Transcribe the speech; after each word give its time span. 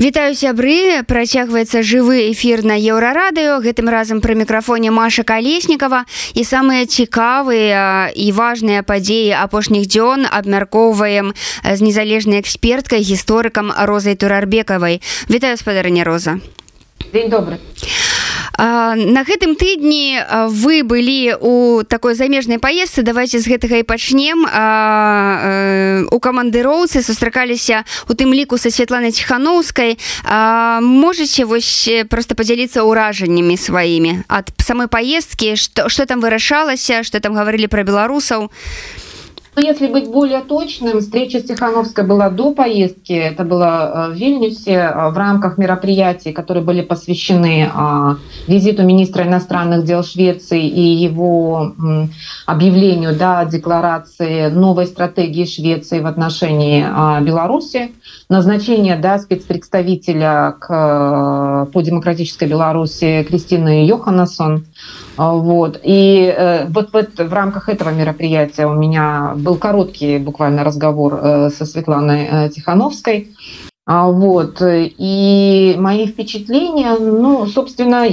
Вітаю 0.00 0.31
сябры 0.39 1.03
працягваецца 1.03 1.83
жывы 1.83 2.31
эфір 2.31 2.63
на 2.63 2.79
еўрарадыё 2.79 3.59
гэтым 3.59 3.91
разам 3.91 4.23
пры 4.23 4.39
мікрафоне 4.39 4.87
Маша 4.87 5.27
калеснікава 5.27 6.07
і 6.31 6.43
самыя 6.47 6.87
цікавыя 6.87 8.07
і 8.15 8.31
важныя 8.31 8.87
падзеі 8.87 9.35
апошніх 9.35 9.91
дзён 9.91 10.31
абмяркоўваем 10.31 11.35
з 11.67 11.79
незалежнай 11.83 12.39
эксперткай 12.39 13.03
гісторыкам 13.03 13.75
розай 13.83 14.15
турарбекавай 14.15 15.03
Вітаю 15.27 15.59
спадарня 15.59 16.07
роза 16.07 16.39
День 17.11 17.27
добрый 17.27 17.59
на 18.57 19.23
гэтым 19.23 19.55
тыдні 19.55 20.21
вы 20.49 20.83
былі 20.83 21.35
у 21.39 21.83
такой 21.83 22.15
замежнай 22.15 22.59
паездцы. 22.59 23.01
Давайте 23.01 23.39
з 23.39 23.47
гэтага 23.47 23.81
і 23.81 23.83
пачнем. 23.83 24.45
Э, 24.45 26.05
у 26.11 26.19
камандыроўцы 26.19 27.01
сустракаліся 27.01 27.83
у 28.09 28.13
тым 28.13 28.33
ліку 28.33 28.57
са 28.57 28.71
Святланай 28.71 29.11
ціхановскай. 29.11 29.97
Можете 30.81 31.45
вось 31.45 31.89
просто 32.09 32.35
подзяліцца 32.35 32.83
ўражаннямі 32.83 33.57
сваімі 33.57 34.23
ад 34.27 34.51
самой 34.59 34.87
паездкі? 34.87 35.55
Что 35.55 35.89
что 35.89 36.05
там 36.05 36.21
вырашалася 36.21 37.03
что 37.03 37.19
там 37.19 37.33
гаварылі 37.33 37.67
про 37.67 37.83
беларусаў? 37.83 38.51
і 38.51 39.00
Ну, 39.53 39.61
если 39.61 39.87
быть 39.87 40.09
более 40.09 40.39
точным, 40.39 41.01
встреча 41.01 41.39
с 41.39 41.43
Тихановской 41.43 42.05
была 42.05 42.29
до 42.29 42.53
поездки. 42.53 43.11
Это 43.11 43.43
было 43.43 44.07
э, 44.07 44.11
в 44.11 44.15
Вильнюсе 44.15 44.71
э, 44.71 45.09
в 45.09 45.17
рамках 45.17 45.57
мероприятий, 45.57 46.31
которые 46.31 46.63
были 46.63 46.81
посвящены 46.81 47.69
а, 47.73 48.15
визиту 48.47 48.83
министра 48.83 49.23
иностранных 49.25 49.83
дел 49.83 50.03
Швеции 50.03 50.65
и 50.65 50.81
его 50.81 51.73
объявлению 52.45 53.13
да, 53.13 53.43
декларации 53.43 54.47
новой 54.47 54.85
стратегии 54.85 55.43
Швеции 55.43 55.99
в 55.99 56.05
отношении 56.05 56.85
Беларуси. 57.21 57.91
Назначение 58.29 58.95
да, 58.95 59.19
спецпредставителя 59.19 60.55
к, 60.57 60.67
э, 60.69 61.71
по 61.73 61.81
демократической 61.81 62.47
Беларуси 62.47 63.25
Кристины 63.27 63.85
Йоханнессон. 63.85 64.63
Вот. 65.17 65.79
И 65.83 66.33
э, 66.35 66.65
вот 66.67 66.93
в, 66.93 67.27
в 67.27 67.33
рамках 67.33 67.69
этого 67.69 67.89
мероприятия 67.89 68.65
у 68.65 68.73
меня 68.73 69.33
был 69.35 69.55
короткий 69.55 70.17
буквально 70.17 70.63
разговор 70.63 71.19
э, 71.21 71.49
со 71.49 71.65
Светланой 71.65 72.27
э, 72.31 72.49
Тихановской. 72.49 73.29
А, 73.85 74.09
вот. 74.09 74.61
И 74.61 75.75
мои 75.77 76.05
впечатления, 76.05 76.95
ну, 76.97 77.45
собственно, 77.47 78.03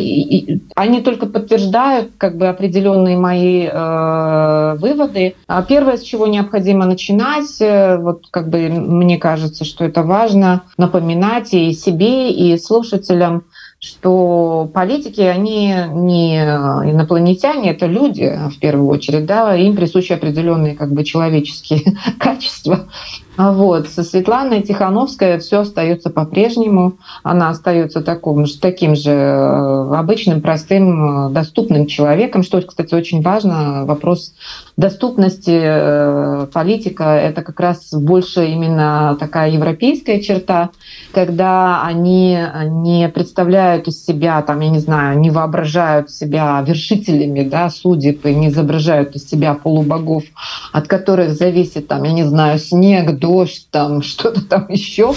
они 0.75 1.03
только 1.03 1.27
подтверждают 1.27 2.13
как 2.19 2.37
бы 2.37 2.49
определенные 2.49 3.17
мои 3.17 3.69
э, 3.71 4.77
выводы. 4.81 5.37
А 5.47 5.63
первое, 5.63 5.99
с 5.99 6.03
чего 6.03 6.27
необходимо 6.27 6.87
начинать, 6.87 7.61
вот 7.61 8.25
как 8.31 8.49
бы 8.49 8.69
мне 8.69 9.19
кажется, 9.19 9.65
что 9.65 9.85
это 9.85 10.03
важно 10.03 10.63
напоминать 10.79 11.53
и 11.53 11.73
себе, 11.73 12.33
и 12.33 12.59
слушателям, 12.59 13.45
что 13.81 14.69
политики, 14.75 15.21
они 15.21 15.73
не 15.93 16.37
инопланетяне, 16.37 17.71
это 17.71 17.87
люди 17.87 18.37
в 18.51 18.59
первую 18.59 18.89
очередь, 18.89 19.27
да, 19.27 19.55
им 19.55 19.77
присущи 19.77 20.13
определенные 20.13 20.75
как 20.75 20.93
бы 20.93 21.05
человеческие 21.05 21.97
качества. 22.19 22.87
А 23.39 23.53
вот. 23.53 23.89
Со 23.89 24.03
Светланой 24.03 24.63
Тихановской 24.63 25.39
все 25.39 25.61
остается 25.61 26.11
по-прежнему. 26.11 26.95
Она 27.23 27.51
остается 27.51 28.01
таким, 28.01 28.45
таким 28.61 28.97
же 28.97 29.13
э, 29.13 29.95
обычным, 29.95 30.43
простым, 30.43 31.29
э, 31.29 31.31
доступным 31.31 31.87
человеком, 31.87 32.43
что, 32.43 32.61
кстати, 32.61 32.95
очень 32.95 33.23
важно. 33.23 33.85
Вопрос 33.87 34.33
доступности 34.79 35.61
э, 35.61 36.47
политика— 36.53 37.05
это 37.05 37.43
как 37.43 37.59
раз 37.59 37.93
больше 37.93 38.47
именно 38.47 39.17
такая 39.19 39.51
европейская 39.51 40.21
черта, 40.21 40.71
когда 41.13 41.83
они 41.83 42.39
не 42.71 43.09
представляют 43.09 43.89
из 43.89 44.07
себя, 44.07 44.41
там, 44.43 44.61
я 44.61 44.71
не 44.71 44.79
знаю, 44.79 45.19
не 45.19 45.31
воображают 45.31 46.11
себя 46.13 46.65
вершителями 46.65 47.43
да, 47.43 47.71
судеб 47.71 48.25
и 48.25 48.33
не 48.33 48.49
изображают 48.51 49.17
из 49.17 49.29
себя 49.29 49.55
полубогов, 49.55 50.23
от 50.73 50.87
которых 50.87 51.33
зависит, 51.33 51.89
там, 51.89 52.05
я 52.05 52.13
не 52.13 52.25
знаю, 52.25 52.61
снег, 52.61 53.19
дождь, 53.19 53.67
там 53.73 54.01
что-то 54.03 54.45
там 54.45 54.67
еще, 54.69 55.13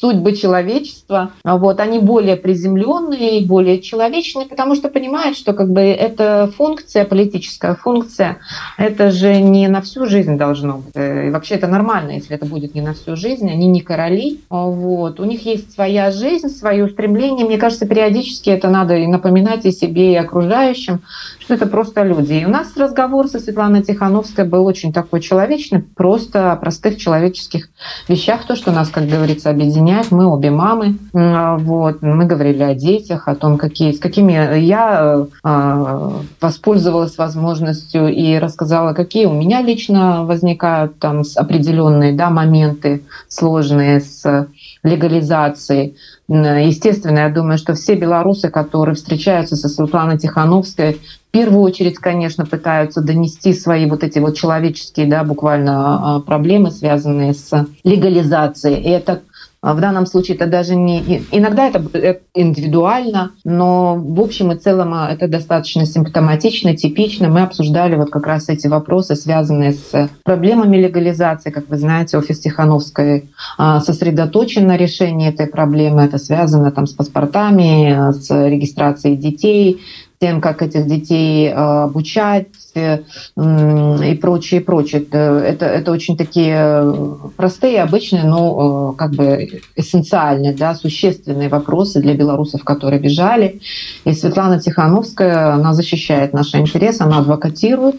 судьбы 0.00 0.34
человечества. 0.34 1.32
Вот, 1.44 1.80
они 1.80 1.98
более 1.98 2.36
приземленные, 2.36 3.44
более 3.44 3.80
человечные, 3.80 4.46
потому 4.46 4.74
что 4.74 4.88
понимают, 4.88 5.36
что 5.36 5.52
как 5.52 5.70
бы 5.70 5.80
это 5.80 6.50
функция, 6.56 7.04
политическая 7.04 7.74
функция, 7.74 8.38
это 8.78 9.10
же 9.10 9.40
не 9.40 9.68
на 9.68 9.82
всю 9.82 10.06
жизнь 10.06 10.36
должно 10.38 10.78
быть. 10.78 10.94
И 10.94 11.30
вообще 11.30 11.56
это 11.56 11.66
нормально, 11.66 12.12
если 12.12 12.34
это 12.34 12.46
будет 12.46 12.74
не 12.74 12.80
на 12.80 12.94
всю 12.94 13.16
жизнь. 13.16 13.48
Они 13.50 13.66
не 13.66 13.80
короли. 13.80 14.40
Вот. 14.48 15.20
У 15.20 15.24
них 15.24 15.44
есть 15.44 15.72
своя 15.74 16.10
жизнь, 16.10 16.48
свое 16.48 16.88
стремление. 16.88 17.46
Мне 17.46 17.58
кажется, 17.58 17.86
периодически 17.86 18.50
это 18.50 18.70
надо 18.70 18.96
и 18.96 19.06
напоминать 19.06 19.66
и 19.66 19.72
себе, 19.72 20.12
и 20.12 20.16
окружающим, 20.16 21.00
что 21.38 21.54
это 21.54 21.66
просто 21.66 22.02
люди. 22.04 22.34
И 22.34 22.44
у 22.44 22.48
нас 22.48 22.76
разговор 22.76 23.28
со 23.28 23.38
Светланой 23.38 23.82
Тихановской 23.82 24.44
был 24.44 24.64
очень 24.64 24.92
такой 24.92 25.20
человечный, 25.20 25.82
просто 25.82 26.52
о 26.52 26.56
простых 26.56 26.96
человеческих 26.96 27.68
вещах, 28.08 28.46
то, 28.46 28.56
что 28.56 28.70
нас, 28.70 28.88
как 28.88 29.06
говорится, 29.06 29.50
объединяет 29.50 29.89
объяснять. 29.90 30.10
Мы 30.10 30.26
обе 30.26 30.50
мамы. 30.50 30.96
Вот. 31.12 32.02
Мы 32.02 32.24
говорили 32.24 32.62
о 32.62 32.74
детях, 32.74 33.28
о 33.28 33.34
том, 33.34 33.58
какие, 33.58 33.92
с 33.92 33.98
какими 33.98 34.58
я 34.58 35.26
э, 35.42 36.10
воспользовалась 36.40 37.18
возможностью 37.18 38.08
и 38.08 38.38
рассказала, 38.38 38.92
какие 38.92 39.26
у 39.26 39.32
меня 39.32 39.62
лично 39.62 40.24
возникают 40.24 40.98
там 40.98 41.22
определенные 41.36 42.12
да, 42.12 42.30
моменты 42.30 43.02
сложные 43.28 44.00
с 44.00 44.48
легализацией. 44.82 45.96
Естественно, 46.28 47.20
я 47.20 47.28
думаю, 47.28 47.58
что 47.58 47.74
все 47.74 47.96
белорусы, 47.96 48.50
которые 48.50 48.94
встречаются 48.94 49.56
со 49.56 49.68
Светланой 49.68 50.16
Тихановской, 50.16 50.94
в 50.94 51.32
первую 51.32 51.62
очередь, 51.62 51.98
конечно, 51.98 52.44
пытаются 52.44 53.00
донести 53.00 53.52
свои 53.52 53.86
вот 53.86 54.02
эти 54.02 54.18
вот 54.18 54.36
человеческие, 54.36 55.06
да, 55.06 55.22
буквально 55.22 56.16
а, 56.16 56.20
проблемы, 56.20 56.72
связанные 56.72 57.34
с 57.34 57.66
легализацией. 57.84 58.80
И 58.80 58.88
это 58.88 59.12
а 59.12 59.20
в 59.62 59.80
данном 59.80 60.06
случае 60.06 60.36
это 60.36 60.46
даже 60.46 60.74
не... 60.74 61.22
Иногда 61.30 61.68
это 61.68 62.20
индивидуально, 62.34 63.32
но 63.44 63.94
в 63.94 64.20
общем 64.20 64.52
и 64.52 64.56
целом 64.56 64.94
а, 64.94 65.10
это 65.10 65.28
достаточно 65.28 65.84
симптоматично, 65.84 66.74
типично. 66.74 67.28
Мы 67.28 67.42
обсуждали 67.42 67.94
вот 67.94 68.10
как 68.10 68.26
раз 68.26 68.48
эти 68.48 68.68
вопросы, 68.68 69.16
связанные 69.16 69.72
с 69.72 70.08
проблемами 70.24 70.78
легализации. 70.78 71.50
Как 71.50 71.68
вы 71.68 71.76
знаете, 71.76 72.16
офис 72.16 72.40
Тихановской 72.40 73.28
а, 73.58 73.80
сосредоточен 73.80 74.66
на 74.66 74.78
решении 74.78 75.28
этой 75.28 75.46
проблемы. 75.46 76.02
Это 76.02 76.16
связано 76.16 76.72
там 76.72 76.86
с 76.86 76.92
паспортами, 76.92 78.12
с 78.12 78.30
регистрацией 78.30 79.16
детей, 79.16 79.80
тем, 80.20 80.40
как 80.42 80.62
этих 80.62 80.86
детей 80.86 81.50
обучать, 81.50 82.48
и 82.74 84.18
прочее, 84.20 84.60
и 84.60 84.64
прочее. 84.64 85.02
Это, 85.02 85.64
это 85.64 85.90
очень 85.90 86.16
такие 86.16 86.94
простые, 87.36 87.82
обычные, 87.82 88.24
но 88.24 88.92
как 88.92 89.12
бы 89.12 89.62
эссенциальные, 89.76 90.54
да, 90.54 90.74
существенные 90.74 91.48
вопросы 91.48 92.00
для 92.00 92.14
белорусов, 92.14 92.62
которые 92.62 93.00
бежали. 93.00 93.60
И 94.04 94.12
Светлана 94.12 94.60
Тихановская, 94.60 95.54
она 95.54 95.72
защищает 95.74 96.32
наши 96.34 96.58
интересы, 96.58 97.02
она 97.02 97.18
адвокатирует. 97.18 97.96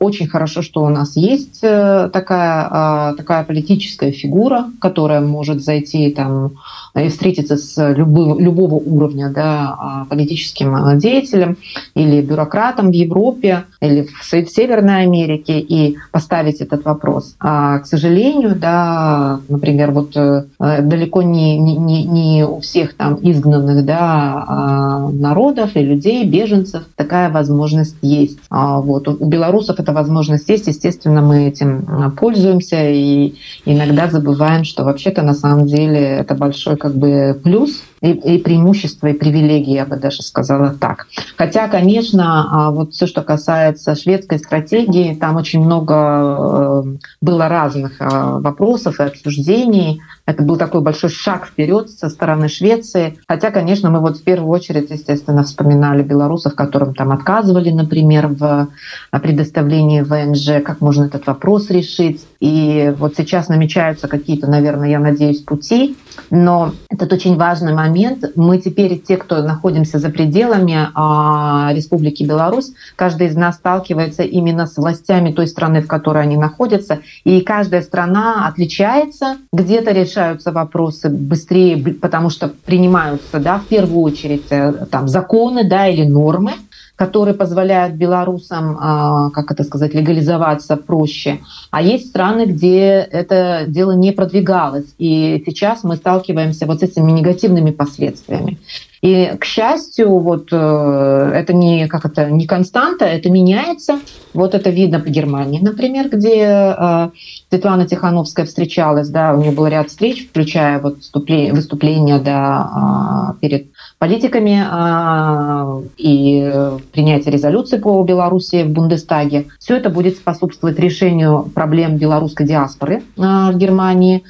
Очень 0.00 0.26
хорошо, 0.26 0.62
что 0.62 0.82
у 0.82 0.88
нас 0.88 1.16
есть 1.16 1.60
э, 1.62 2.10
такая, 2.12 3.14
такая 3.14 3.44
политическая 3.44 4.10
фигура, 4.10 4.66
которая 4.80 5.20
может 5.20 5.62
зайти 5.62 6.10
там, 6.10 6.54
и 6.94 7.08
встретиться 7.08 7.56
с 7.56 7.92
любым, 7.94 8.38
любого 8.38 8.74
уровня 8.74 9.30
да, 9.30 10.06
политическим 10.08 10.98
деятелем 10.98 11.56
или 11.94 12.20
бюрократом 12.20 12.90
в 12.90 12.94
Европе 12.94 13.64
или 13.80 14.08
в 14.20 14.50
Северной 14.50 15.02
Америке 15.02 15.58
и 15.58 15.96
поставить 16.10 16.60
этот 16.60 16.84
вопрос. 16.84 17.34
А, 17.40 17.78
к 17.80 17.86
сожалению, 17.86 18.54
да, 18.54 19.40
например, 19.48 19.90
вот 19.90 20.16
э, 20.16 20.44
далеко 20.58 21.22
не, 21.22 21.58
не, 21.58 22.04
не 22.04 22.44
у 22.46 22.60
всех 22.60 22.94
там 22.94 23.18
изгнанных 23.20 23.84
да, 23.84 24.44
а, 24.46 25.08
народов 25.10 25.76
и 25.76 25.80
людей, 25.80 26.24
беженцев 26.24 26.84
такая 26.96 27.30
возможность 27.30 27.96
есть. 28.02 28.38
А, 28.50 28.80
вот. 28.80 29.08
У 29.08 29.26
белорусов 29.26 29.80
эта 29.80 29.92
возможность 29.92 30.48
есть, 30.48 30.66
естественно, 30.66 31.22
мы 31.22 31.48
этим 31.48 32.12
пользуемся 32.16 32.90
и 32.90 33.34
иногда 33.64 34.08
забываем, 34.08 34.64
что 34.64 34.84
вообще-то 34.84 35.22
на 35.22 35.34
самом 35.34 35.66
деле 35.66 36.00
это 36.00 36.34
большой 36.34 36.76
как 36.84 36.96
бы 36.96 37.40
плюс 37.42 37.82
и, 38.02 38.10
и 38.10 38.36
преимущество, 38.36 39.06
и 39.06 39.14
привилегии, 39.14 39.72
я 39.72 39.86
бы 39.86 39.96
даже 39.96 40.22
сказала 40.22 40.68
так. 40.78 41.06
Хотя, 41.38 41.66
конечно, 41.68 42.46
а, 42.66 42.70
вот 42.72 42.92
все, 42.92 43.06
что 43.06 43.22
касается 43.22 43.94
шведской 43.94 44.38
стратегии, 44.38 45.14
там 45.14 45.36
очень 45.36 45.64
много 45.64 45.94
э, 45.94 46.82
было 47.22 47.48
разных 47.48 47.92
а, 48.00 48.38
вопросов 48.38 49.00
и 49.00 49.04
обсуждений. 49.04 50.02
Это 50.26 50.42
был 50.42 50.56
такой 50.56 50.80
большой 50.80 51.10
шаг 51.10 51.46
вперед 51.46 51.90
со 51.90 52.08
стороны 52.08 52.48
Швеции. 52.48 53.18
Хотя, 53.28 53.50
конечно, 53.50 53.90
мы 53.90 54.00
вот 54.00 54.16
в 54.16 54.24
первую 54.24 54.48
очередь, 54.50 54.90
естественно, 54.90 55.42
вспоминали 55.42 56.02
белорусов, 56.02 56.54
которым 56.54 56.94
там 56.94 57.12
отказывали, 57.12 57.70
например, 57.70 58.28
в 58.28 58.68
предоставлении 59.10 60.00
ВНЖ, 60.00 60.64
как 60.64 60.80
можно 60.80 61.04
этот 61.04 61.26
вопрос 61.26 61.68
решить. 61.68 62.26
И 62.40 62.94
вот 62.98 63.14
сейчас 63.16 63.48
намечаются 63.48 64.08
какие-то, 64.08 64.50
наверное, 64.50 64.88
я 64.88 64.98
надеюсь, 64.98 65.40
пути. 65.40 65.96
Но 66.30 66.72
этот 66.88 67.12
очень 67.12 67.36
важный 67.36 67.74
момент. 67.74 68.24
Мы 68.34 68.58
теперь, 68.58 68.98
те, 68.98 69.16
кто 69.16 69.42
находимся 69.42 69.98
за 69.98 70.08
пределами 70.10 70.88
а, 70.94 71.70
Республики 71.74 72.22
Беларусь, 72.22 72.72
каждый 72.96 73.26
из 73.26 73.36
нас 73.36 73.56
сталкивается 73.56 74.22
именно 74.22 74.66
с 74.66 74.76
властями 74.76 75.32
той 75.32 75.48
страны, 75.48 75.82
в 75.82 75.86
которой 75.86 76.22
они 76.22 76.36
находятся. 76.36 77.00
И 77.24 77.40
каждая 77.40 77.82
страна 77.82 78.46
отличается. 78.46 79.36
Где-то 79.52 79.92
решаются 80.14 80.52
вопросы 80.52 81.08
быстрее, 81.08 81.76
потому 81.94 82.30
что 82.30 82.48
принимаются 82.48 83.38
да, 83.40 83.58
в 83.58 83.66
первую 83.66 84.02
очередь 84.02 84.46
э, 84.50 84.86
там, 84.90 85.08
законы 85.08 85.68
да, 85.68 85.88
или 85.88 86.04
нормы 86.04 86.52
которые 86.96 87.34
позволяют 87.34 87.94
белорусам, 87.94 88.76
а, 88.80 89.30
как 89.30 89.50
это 89.50 89.64
сказать, 89.64 89.94
легализоваться 89.94 90.76
проще. 90.76 91.40
А 91.70 91.82
есть 91.82 92.08
страны, 92.08 92.46
где 92.46 93.08
это 93.10 93.64
дело 93.66 93.92
не 93.92 94.12
продвигалось. 94.12 94.94
И 94.98 95.42
сейчас 95.44 95.82
мы 95.82 95.96
сталкиваемся 95.96 96.66
вот 96.66 96.80
с 96.80 96.82
этими 96.84 97.10
негативными 97.10 97.72
последствиями. 97.72 98.58
И, 99.02 99.32
к 99.38 99.44
счастью, 99.44 100.18
вот 100.18 100.48
э, 100.50 101.30
это 101.34 101.52
не, 101.52 101.88
как 101.88 102.06
это, 102.06 102.30
не 102.30 102.46
константа, 102.46 103.04
это 103.04 103.28
меняется. 103.28 103.98
Вот 104.32 104.54
это 104.54 104.70
видно 104.70 104.98
по 104.98 105.10
Германии, 105.10 105.60
например, 105.60 106.08
где 106.08 106.74
э, 106.78 107.10
Светлана 107.50 107.86
Тихановская 107.86 108.46
встречалась, 108.46 109.10
да, 109.10 109.34
у 109.34 109.42
нее 109.42 109.50
был 109.50 109.66
ряд 109.66 109.88
встреч, 109.88 110.26
включая 110.26 110.78
вот 110.78 110.96
выступления 111.12 112.18
да, 112.18 113.36
перед 113.42 113.66
политиками 113.98 114.62
а, 114.64 115.80
и 115.96 116.52
принятие 116.92 117.32
резолюции 117.32 117.78
по 117.78 118.02
Беларуси 118.02 118.62
в 118.64 118.70
Бундестаге. 118.70 119.46
Все 119.58 119.76
это 119.76 119.90
будет 119.90 120.16
способствовать 120.16 120.78
решению 120.78 121.50
проблем 121.54 121.96
белорусской 121.96 122.46
диаспоры 122.46 123.02
а, 123.18 123.50
в 123.50 123.56
Германии. 123.56 124.24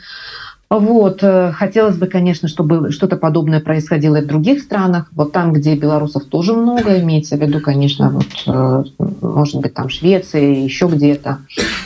Вот. 0.78 1.22
Э, 1.22 1.52
хотелось 1.52 1.96
бы, 1.96 2.06
конечно, 2.06 2.48
чтобы 2.48 2.90
что-то 2.90 3.16
подобное 3.16 3.60
происходило 3.60 4.16
и 4.16 4.22
в 4.22 4.26
других 4.26 4.60
странах. 4.60 5.08
Вот 5.12 5.32
там, 5.32 5.52
где 5.52 5.74
белорусов 5.76 6.24
тоже 6.24 6.52
много, 6.52 6.98
имеется 7.00 7.36
в 7.36 7.40
виду, 7.40 7.60
конечно, 7.60 8.10
вот, 8.10 8.26
э, 8.46 8.84
может 9.20 9.60
быть, 9.60 9.74
там 9.74 9.88
Швеция, 9.88 10.42
еще 10.42 10.86
где-то. 10.86 11.38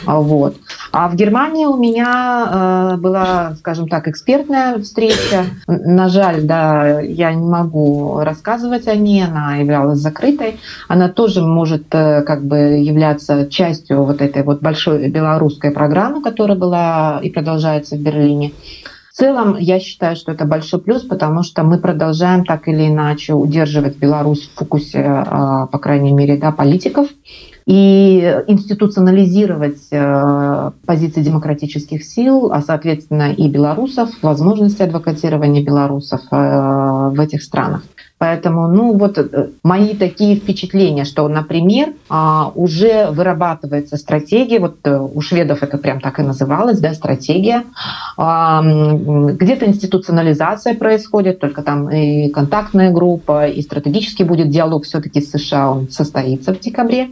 А, 0.06 0.20
вот. 0.20 0.56
А 0.93 1.08
в 1.08 1.17
Германии 1.17 1.67
у 1.67 1.76
меня 1.76 2.94
э, 2.94 2.96
была, 2.96 3.55
скажем 3.58 3.88
так, 3.88 4.08
экспертная 4.08 4.79
встреча. 4.79 5.44
На 5.67 6.08
жаль, 6.08 6.43
да, 6.43 7.00
я 7.00 7.32
не 7.35 7.46
могу 7.46 8.20
рассказывать 8.20 8.88
о 8.88 8.94
ней, 8.94 9.25
она 9.25 9.56
являлась 9.56 9.99
закрытой. 9.99 10.58
Она 10.88 11.08
тоже 11.08 11.43
может 11.43 11.88
как 11.88 12.44
бы 12.44 12.56
являться 12.56 13.46
частью 13.50 14.05
вот 14.05 14.23
этой 14.23 14.43
вот 14.43 14.61
большой 14.61 15.08
белорусской 15.08 15.70
программы, 15.70 16.23
которая 16.23 16.56
была 16.56 17.20
и 17.23 17.31
продолжается 17.31 17.96
в 17.96 18.00
Берлине. 18.00 18.52
Целом, 19.18 19.56
я 19.58 19.80
считаю, 19.80 20.14
что 20.14 20.30
это 20.30 20.44
большой 20.44 20.80
плюс, 20.80 21.02
потому 21.02 21.42
что 21.42 21.64
мы 21.64 21.78
продолжаем 21.78 22.44
так 22.44 22.68
или 22.68 22.86
иначе 22.86 23.34
удерживать 23.34 23.96
Беларусь 23.96 24.46
в 24.46 24.56
фокусе, 24.56 25.02
а, 25.04 25.66
по 25.66 25.78
крайней 25.80 26.12
мере, 26.12 26.36
да, 26.36 26.52
политиков 26.52 27.08
и 27.66 28.42
институционализировать 28.46 29.88
э, 29.90 30.70
позиции 30.86 31.20
демократических 31.20 32.02
сил, 32.02 32.50
а 32.50 32.62
соответственно 32.62 33.30
и 33.32 33.46
белорусов, 33.46 34.08
возможности 34.22 34.80
адвокатирования 34.82 35.62
белорусов 35.62 36.22
э, 36.30 37.10
в 37.12 37.20
этих 37.20 37.42
странах. 37.42 37.82
Поэтому, 38.18 38.66
ну 38.66 38.94
вот 38.98 39.16
э, 39.16 39.50
мои 39.62 39.94
такие 39.94 40.36
впечатления, 40.36 41.04
что, 41.04 41.28
например, 41.28 41.92
а, 42.08 42.50
уже 42.54 43.10
вырабатывается 43.12 43.96
стратегия, 43.96 44.58
вот 44.58 44.78
э, 44.84 44.98
у 44.98 45.20
шведов 45.20 45.62
это 45.62 45.78
прям 45.78 46.00
так 46.00 46.18
и 46.18 46.22
называлось, 46.22 46.80
да, 46.80 46.94
стратегия, 46.94 47.62
где-то 48.16 49.66
институционализация 49.66 50.74
происходит, 50.74 51.38
только 51.38 51.62
там 51.62 51.88
и 51.90 52.28
контактная 52.30 52.90
группа, 52.90 53.46
и 53.46 53.62
стратегический 53.62 54.24
будет 54.24 54.50
диалог 54.50 54.84
все-таки 54.84 55.20
с 55.20 55.30
США, 55.30 55.70
он 55.70 55.88
состоится 55.88 56.52
в 56.52 56.58
декабре. 56.58 57.10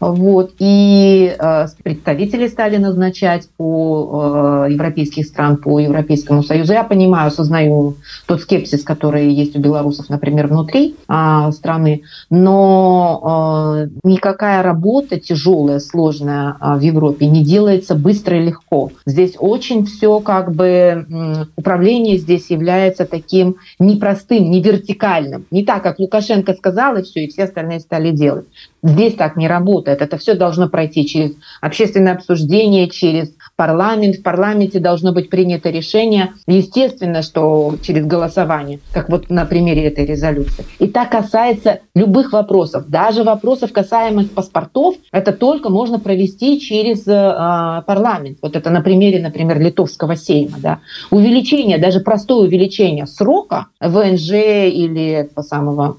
Вот. 0.00 0.52
И 0.58 1.34
э, 1.38 1.66
представители 1.82 2.46
стали 2.46 2.76
назначать 2.76 3.48
по 3.56 4.66
э, 4.68 4.72
европейских 4.72 5.26
стран, 5.26 5.56
по 5.56 5.80
Европейскому 5.80 6.42
Союзу. 6.42 6.72
Я 6.72 6.84
понимаю, 6.84 7.28
осознаю 7.28 7.96
тот 8.26 8.40
скепсис, 8.40 8.84
который 8.84 9.32
есть 9.32 9.56
у 9.56 9.60
белорусов, 9.60 10.08
например, 10.08 10.46
внутри 10.46 10.94
э, 11.08 11.50
страны, 11.52 12.02
но 12.30 13.84
э, 13.84 13.88
никакая 14.04 14.62
работа 14.62 15.18
тяжелая, 15.18 15.80
сложная 15.80 16.56
э, 16.60 16.76
в 16.76 16.80
Европе 16.80 17.26
не 17.26 17.42
делается 17.44 17.96
быстро 17.96 18.38
и 18.38 18.44
легко. 18.44 18.92
Здесь 19.04 19.34
очень 19.38 19.84
все 19.84 20.20
как 20.20 20.54
бы 20.54 20.66
э, 20.66 21.44
управление 21.56 22.18
здесь 22.18 22.50
является 22.50 23.04
таким 23.04 23.56
непростым, 23.80 24.48
не 24.50 24.62
вертикальным. 24.62 25.46
Не 25.50 25.64
так, 25.64 25.82
как 25.82 25.98
Лукашенко 25.98 26.54
сказал, 26.54 26.96
и 26.96 27.02
все, 27.02 27.24
и 27.24 27.28
все 27.28 27.44
остальные 27.44 27.80
стали 27.80 28.12
делать. 28.12 28.46
Здесь 28.82 29.14
так 29.14 29.36
не 29.36 29.48
работает. 29.48 30.02
Это 30.02 30.18
все 30.18 30.34
должно 30.34 30.68
пройти 30.68 31.06
через 31.06 31.32
общественное 31.60 32.14
обсуждение, 32.14 32.88
через 32.88 33.32
парламент. 33.56 34.16
В 34.16 34.22
парламенте 34.22 34.78
должно 34.78 35.12
быть 35.12 35.30
принято 35.30 35.70
решение. 35.70 36.32
Естественно, 36.46 37.22
что 37.22 37.74
через 37.82 38.06
голосование, 38.06 38.78
как 38.92 39.08
вот 39.08 39.30
на 39.30 39.44
примере 39.46 39.86
этой 39.86 40.06
резолюции. 40.06 40.64
И 40.78 40.86
так 40.86 41.10
касается 41.10 41.80
любых 41.94 42.32
вопросов. 42.32 42.88
Даже 42.88 43.24
вопросов, 43.24 43.72
касаемых 43.72 44.30
паспортов, 44.30 44.94
это 45.10 45.32
только 45.32 45.70
можно 45.70 45.98
провести 45.98 46.60
через 46.60 47.06
э, 47.06 47.82
парламент. 47.84 48.38
Вот 48.42 48.54
это 48.54 48.70
на 48.70 48.80
примере, 48.80 49.20
например, 49.20 49.60
литовского 49.60 50.14
сейма. 50.14 50.58
Да. 50.58 50.78
Увеличение, 51.10 51.78
даже 51.78 52.00
простое 52.00 52.46
увеличение 52.46 53.06
срока 53.06 53.66
ВНЖ 53.80 54.30
или 54.30 55.28
по 55.34 55.42
самого 55.42 55.96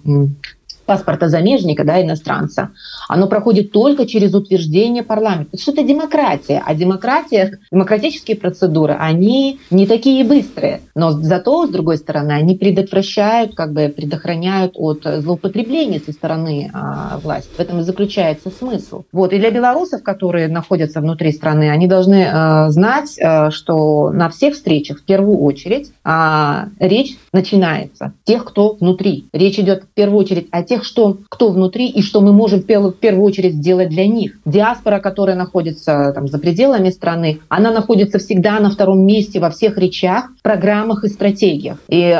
паспорта 0.89 1.30
замежника, 1.30 1.83
да, 1.83 2.01
иностранца, 2.01 2.71
оно 3.07 3.27
проходит 3.27 3.71
только 3.71 4.07
через 4.07 4.33
утверждение 4.33 5.03
парламента. 5.03 5.56
Это 5.68 5.83
демократия, 5.83 6.63
а 6.65 6.74
демократия, 6.74 7.59
демократические 7.71 8.36
процедуры, 8.36 8.97
они 9.00 9.59
не 9.69 9.86
такие 9.86 10.24
быстрые, 10.24 10.81
но 10.95 11.12
зато, 11.12 11.68
с 11.68 11.69
другой 11.69 11.97
стороны, 11.97 12.31
они 12.31 12.56
предотвращают, 12.56 13.53
как 13.53 13.71
бы 13.71 13.94
предохраняют 13.95 14.71
от 14.77 15.03
злоупотребления 15.03 16.01
со 16.03 16.12
стороны 16.12 16.71
а, 16.74 17.19
власти. 17.21 17.51
В 17.56 17.59
этом 17.59 17.81
и 17.81 17.83
заключается 17.83 18.50
смысл. 18.50 19.03
Вот. 19.12 19.31
И 19.31 19.38
для 19.38 19.51
белорусов, 19.51 20.01
которые 20.01 20.47
находятся 20.47 21.01
внутри 21.01 21.31
страны, 21.31 21.69
они 21.69 21.86
должны 21.86 22.27
а, 22.27 22.71
знать, 22.71 23.15
а, 23.21 23.51
что 23.51 24.09
на 24.09 24.30
всех 24.30 24.56
встречах 24.56 25.01
в 25.01 25.03
первую 25.03 25.38
очередь 25.38 25.91
а, 26.03 26.69
речь 26.80 27.15
начинается 27.31 28.13
тех, 28.24 28.44
кто 28.44 28.74
внутри. 28.80 29.27
Речь 29.34 29.60
идет 29.60 29.84
в 29.84 29.88
первую 29.93 30.19
очередь 30.19 30.48
о 30.50 30.63
тех, 30.63 30.78
тех, 30.79 30.86
что, 30.86 31.17
кто 31.29 31.50
внутри 31.50 31.88
и 31.88 32.01
что 32.01 32.21
мы 32.21 32.33
можем 32.33 32.62
в 32.62 32.65
первую 32.65 33.24
очередь 33.24 33.55
сделать 33.55 33.89
для 33.89 34.07
них. 34.07 34.38
Диаспора, 34.45 35.00
которая 35.00 35.36
находится 35.36 36.12
там, 36.13 36.27
за 36.27 36.39
пределами 36.39 36.89
страны, 36.89 37.39
она 37.50 37.71
находится 37.71 38.19
всегда 38.19 38.59
на 38.59 38.69
втором 38.69 39.05
месте 39.05 39.39
во 39.39 39.50
всех 39.50 39.77
речах, 39.77 40.29
программах 40.41 41.03
и 41.03 41.09
стратегиях. 41.09 41.77
И, 41.88 42.01
э, 42.01 42.15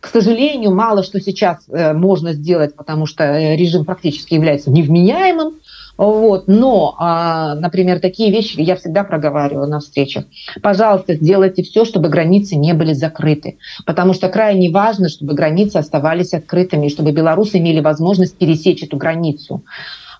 к 0.00 0.06
сожалению, 0.12 0.74
мало 0.74 1.02
что 1.02 1.20
сейчас 1.20 1.58
э, 1.68 1.92
можно 1.92 2.32
сделать, 2.32 2.74
потому 2.74 3.06
что 3.06 3.24
э, 3.24 3.56
режим 3.56 3.84
практически 3.84 4.34
является 4.34 4.70
невменяемым. 4.70 5.54
Вот. 6.00 6.48
Но, 6.48 6.94
а, 6.98 7.54
например, 7.56 8.00
такие 8.00 8.30
вещи 8.30 8.58
я 8.58 8.74
всегда 8.76 9.04
проговариваю 9.04 9.68
на 9.68 9.80
встречах. 9.80 10.24
Пожалуйста, 10.62 11.14
сделайте 11.14 11.62
все, 11.62 11.84
чтобы 11.84 12.08
границы 12.08 12.56
не 12.56 12.72
были 12.72 12.94
закрыты. 12.94 13.58
Потому 13.84 14.14
что 14.14 14.30
крайне 14.30 14.70
важно, 14.70 15.10
чтобы 15.10 15.34
границы 15.34 15.76
оставались 15.76 16.32
открытыми, 16.32 16.88
чтобы 16.88 17.12
белорусы 17.12 17.58
имели 17.58 17.80
возможность 17.80 18.38
пересечь 18.38 18.82
эту 18.82 18.96
границу 18.96 19.62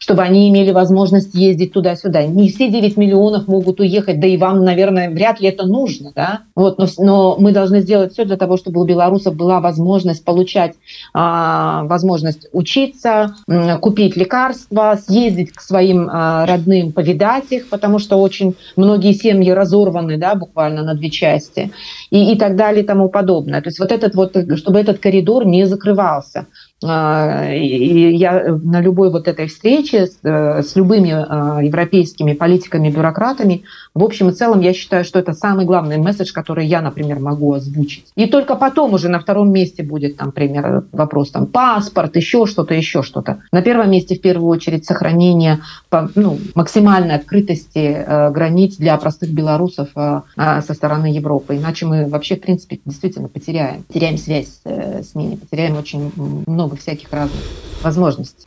чтобы 0.01 0.23
они 0.23 0.49
имели 0.49 0.73
возможность 0.73 1.35
ездить 1.35 1.75
туда-сюда. 1.75 2.25
Не 2.25 2.49
все 2.49 2.69
9 2.69 2.97
миллионов 2.97 3.47
могут 3.47 3.81
уехать, 3.81 4.19
да 4.19 4.27
и 4.27 4.39
вам, 4.39 4.65
наверное, 4.65 5.11
вряд 5.11 5.41
ли 5.41 5.49
это 5.49 5.67
нужно. 5.67 6.13
Да? 6.17 6.41
Вот, 6.57 6.79
но, 6.79 6.87
но 6.99 7.37
мы 7.39 7.53
должны 7.53 7.81
сделать 7.83 8.15
все 8.15 8.25
для 8.25 8.39
того, 8.39 8.57
чтобы 8.57 8.81
у 8.81 8.85
белорусов 8.85 9.37
была 9.37 9.61
возможность 9.61 10.25
получать 10.25 10.73
а, 11.13 11.85
возможность 11.85 12.49
учиться, 12.53 13.37
купить 13.83 14.17
лекарства, 14.17 14.99
съездить 14.99 15.53
к 15.53 15.61
своим 15.61 16.09
а, 16.11 16.47
родным, 16.47 16.93
повидать 16.93 17.51
их, 17.51 17.69
потому 17.69 17.99
что 17.99 18.17
очень 18.17 18.57
многие 18.77 19.13
семьи 19.13 19.51
разорваны 19.51 20.17
да, 20.17 20.35
буквально 20.35 20.83
на 20.83 20.95
две 20.95 21.11
части 21.11 21.73
и, 22.09 22.33
и 22.33 22.39
так 22.39 22.57
далее 22.57 22.85
и 22.85 22.87
тому 22.87 23.11
подобное. 23.11 23.61
То 23.61 23.69
есть 23.69 23.79
вот 23.79 23.93
этот 23.93 24.15
вот, 24.15 24.35
чтобы 24.57 24.81
этот 24.81 24.99
коридор 24.99 25.45
не 25.45 25.67
закрывался. 25.67 26.47
И 26.83 28.17
я 28.17 28.57
на 28.63 28.81
любой 28.81 29.11
вот 29.11 29.29
этой 29.29 29.49
встрече 29.49 30.07
с, 30.07 30.19
с 30.23 30.77
любыми 30.77 31.09
европейскими 31.63 32.33
политиками, 32.33 32.91
бюрократами, 32.91 33.65
в 33.93 34.05
общем 34.05 34.29
и 34.29 34.33
целом, 34.33 34.61
я 34.61 34.73
считаю, 34.73 35.05
что 35.05 35.19
это 35.19 35.33
самый 35.33 35.67
главный 35.67 35.99
месседж, 35.99 36.33
который 36.33 36.67
я, 36.67 36.81
например, 36.81 37.19
могу 37.19 37.53
озвучить. 37.53 38.07
И 38.15 38.27
только 38.27 38.55
потом 38.55 38.95
уже 38.95 39.09
на 39.09 39.19
втором 39.19 39.53
месте 39.53 39.83
будет, 39.83 40.17
там, 40.17 40.29
например, 40.29 40.85
вопрос 40.93 41.31
там 41.31 41.47
паспорт, 41.47 42.17
еще 42.17 42.47
что-то, 42.47 42.75
еще 42.75 43.03
что-то. 43.03 43.43
На 43.53 43.63
первом 43.63 43.91
месте, 43.91 44.15
в 44.15 44.21
первую 44.21 44.49
очередь, 44.49 44.87
сохранение 44.87 45.59
ну, 46.15 46.39
максимальной 46.55 47.17
открытости 47.17 47.79
э, 47.79 48.31
границ 48.31 48.77
для 48.77 48.97
простых 48.97 49.31
белорусов 49.31 49.89
э, 49.97 50.21
э, 50.37 50.63
со 50.63 50.75
стороны 50.75 51.07
Европы. 51.07 51.57
Иначе 51.57 51.87
мы 51.87 52.07
вообще, 52.07 52.37
в 52.37 52.41
принципе, 52.41 52.79
действительно 52.85 53.29
потеряем. 53.29 53.85
Теряем 53.93 54.19
связь 54.19 54.61
э, 54.65 55.03
с 55.03 55.15
ними, 55.15 55.35
потеряем 55.35 55.77
очень 55.77 56.13
много 56.47 56.70
всяких 56.77 57.13
разных 57.13 57.41
возможностей. 57.83 58.47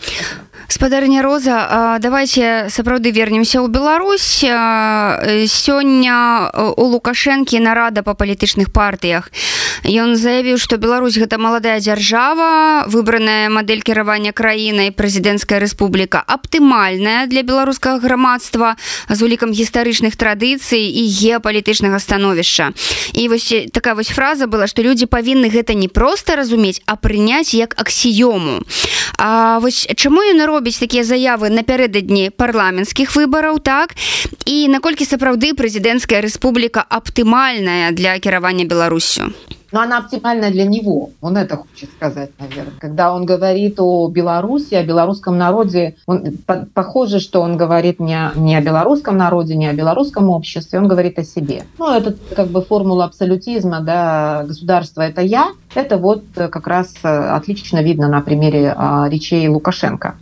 Спадарня 0.67 1.21
роза 1.21 1.97
давайте 2.01 2.67
сапраўды 2.69 3.11
вернемся 3.11 3.59
ў 3.59 3.67
Беларусь. 3.67 4.43
Сёння 5.49 6.49
у 6.77 6.85
лукашэнкі 6.93 7.59
нарада 7.59 8.03
па 8.03 8.13
палітычных 8.13 8.71
партыях. 8.71 9.31
Ён 9.83 10.15
заявіў 10.15 10.57
што 10.57 10.77
Беларусь 10.77 11.17
гэта 11.17 11.37
маладая 11.37 11.79
дзяржава 11.79 12.87
выбраная 12.87 13.49
мадэль 13.49 13.83
кіравання 13.83 14.31
краінай 14.31 14.91
прэзідэнцкая 14.91 15.59
рэспубліка 15.59 16.23
аптымальная 16.23 17.27
для 17.27 17.43
беларускага 17.43 17.99
грамадства 17.99 18.75
з 19.09 19.19
улікам 19.21 19.51
гістарычных 19.51 20.15
традыцый 20.15 20.87
і 20.87 21.03
геапалітычнага 21.07 21.99
становішча. 21.99 22.71
І 23.13 23.27
вось 23.27 23.53
такая 23.71 23.95
вось 23.95 24.09
фраза 24.09 24.47
была 24.47 24.67
што 24.67 24.81
людзі 24.81 25.05
павінны 25.05 25.51
гэта 25.51 25.73
не 25.73 25.87
проста 25.87 26.35
разумець 26.35 26.81
а 26.85 26.95
прыняць 26.95 27.53
як 27.53 27.75
аксіёму. 27.75 28.63
А 29.17 29.59
вось 29.59 29.87
чаму 29.95 30.23
ён 30.23 30.41
робіць 30.52 30.78
такія 30.78 31.04
заявы 31.04 31.48
напярэдадні 31.48 32.30
парламенцкіх 32.30 33.16
выбараў 33.16 33.60
так 33.64 33.96
і 34.44 34.68
наколькі 34.68 35.08
сапраўды 35.08 35.54
прэзідэнцкая 35.56 36.20
рэспубліка 36.20 36.84
аптымальная 36.84 37.92
для 37.92 38.18
кіравання 38.18 38.64
беларусю 38.64 39.32
но 39.72 39.82
она 39.82 39.98
оптимальна 39.98 40.50
для 40.50 40.64
него. 40.64 41.10
Он 41.20 41.36
это 41.36 41.56
хочет 41.56 41.90
сказать, 41.90 42.30
наверное. 42.38 42.72
Когда 42.80 43.12
он 43.12 43.26
говорит 43.26 43.74
о 43.78 44.08
Беларуси, 44.08 44.74
о 44.74 44.82
белорусском 44.82 45.36
народе, 45.36 45.94
он, 46.06 46.38
по, 46.46 46.66
похоже, 46.74 47.20
что 47.20 47.42
он 47.42 47.56
говорит 47.56 48.00
не, 48.00 48.30
не 48.36 48.56
о 48.56 48.62
белорусском 48.62 49.16
народе, 49.16 49.56
не 49.56 49.68
о 49.68 49.74
белорусском 49.74 50.30
обществе, 50.30 50.78
он 50.78 50.88
говорит 50.88 51.18
о 51.18 51.24
себе. 51.24 51.64
Ну, 51.78 51.90
это 51.90 52.16
как 52.34 52.48
бы 52.48 52.62
формула 52.62 53.04
абсолютизма, 53.04 53.80
да, 53.80 54.44
государство – 54.46 55.02
это 55.02 55.20
я. 55.20 55.52
Это 55.74 55.98
вот 55.98 56.24
как 56.34 56.66
раз 56.66 56.94
отлично 57.02 57.82
видно 57.82 58.08
на 58.08 58.20
примере 58.20 58.74
а, 58.76 59.08
речей 59.08 59.48
Лукашенко. 59.48 60.14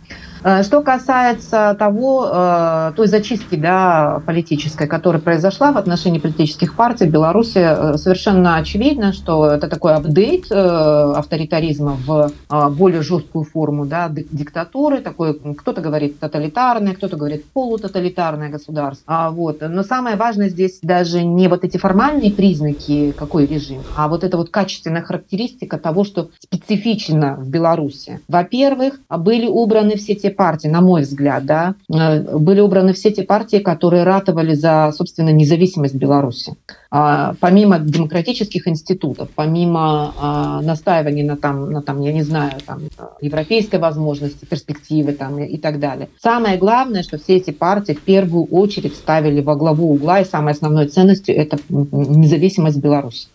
Э, 0.44 0.62
что 0.62 0.82
касается 0.82 1.76
того, 1.78 2.28
э, 2.30 2.92
той 2.96 3.06
зачистки 3.06 3.54
да, 3.54 4.22
политической, 4.26 4.88
которая 4.88 5.22
произошла 5.22 5.72
в 5.72 5.78
отношении 5.78 6.18
политических 6.18 6.74
партий 6.74 7.06
в 7.06 7.10
Беларуси, 7.10 7.58
э, 7.58 7.96
совершенно 7.96 8.56
очевидно, 8.56 9.12
что 9.12 9.46
это 9.46 9.68
такой 9.68 9.94
апдейт 9.94 10.50
авторитаризма 10.50 11.96
в 12.06 12.32
более 12.70 13.02
жесткую 13.02 13.44
форму 13.44 13.86
да, 13.86 14.08
диктатуры, 14.08 15.00
такой, 15.00 15.38
кто-то 15.54 15.80
говорит 15.80 16.18
тоталитарное, 16.18 16.94
кто-то 16.94 17.16
говорит 17.16 17.44
полутоталитарное 17.52 18.48
государство. 18.48 19.04
А 19.06 19.30
вот. 19.30 19.60
Но 19.60 19.82
самое 19.82 20.16
важное 20.16 20.48
здесь 20.48 20.80
даже 20.82 21.22
не 21.22 21.48
вот 21.48 21.64
эти 21.64 21.76
формальные 21.76 22.32
признаки, 22.32 23.12
какой 23.12 23.46
режим, 23.46 23.82
а 23.96 24.08
вот 24.08 24.24
эта 24.24 24.36
вот 24.36 24.50
качественная 24.50 25.02
характеристика 25.02 25.78
того, 25.78 26.04
что 26.04 26.30
специфично 26.38 27.36
в 27.36 27.48
Беларуси. 27.48 28.20
Во-первых, 28.28 29.00
были 29.08 29.46
убраны 29.46 29.96
все 29.96 30.14
те 30.14 30.31
партии, 30.32 30.68
на 30.68 30.80
мой 30.80 31.02
взгляд, 31.02 31.44
да, 31.44 31.74
э, 31.88 32.38
были 32.38 32.60
убраны 32.60 32.92
все 32.92 33.10
те 33.10 33.22
партии, 33.22 33.58
которые 33.58 34.02
ратовали 34.02 34.54
за, 34.54 34.92
собственно, 34.96 35.30
независимость 35.30 35.94
Беларуси. 35.94 36.54
А, 36.90 37.34
помимо 37.40 37.78
демократических 37.78 38.68
институтов, 38.68 39.30
помимо 39.34 40.12
а, 40.20 40.60
настаивания 40.60 41.24
на, 41.24 41.36
там, 41.36 41.70
на 41.70 41.80
там, 41.80 42.02
я 42.02 42.12
не 42.12 42.22
знаю, 42.22 42.52
там, 42.66 42.82
европейской 43.20 43.76
возможности, 43.76 44.44
перспективы 44.44 45.12
там, 45.12 45.38
и, 45.38 45.56
так 45.56 45.80
далее. 45.80 46.08
Самое 46.20 46.58
главное, 46.58 47.02
что 47.02 47.18
все 47.18 47.36
эти 47.36 47.50
партии 47.50 47.92
в 47.92 48.02
первую 48.02 48.44
очередь 48.44 48.94
ставили 48.94 49.40
во 49.40 49.56
главу 49.56 49.92
угла, 49.94 50.20
и 50.20 50.24
самой 50.26 50.52
основной 50.52 50.88
ценностью 50.88 51.34
это 51.34 51.56
независимость 51.70 52.76
Беларуси. 52.76 53.28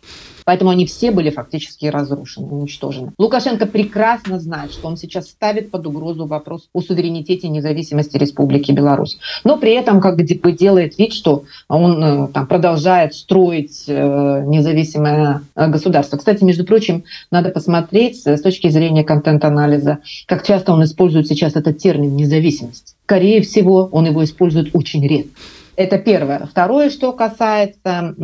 Поэтому 0.47 0.69
они 0.69 0.85
все 0.85 1.11
были 1.11 1.29
фактически 1.29 1.87
разрушены, 1.87 2.47
уничтожены. 2.47 3.11
Лукашенко 3.17 3.65
прекрасно 3.65 4.39
знает, 4.39 4.71
что 4.71 4.87
он 4.87 4.95
сейчас 4.95 5.27
ставит 5.27 5.71
под 5.71 5.85
угрозу 5.87 6.25
вопрос 6.25 6.69
о 6.71 6.79
суверенитете 6.79 7.47
и 7.47 7.49
независимости 7.49 8.15
Республики 8.15 8.71
Беларусь. 8.71 9.19
Но 9.43 9.57
при 9.57 9.73
этом 9.73 9.99
как 9.99 10.15
бы 10.15 10.23
делает 10.53 10.97
вид, 10.97 11.11
что 11.11 11.43
он 11.67 12.01
э, 12.01 12.27
там, 12.29 12.47
продолжает 12.47 13.13
строить 13.13 13.83
э, 13.89 14.43
независимое 14.47 15.41
э, 15.53 15.67
государство. 15.67 16.15
Кстати, 16.15 16.45
между 16.45 16.63
прочим, 16.63 17.03
надо 17.29 17.49
посмотреть 17.49 18.25
с 18.25 18.39
точки 18.39 18.69
зрения 18.69 19.03
контент-анализа, 19.03 19.97
как 20.27 20.47
часто 20.47 20.71
он 20.71 20.81
использует 20.81 21.27
сейчас 21.27 21.57
этот 21.57 21.77
термин 21.79 22.15
«независимость». 22.15 22.95
Скорее 23.03 23.41
всего, 23.41 23.89
он 23.91 24.05
его 24.05 24.23
использует 24.23 24.73
очень 24.73 25.05
редко. 25.05 25.31
Это 25.77 25.99
первое. 25.99 26.47
Второе, 26.47 26.89
что 26.89 27.13
касается 27.13 28.15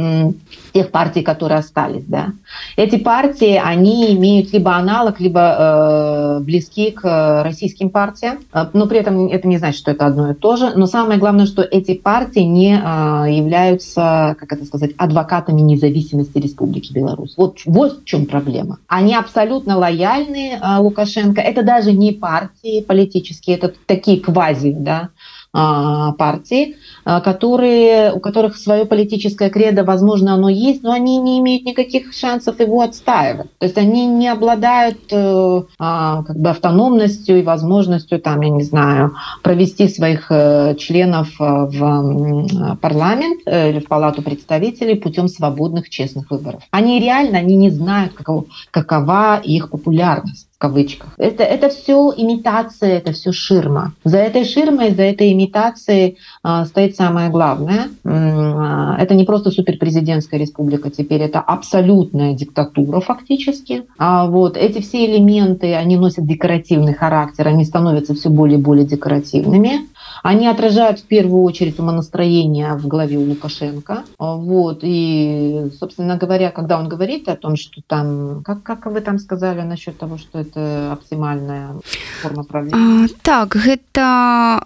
тех 0.74 0.90
партий, 0.90 1.22
которые 1.22 1.60
остались. 1.60 2.04
Да. 2.08 2.30
Эти 2.76 2.98
партии, 2.98 3.62
они 3.64 4.12
имеют 4.16 4.52
либо 4.52 4.76
аналог, 4.76 5.20
либо 5.20 5.40
э, 5.40 6.44
близки 6.44 6.90
к 6.90 7.44
российским 7.44 7.92
партиям, 7.92 8.40
э, 8.52 8.66
но 8.74 8.88
при 8.88 8.98
этом 8.98 9.28
это 9.28 9.48
не 9.48 9.60
значит, 9.60 9.80
что 9.80 9.92
это 9.92 10.08
одно 10.08 10.32
и 10.32 10.34
то 10.34 10.56
же. 10.56 10.72
Но 10.76 10.88
самое 10.88 11.20
главное, 11.20 11.46
что 11.46 11.62
эти 11.62 11.94
партии 11.94 12.40
не 12.40 12.74
э, 12.74 13.32
являются, 13.32 14.36
как 14.40 14.52
это 14.52 14.66
сказать, 14.66 14.92
адвокатами 14.98 15.62
независимости 15.62 16.40
Республики 16.40 16.92
Беларусь. 16.92 17.36
Вот, 17.38 17.60
вот 17.66 18.02
в 18.02 18.06
чем 18.06 18.26
проблема. 18.26 18.80
Они 18.88 19.16
абсолютно 19.16 19.78
лояльны 19.78 20.60
э, 20.60 20.78
Лукашенко. 20.80 21.40
Это 21.40 21.62
даже 21.62 21.92
не 21.92 22.14
партии 22.14 22.82
политические, 22.82 23.58
это 23.58 23.74
такие 23.86 24.20
квази, 24.20 24.76
да, 24.76 25.10
партии, 25.54 26.78
а, 27.06 27.22
которые, 27.22 28.12
у 28.12 28.20
которых 28.20 28.58
свое 28.58 28.86
политическое 28.86 29.50
кредо, 29.50 29.84
возможно, 29.84 30.34
оно 30.34 30.50
есть, 30.50 30.82
но 30.84 30.92
они 30.92 31.18
не 31.18 31.40
имеют 31.40 31.64
никаких 31.64 32.14
шансов 32.14 32.60
его 32.60 32.82
отстаивать. 32.82 33.48
То 33.60 33.66
есть 33.66 33.78
они 33.78 34.08
не 34.08 34.28
обладают 34.30 34.98
э, 35.12 35.62
а, 35.78 36.24
как 36.24 36.38
бы 36.38 36.50
автономностью 36.50 37.40
и 37.40 37.44
возможностью, 37.44 38.20
там, 38.20 38.42
я 38.42 38.50
не 38.50 38.64
знаю, 38.64 39.14
провести 39.44 39.88
своих 39.90 40.28
э, 40.32 40.76
членов 40.80 41.30
э, 41.40 41.44
в 41.44 42.78
парламент 42.82 43.42
или 43.46 43.80
в 43.80 43.88
палату 43.88 44.22
представителей 44.22 44.96
путем 44.96 45.28
свободных, 45.28 45.90
честных 45.90 46.32
выборов. 46.32 46.64
Они 46.72 47.00
реально, 47.00 47.38
они 47.38 47.56
не 47.56 47.70
знают, 47.70 48.14
какова, 48.14 48.46
какова 48.72 49.40
их 49.44 49.70
популярность 49.70 50.48
кавычках. 50.64 51.10
Это, 51.18 51.44
это 51.44 51.68
все 51.68 52.14
имитация, 52.16 52.98
это 52.98 53.12
все 53.12 53.34
ширма. 53.34 53.92
За 54.06 54.18
этой 54.18 54.46
ширмой, 54.46 54.92
за 54.92 55.02
этой 55.02 55.34
имитацией 55.34 56.18
а, 56.42 56.66
стоит 56.66 56.96
самое 56.96 57.30
главное. 57.30 57.90
А, 58.06 58.96
это 58.98 59.14
не 59.14 59.26
просто 59.26 59.52
суперпрезидентская 59.52 60.40
республика 60.40 60.90
теперь, 60.90 61.22
это 61.22 61.42
абсолютная 61.42 62.34
диктатура 62.34 63.02
фактически. 63.02 63.84
А 63.98 64.26
вот 64.28 64.56
эти 64.56 64.80
все 64.80 65.06
элементы, 65.06 65.76
они 65.76 65.98
носят 65.98 66.26
декоративный 66.26 66.94
характер, 66.94 67.50
они 67.50 67.66
становятся 67.66 68.14
все 68.14 68.30
более 68.30 68.58
и 68.58 68.62
более 68.62 68.86
декоративными. 68.86 69.90
Они 70.24 70.48
отражают 70.48 71.00
в 71.00 71.04
первую 71.04 71.44
очередь 71.44 71.80
умонастроение 71.80 72.76
в 72.76 72.88
голове 72.88 73.18
у 73.18 73.26
Лукашенко. 73.26 74.04
Вот. 74.18 74.80
И, 74.84 75.70
собственно 75.78 76.16
говоря, 76.16 76.50
когда 76.52 76.80
он 76.80 76.88
говорит 76.88 77.28
о 77.28 77.36
том, 77.36 77.58
что 77.58 77.82
там... 77.86 78.42
Как, 78.44 78.64
как 78.64 78.86
вы 78.86 79.02
там 79.02 79.20
сказали 79.20 79.62
насчет 79.62 79.98
того, 79.98 80.18
что 80.18 80.40
это 80.40 80.53
оптимальная 80.56 81.76
форма 82.22 82.44
правления? 82.44 83.10
Так, 83.22 83.56
гэта, 83.56 84.66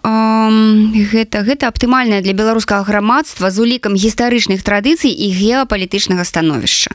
гэта, 1.11 1.41
гэта 1.43 1.67
аптымальная 1.67 2.21
для 2.21 2.33
беларускага 2.33 2.83
грамадства 2.83 3.51
з 3.51 3.59
улікам 3.59 3.95
гістарычных 3.95 4.63
традыцый 4.63 5.11
і 5.11 5.27
геапалітычнага 5.31 6.23
становішча 6.23 6.91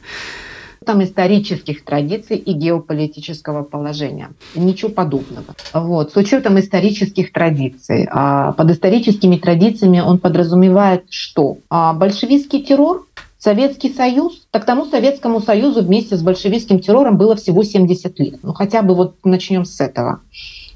там 0.84 1.02
исторических 1.02 1.84
традиций 1.84 2.36
и 2.36 2.52
геополитического 2.52 3.62
положения. 3.62 4.30
Ничего 4.54 4.90
подобного. 4.90 5.54
Вот. 5.72 6.12
С 6.12 6.16
учетом 6.16 6.58
исторических 6.58 7.32
традиций. 7.32 8.08
А 8.10 8.52
под 8.52 8.70
историческими 8.70 9.36
традициями 9.36 10.00
он 10.00 10.18
подразумевает 10.18 11.04
что? 11.10 11.58
Большевистский 11.70 12.62
террор 12.62 13.06
Советский 13.42 13.92
Союз, 13.92 14.46
так 14.52 14.64
тому 14.64 14.84
Советскому 14.84 15.40
Союзу 15.40 15.82
вместе 15.82 16.16
с 16.16 16.22
большевистским 16.22 16.78
террором 16.78 17.16
было 17.16 17.34
всего 17.34 17.64
70 17.64 18.20
лет. 18.20 18.38
Ну 18.44 18.52
хотя 18.52 18.82
бы 18.82 18.94
вот 18.94 19.16
начнем 19.24 19.64
с 19.64 19.80
этого 19.80 20.20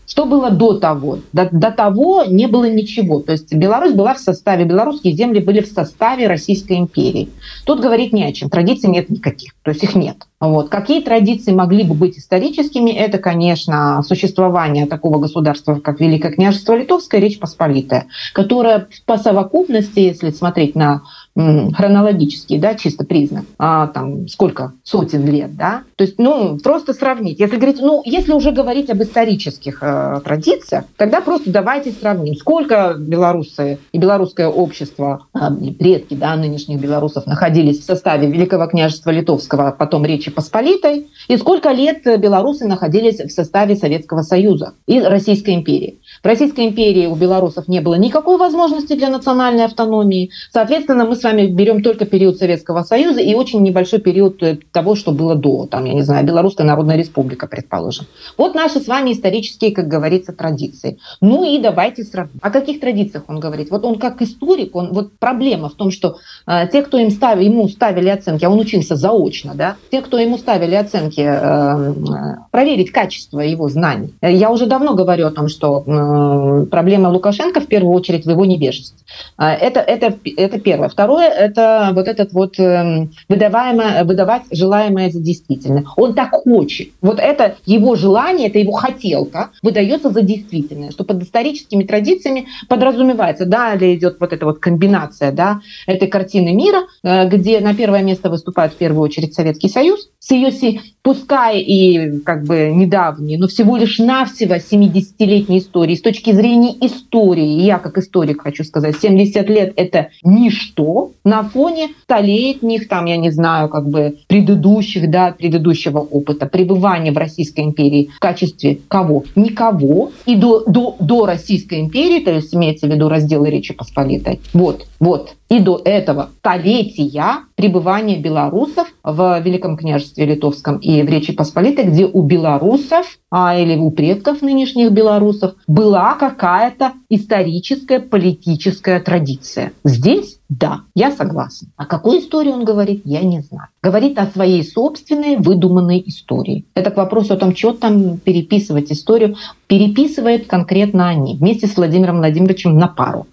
Что 0.05 0.25
было 0.25 0.51
до 0.51 0.77
того? 0.81 1.21
До, 1.33 1.49
до 1.53 1.71
того 1.71 2.25
не 2.25 2.49
было 2.49 2.69
ничего. 2.69 3.21
То 3.21 3.31
есть 3.33 3.55
Беларусь 3.55 3.93
была 3.93 4.15
в 4.15 4.19
составе, 4.19 4.65
белорусские 4.65 5.15
земли 5.15 5.39
были 5.39 5.61
в 5.61 5.69
составе 5.69 6.27
Российской 6.27 6.79
империи. 6.79 7.29
Тут 7.67 7.81
говорить 7.81 8.13
не 8.13 8.25
о 8.25 8.33
чем. 8.33 8.51
Традиций 8.51 8.91
нет 8.91 9.11
никаких. 9.11 9.53
То 9.63 9.71
есть 9.71 9.85
их 9.85 9.95
нет. 9.95 10.17
Вот. 10.41 10.69
Какие 10.69 11.03
традиции 11.03 11.53
могли 11.53 11.85
бы 11.85 11.95
быть 11.95 12.19
историческими? 12.19 12.91
Это, 12.91 13.19
конечно, 13.19 14.03
существование 14.03 14.87
такого 14.87 15.21
государства, 15.21 15.77
как 15.77 16.01
Великое 16.01 16.33
княжество 16.33 16.77
Литовское, 16.77 17.21
Речь 17.21 17.39
Посполитая, 17.39 18.07
которая 18.33 18.89
по 19.07 19.19
совокупности, 19.19 20.01
если 20.01 20.31
смотреть 20.31 20.75
на 20.75 21.03
хронологический, 21.37 22.59
да, 22.59 22.75
чисто 22.75 23.05
признак, 23.05 23.45
а, 23.59 23.89
там 23.89 24.27
сколько 24.27 24.73
сотен 24.83 25.27
лет, 25.27 25.55
да, 25.55 25.83
то 25.97 26.05
есть, 26.05 26.19
ну, 26.19 26.59
просто 26.59 26.95
сравнить. 26.95 27.39
Если 27.39 27.57
говорить, 27.57 27.81
ну, 27.81 28.03
если 28.05 28.33
уже 28.33 28.53
говорить 28.53 28.89
об 28.89 29.03
исторических 29.03 29.83
э, 29.83 30.21
традициях, 30.25 30.85
тогда 30.97 31.21
просто 31.21 31.51
давайте 31.51 31.93
сравним, 31.93 32.35
сколько 32.37 32.95
белорусы 32.99 33.79
и 33.93 33.99
белорусское 33.99 34.49
общество, 34.49 35.27
э, 35.35 35.39
предки, 35.79 36.15
да, 36.15 36.37
нынешних 36.37 36.81
белорусов 36.81 37.27
находились 37.27 37.81
в 37.81 37.85
составе 37.85 38.29
Великого 38.29 38.67
княжества 38.67 39.11
Литовского, 39.11 39.69
а 39.69 39.73
потом 39.73 40.07
Речи 40.07 40.31
Посполитой, 40.31 41.09
и 41.29 41.37
сколько 41.37 41.71
лет 41.71 42.03
белорусы 42.19 42.67
находились 42.67 43.21
в 43.21 43.31
составе 43.31 43.77
Советского 43.77 44.23
Союза 44.23 44.73
и 44.87 45.01
Российской 45.01 45.55
империи. 45.55 46.01
В 46.23 46.27
Российской 46.27 46.67
империи 46.67 47.07
у 47.07 47.15
белорусов 47.15 47.69
не 47.69 47.81
было 47.81 47.95
никакой 47.97 48.39
возможности 48.39 48.95
для 48.95 49.11
национальной 49.11 49.65
автономии. 49.65 50.31
Соответственно, 50.51 51.05
мы 51.05 51.15
с 51.15 51.26
вами 51.27 51.47
берем 51.47 51.83
только 51.83 52.07
период 52.07 52.39
Советского 52.39 52.83
Союза 52.83 53.21
и 53.21 53.35
очень 53.35 53.63
небольшой 53.63 54.01
период 54.01 54.43
э, 54.43 54.59
того, 54.73 54.95
что 54.95 55.13
было 55.13 55.35
до, 55.35 55.67
там, 55.67 55.85
я 55.85 55.95
не 55.95 56.03
знаю, 56.03 56.25
Белорусская 56.25 56.65
Народная 56.65 56.97
Республика, 56.97 57.47
предположим. 57.47 58.07
Вот 58.39 58.55
наши 58.55 58.81
с 58.81 58.87
вами 58.87 59.13
исторические, 59.13 59.73
как 59.73 59.89
говорится, 59.89 60.33
традиции. 60.33 60.99
Ну 61.21 61.45
и 61.45 61.59
давайте 61.59 62.05
сравним. 62.05 62.39
О 62.41 62.51
каких 62.51 62.81
традициях 62.81 63.25
он 63.29 63.41
говорит? 63.41 63.71
Вот 63.71 63.85
он 63.85 63.99
как 63.99 64.23
историк, 64.23 64.77
он, 64.77 64.93
вот 64.93 65.19
проблема 65.19 65.69
в 65.69 65.75
том, 65.75 65.91
что 65.91 66.19
э, 66.47 66.69
те, 66.73 66.83
кто 66.83 66.99
им 66.99 67.11
ставили, 67.11 67.47
ему 67.47 67.69
ставили 67.69 68.09
оценки, 68.09 68.45
а 68.45 68.51
он 68.51 68.61
учился 68.61 68.95
заочно, 68.97 69.53
да, 69.55 69.77
те, 69.91 70.03
кто 70.03 70.19
ему 70.19 70.39
ставили 70.39 70.75
оценки, 70.75 71.21
э, 71.21 71.93
э 71.93 72.37
проверить 72.51 72.91
качество 72.91 73.41
его 73.41 73.69
знаний. 73.69 74.15
Я 74.23 74.51
уже 74.51 74.67
давно 74.67 74.95
говорю 74.95 75.27
о 75.27 75.31
том, 75.31 75.49
что 75.49 75.83
э, 75.87 76.67
проблема 76.67 77.09
Лукашенко 77.09 77.61
в 77.61 77.67
первую 77.67 77.95
очередь 77.95 78.25
в 78.25 78.31
его 78.31 78.45
невежестве. 78.45 78.99
Э, 79.39 79.49
это, 79.49 79.81
это, 79.81 80.17
это 80.37 80.61
первое. 80.61 80.89
Второе– 80.89 81.16
это 81.21 81.91
вот 81.95 82.09
этот 82.09 82.33
вот 82.33 82.59
эм, 82.59 83.13
выдаваемое, 83.29 84.05
выдавать 84.05 84.43
желаемое 84.51 85.11
за 85.11 85.21
действительное. 85.21 85.85
Он 85.97 86.15
так 86.15 86.31
хочет. 86.31 86.91
Вот 87.01 87.19
это 87.19 87.57
его 87.67 87.95
желание, 87.97 88.49
это 88.49 88.59
его 88.59 88.73
хотелка 88.73 89.51
выдается 89.63 90.11
за 90.11 90.23
действительное, 90.23 90.91
что 90.91 91.05
под 91.05 91.23
историческими 91.23 91.85
традициями 91.85 92.47
подразумевается. 92.69 93.47
Далее 93.47 93.97
идет 93.97 94.17
вот 94.21 94.33
эта 94.33 94.45
вот 94.47 94.59
комбинация 94.59 95.33
да, 95.33 95.61
этой 95.87 96.09
картины 96.09 96.53
мира, 96.53 96.83
э, 97.03 97.29
где 97.29 97.61
на 97.61 97.75
первое 97.75 98.03
место 98.03 98.31
выступает 98.31 98.73
в 98.73 98.77
первую 98.77 99.03
очередь 99.03 99.35
Советский 99.35 99.69
Союз 99.69 100.09
с 100.27 100.33
ее, 100.33 100.81
пускай 101.03 101.61
и 101.61 102.19
как 102.19 102.43
бы 102.43 102.73
недавней, 102.75 103.37
но 103.37 103.47
всего 103.47 103.77
лишь 103.77 104.01
навсего 104.01 104.57
70-летней 104.57 105.59
истории. 105.59 105.95
С 105.95 106.03
точки 106.03 106.33
зрения 106.33 106.75
истории, 106.81 107.63
я 107.63 107.79
как 107.79 107.97
историк 107.99 108.43
хочу 108.43 108.65
сказать, 108.65 108.97
70 108.97 109.49
лет– 109.49 109.73
это 109.77 110.09
ничто, 110.25 111.13
на 111.23 111.45
фоне 111.45 111.91
столетних, 112.03 112.89
там, 112.89 113.05
я 113.05 113.19
не 113.19 113.31
знаю, 113.31 113.69
как 113.69 113.89
бы 113.89 114.17
предыдущих, 114.27 115.09
да, 115.09 115.31
предыдущего 115.31 116.01
опыта 116.01 116.47
пребывания 116.47 117.13
в 117.13 117.19
Российской 117.19 117.61
империи 117.61 118.11
в 118.17 118.19
качестве 118.19 118.81
кого? 118.89 119.23
Никого. 119.37 120.11
И 120.25 120.35
до, 120.35 120.65
до, 120.67 120.97
до 120.99 121.27
Российской 121.27 121.81
империи, 121.81 122.25
то 122.25 122.33
есть 122.33 122.53
имеется 122.53 122.89
в 122.89 122.91
виду 122.91 123.09
разделы 123.09 123.49
Речи 123.49 123.75
Посполитой. 123.75 124.41
Вот, 124.53 124.87
вот. 124.99 125.35
И 125.49 125.61
до 125.61 125.81
этого 125.85 126.31
столетия 126.39 127.45
пребывания 127.55 128.19
белорусов 128.19 128.89
в 129.03 129.41
Великом 129.41 129.77
княжестве 129.77 130.27
Литовском 130.27 130.79
и 130.79 131.03
в 131.03 131.09
Речи 131.09 131.33
Посполитой, 131.33 131.85
где 131.85 132.07
у 132.07 132.23
белорусов 132.23 133.19
а, 133.31 133.57
или 133.57 133.77
у 133.77 133.91
предков 133.91 134.43
нынешних 134.43 134.91
белорусов 134.91 135.55
была 135.69 136.15
какая-то 136.15 136.95
историческая 137.09 138.01
политическая 138.01 138.99
традиция. 138.99 139.73
Здесь 139.85 140.39
да, 140.49 140.83
я 140.95 141.11
согласна. 141.11 141.69
О 141.77 141.87
какой 141.87 142.21
истории 142.21 142.51
он 142.51 142.65
говорит, 142.65 143.03
я 143.05 143.23
не 143.23 143.41
знаю. 143.41 143.69
Говорит 143.83 144.17
о 144.19 144.27
своей 144.27 144.63
собственной 144.63 145.37
выдуманной 145.37 146.03
истории. 146.07 146.65
Это 146.75 146.93
к 146.93 146.97
вопросу 146.97 147.35
о 147.35 147.37
том, 147.37 147.55
что 147.55 147.73
там 147.73 148.19
переписывать 148.19 148.93
историю. 148.93 149.37
Переписывает 149.67 150.47
конкретно 150.47 151.09
они 151.09 151.35
вместе 151.35 151.67
с 151.67 151.77
Владимиром 151.77 152.19
Владимировичем 152.19 152.79
на 152.79 152.87
пару 152.87 153.27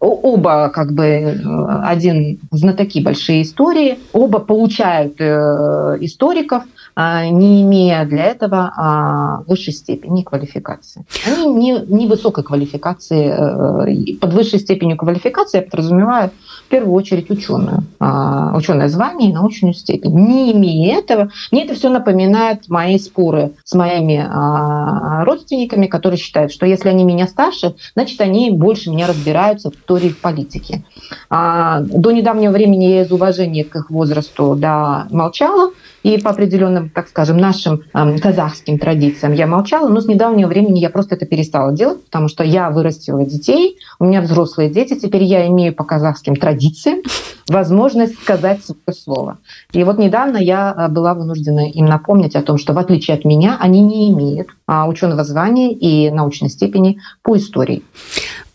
оба 0.00 0.70
как 0.70 0.92
бы 0.92 1.04
э, 1.04 1.34
один 1.84 2.38
знатоки 2.50 3.00
большие 3.00 3.42
истории, 3.42 3.98
оба 4.12 4.38
получают 4.38 5.20
э, 5.20 5.98
историков, 6.00 6.64
не 7.30 7.62
имея 7.62 8.04
для 8.04 8.24
этого 8.24 8.72
а, 8.76 9.42
высшей 9.46 9.72
степени 9.72 10.22
квалификации. 10.22 11.04
Они 11.26 11.46
не, 11.46 11.80
не 11.86 12.06
высокой 12.06 12.44
квалификации, 12.44 13.28
э, 13.28 14.16
под 14.16 14.32
высшей 14.32 14.58
степенью 14.58 14.96
квалификации 14.96 15.58
я 15.58 15.62
подразумеваю 15.62 16.30
в 16.66 16.68
первую 16.68 16.94
очередь 16.94 17.30
ученую, 17.30 17.84
а, 17.98 18.56
ученое 18.56 18.88
звание 18.88 19.30
и 19.30 19.32
научную 19.32 19.74
степень. 19.74 20.14
Не 20.14 20.52
имея 20.52 20.98
этого, 20.98 21.30
мне 21.50 21.64
это 21.64 21.74
все 21.74 21.88
напоминает 21.88 22.68
мои 22.68 22.98
споры 22.98 23.52
с 23.64 23.74
моими 23.74 24.20
родственниками, 25.24 25.86
которые 25.86 26.18
считают, 26.18 26.52
что 26.52 26.66
если 26.66 26.88
они 26.88 27.04
меня 27.04 27.26
старше, 27.26 27.74
значит 27.94 28.20
они 28.20 28.50
больше 28.50 28.90
меня 28.90 29.06
разбираются 29.06 29.70
в 29.70 29.74
истории 29.74 30.10
в 30.10 30.18
политике. 30.18 30.84
До 31.28 32.10
недавнего 32.10 32.52
времени 32.52 32.84
я 32.84 33.02
из 33.02 33.12
уважения 33.12 33.64
к 33.64 33.76
их 33.76 33.90
возрасту 33.90 34.54
да, 34.56 35.06
молчала, 35.10 35.72
и 36.02 36.18
по 36.18 36.30
определенным, 36.30 36.88
так 36.88 37.08
скажем, 37.08 37.36
нашим 37.36 37.82
э, 37.92 38.18
казахским 38.18 38.78
традициям 38.78 39.32
я 39.32 39.46
молчала, 39.46 39.88
но 39.88 40.00
с 40.00 40.06
недавнего 40.06 40.48
времени 40.48 40.78
я 40.78 40.90
просто 40.90 41.14
это 41.14 41.26
перестала 41.26 41.72
делать, 41.72 42.04
потому 42.04 42.28
что 42.28 42.44
я 42.44 42.70
вырастила 42.70 43.24
детей, 43.24 43.78
у 43.98 44.04
меня 44.04 44.20
взрослые 44.20 44.70
дети, 44.70 44.98
теперь 44.98 45.24
я 45.24 45.46
имею 45.48 45.74
по 45.74 45.84
казахским 45.84 46.36
традициям 46.36 47.00
возможность 47.48 48.14
сказать 48.20 48.64
свое 48.64 48.96
слово. 48.96 49.38
И 49.72 49.84
вот 49.84 49.98
недавно 49.98 50.38
я 50.38 50.70
а, 50.70 50.88
была 50.88 51.14
вынуждена 51.14 51.70
им 51.70 51.86
напомнить 51.86 52.36
о 52.36 52.42
том, 52.42 52.58
что 52.58 52.72
в 52.72 52.78
отличие 52.78 53.16
от 53.16 53.24
меня, 53.24 53.56
они 53.60 53.80
не 53.80 54.10
имеют 54.10 54.48
а, 54.66 54.88
ученого 54.88 55.24
звания 55.24 55.72
и 55.72 56.10
научной 56.10 56.48
степени 56.48 56.98
по 57.22 57.36
истории 57.36 57.82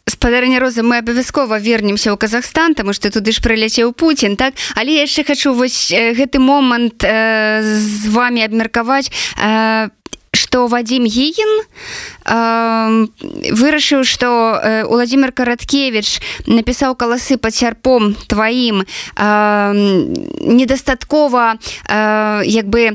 спадарня 0.08 0.60
роза 0.60 0.84
мы 0.84 0.98
абавязкова 1.02 1.58
вернемся 1.60 2.14
ў 2.14 2.18
Казахстан 2.18 2.76
тому 2.76 2.94
что 2.94 3.10
туды 3.10 3.32
ж 3.34 3.42
прыляцеў 3.42 3.94
Путін 3.94 4.38
так? 4.38 4.54
Але 4.78 5.02
яшчэ 5.02 5.26
хочу 5.26 5.54
вось 5.54 5.90
гэты 5.90 6.38
момант 6.38 7.02
э, 7.02 7.62
з 7.64 8.08
вами 8.14 8.46
абмеркаваць 8.46 9.10
э, 9.42 9.90
что 10.30 10.68
Вадим 10.68 11.10
Гігін 11.10 11.52
э, 11.58 13.08
вырашыў 13.50 14.06
что 14.06 14.86
Владимир 14.86 15.32
караткевич 15.32 16.22
напісаў 16.46 16.94
каласы 16.94 17.38
под 17.38 17.56
сярпом 17.56 18.14
тваім 18.30 18.86
э, 18.86 19.74
недастаткова 20.46 21.58
э, 21.90 22.42
як 22.46 22.70
бы 22.70 22.94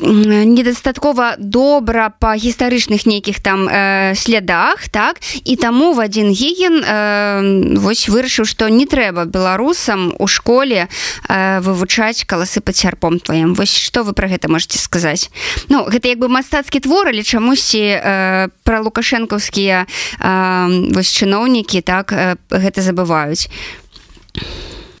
недастаткова 0.00 1.36
добра 1.38 2.10
па 2.10 2.36
гістарычных 2.36 3.06
нейкіх 3.06 3.40
там 3.40 3.68
э, 3.68 4.14
слядах 4.14 4.88
так? 4.88 5.20
І 5.44 5.56
таму 5.56 5.92
в 5.92 6.00
адзін 6.00 6.30
гіген 6.30 6.82
э, 6.82 7.78
вось 7.78 8.08
вырашыў 8.08 8.46
што 8.46 8.68
не 8.68 8.86
трэба 8.86 9.24
беларусам 9.24 10.14
у 10.18 10.26
школе 10.26 10.88
э, 11.28 11.60
вывучаць 11.60 12.24
каласы 12.24 12.60
пад 12.60 12.76
сярпом 12.76 13.20
тваім. 13.20 13.54
Вось 13.54 13.74
што 13.74 14.02
вы 14.02 14.12
пра 14.12 14.28
гэта 14.28 14.48
можете 14.48 14.78
сказаць? 14.78 15.30
Ну 15.68 15.84
гэта 15.86 16.08
як 16.08 16.18
бы 16.18 16.28
мастацкі 16.28 16.80
твор 16.80 17.08
але 17.08 17.22
чамусьці 17.22 17.82
э, 17.82 18.48
пра 18.64 18.78
лукашэнкаўскія 18.80 19.86
э, 19.86 20.92
вось 20.94 21.12
чыноўнікі 21.12 21.80
так 21.82 22.12
э, 22.12 22.36
гэта 22.50 22.82
забываюць 22.82 23.50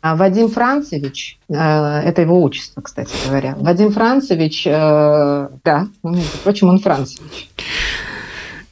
Вадим 0.02 0.48
Францевич, 0.48 1.38
э, 1.48 1.54
это 1.54 2.22
его 2.22 2.40
отчество, 2.42 2.80
кстати 2.80 3.12
говоря. 3.26 3.54
Вадим 3.58 3.92
Францевич, 3.92 4.66
э, 4.66 5.48
да, 5.64 5.88
впрочем, 6.40 6.68
он 6.68 6.78
Францевич. 6.78 7.48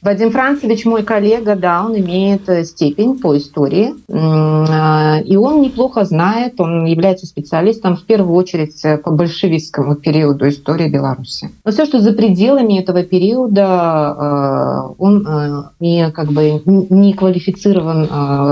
Вадим 0.07 0.31
Францевич, 0.31 0.85
мой 0.85 1.03
коллега, 1.03 1.57
да, 1.57 1.83
он 1.83 1.97
имеет 1.97 2.47
э, 2.47 2.63
степень 2.63 3.19
по 3.19 3.35
истории, 3.35 3.93
э, 4.07 5.23
и 5.23 5.35
он 5.35 5.61
неплохо 5.61 6.05
знает, 6.05 6.61
он 6.61 6.85
является 6.85 7.25
специалистом 7.25 7.97
в 7.97 8.05
первую 8.05 8.33
очередь 8.37 8.85
э, 8.85 8.97
по 8.99 9.11
большевистскому 9.11 9.95
периоду 9.95 10.47
истории 10.47 10.87
Беларуси. 10.87 11.49
Но 11.65 11.71
все, 11.73 11.85
что 11.85 11.99
за 11.99 12.13
пределами 12.13 12.79
этого 12.79 13.03
периода, 13.03 14.93
он 14.97 15.27
не, 15.81 16.09
как 16.11 16.31
бы, 16.31 16.61
не 16.65 17.11
квалифицирован 17.11 18.07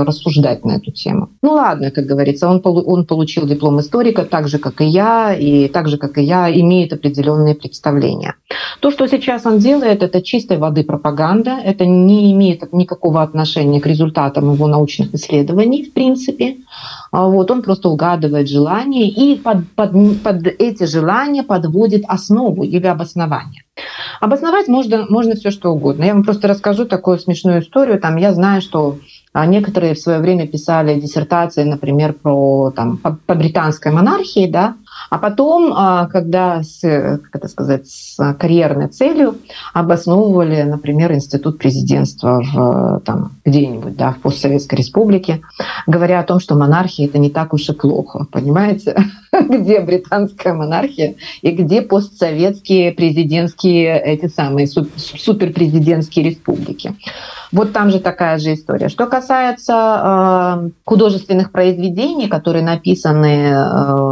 рассуждать 0.06 0.62
на 0.62 0.72
эту 0.72 0.90
тему. 0.90 1.30
Ну 1.40 1.52
ладно, 1.52 1.90
как 1.90 2.04
говорится, 2.04 2.48
он, 2.48 2.60
он 2.62 3.06
получил 3.06 3.46
диплом 3.46 3.80
историка 3.80 4.26
так 4.26 4.48
же, 4.48 4.58
как 4.58 4.82
и 4.82 4.84
я, 4.84 5.32
и 5.32 5.68
так 5.68 5.88
же, 5.88 5.96
как 5.96 6.18
и 6.18 6.22
я, 6.22 6.50
имеет 6.50 6.92
определенные 6.92 7.54
представления. 7.54 8.34
То, 8.80 8.90
что 8.90 9.08
сейчас 9.08 9.46
он 9.46 9.58
делает, 9.58 10.02
это 10.02 10.20
чистой 10.20 10.58
воды 10.58 10.84
пропаганда, 10.84 11.45
это 11.50 11.86
не 11.86 12.32
имеет 12.32 12.72
никакого 12.72 13.22
отношения 13.22 13.80
к 13.80 13.86
результатам 13.86 14.52
его 14.52 14.66
научных 14.66 15.14
исследований, 15.14 15.84
в 15.84 15.92
принципе. 15.92 16.58
А 17.12 17.26
вот, 17.26 17.50
он 17.50 17.62
просто 17.62 17.88
угадывает 17.88 18.48
желания 18.48 19.08
и 19.08 19.36
под, 19.36 19.68
под, 19.74 19.92
под 20.22 20.46
эти 20.46 20.84
желания 20.84 21.42
подводит 21.42 22.04
основу 22.08 22.62
или 22.62 22.86
обоснование. 22.86 23.62
Обосновать 24.20 24.68
можно, 24.68 25.06
можно 25.08 25.34
все 25.34 25.50
что 25.50 25.70
угодно. 25.70 26.04
Я 26.04 26.14
вам 26.14 26.24
просто 26.24 26.48
расскажу 26.48 26.86
такую 26.86 27.18
смешную 27.18 27.60
историю. 27.60 28.00
Там, 28.00 28.16
я 28.16 28.32
знаю, 28.32 28.62
что 28.62 28.98
а, 29.32 29.44
некоторые 29.44 29.94
в 29.94 29.98
свое 29.98 30.18
время 30.18 30.46
писали 30.46 30.98
диссертации, 30.98 31.62
например, 31.64 32.14
про 32.14 32.72
там, 32.74 32.96
по, 32.96 33.18
по 33.26 33.34
британской 33.34 33.92
монархии, 33.92 34.48
да, 34.50 34.76
а 35.10 35.18
потом, 35.18 35.72
а, 35.74 36.06
когда 36.06 36.62
с, 36.62 36.80
как 36.80 37.30
это 37.32 37.48
сказать, 37.48 37.86
с 37.86 38.16
карьерной 38.34 38.88
целью 38.88 39.36
обосновывали, 39.72 40.62
например, 40.62 41.12
институт 41.12 41.58
президентства 41.58 42.42
в, 42.42 43.00
там, 43.04 43.32
где-нибудь 43.44 43.96
да, 43.96 44.12
в 44.12 44.18
постсоветской 44.18 44.78
республике, 44.78 45.40
говоря 45.86 46.20
о 46.20 46.24
том, 46.24 46.40
что 46.40 46.54
монархия 46.54 47.06
это 47.06 47.18
не 47.18 47.30
так 47.30 47.52
уж 47.52 47.68
и 47.68 47.72
плохо, 47.72 48.26
понимаете? 48.30 48.96
Где 49.32 49.80
британская 49.80 50.54
монархия 50.54 51.14
и 51.42 51.50
где 51.50 51.82
постсоветские 51.82 52.92
президентские 52.92 54.00
эти 54.00 54.28
самые 54.28 54.66
суперпрезидентские 54.66 56.30
республики. 56.30 56.94
Вот 57.52 57.72
там 57.72 57.90
же 57.90 58.00
такая 58.00 58.38
же 58.38 58.54
история. 58.54 58.88
Что 58.88 59.06
касается 59.06 60.62
э, 60.64 60.70
художественных 60.84 61.52
произведений, 61.52 62.28
которые 62.28 62.64
написаны, 62.64 63.50
э, 63.50 64.05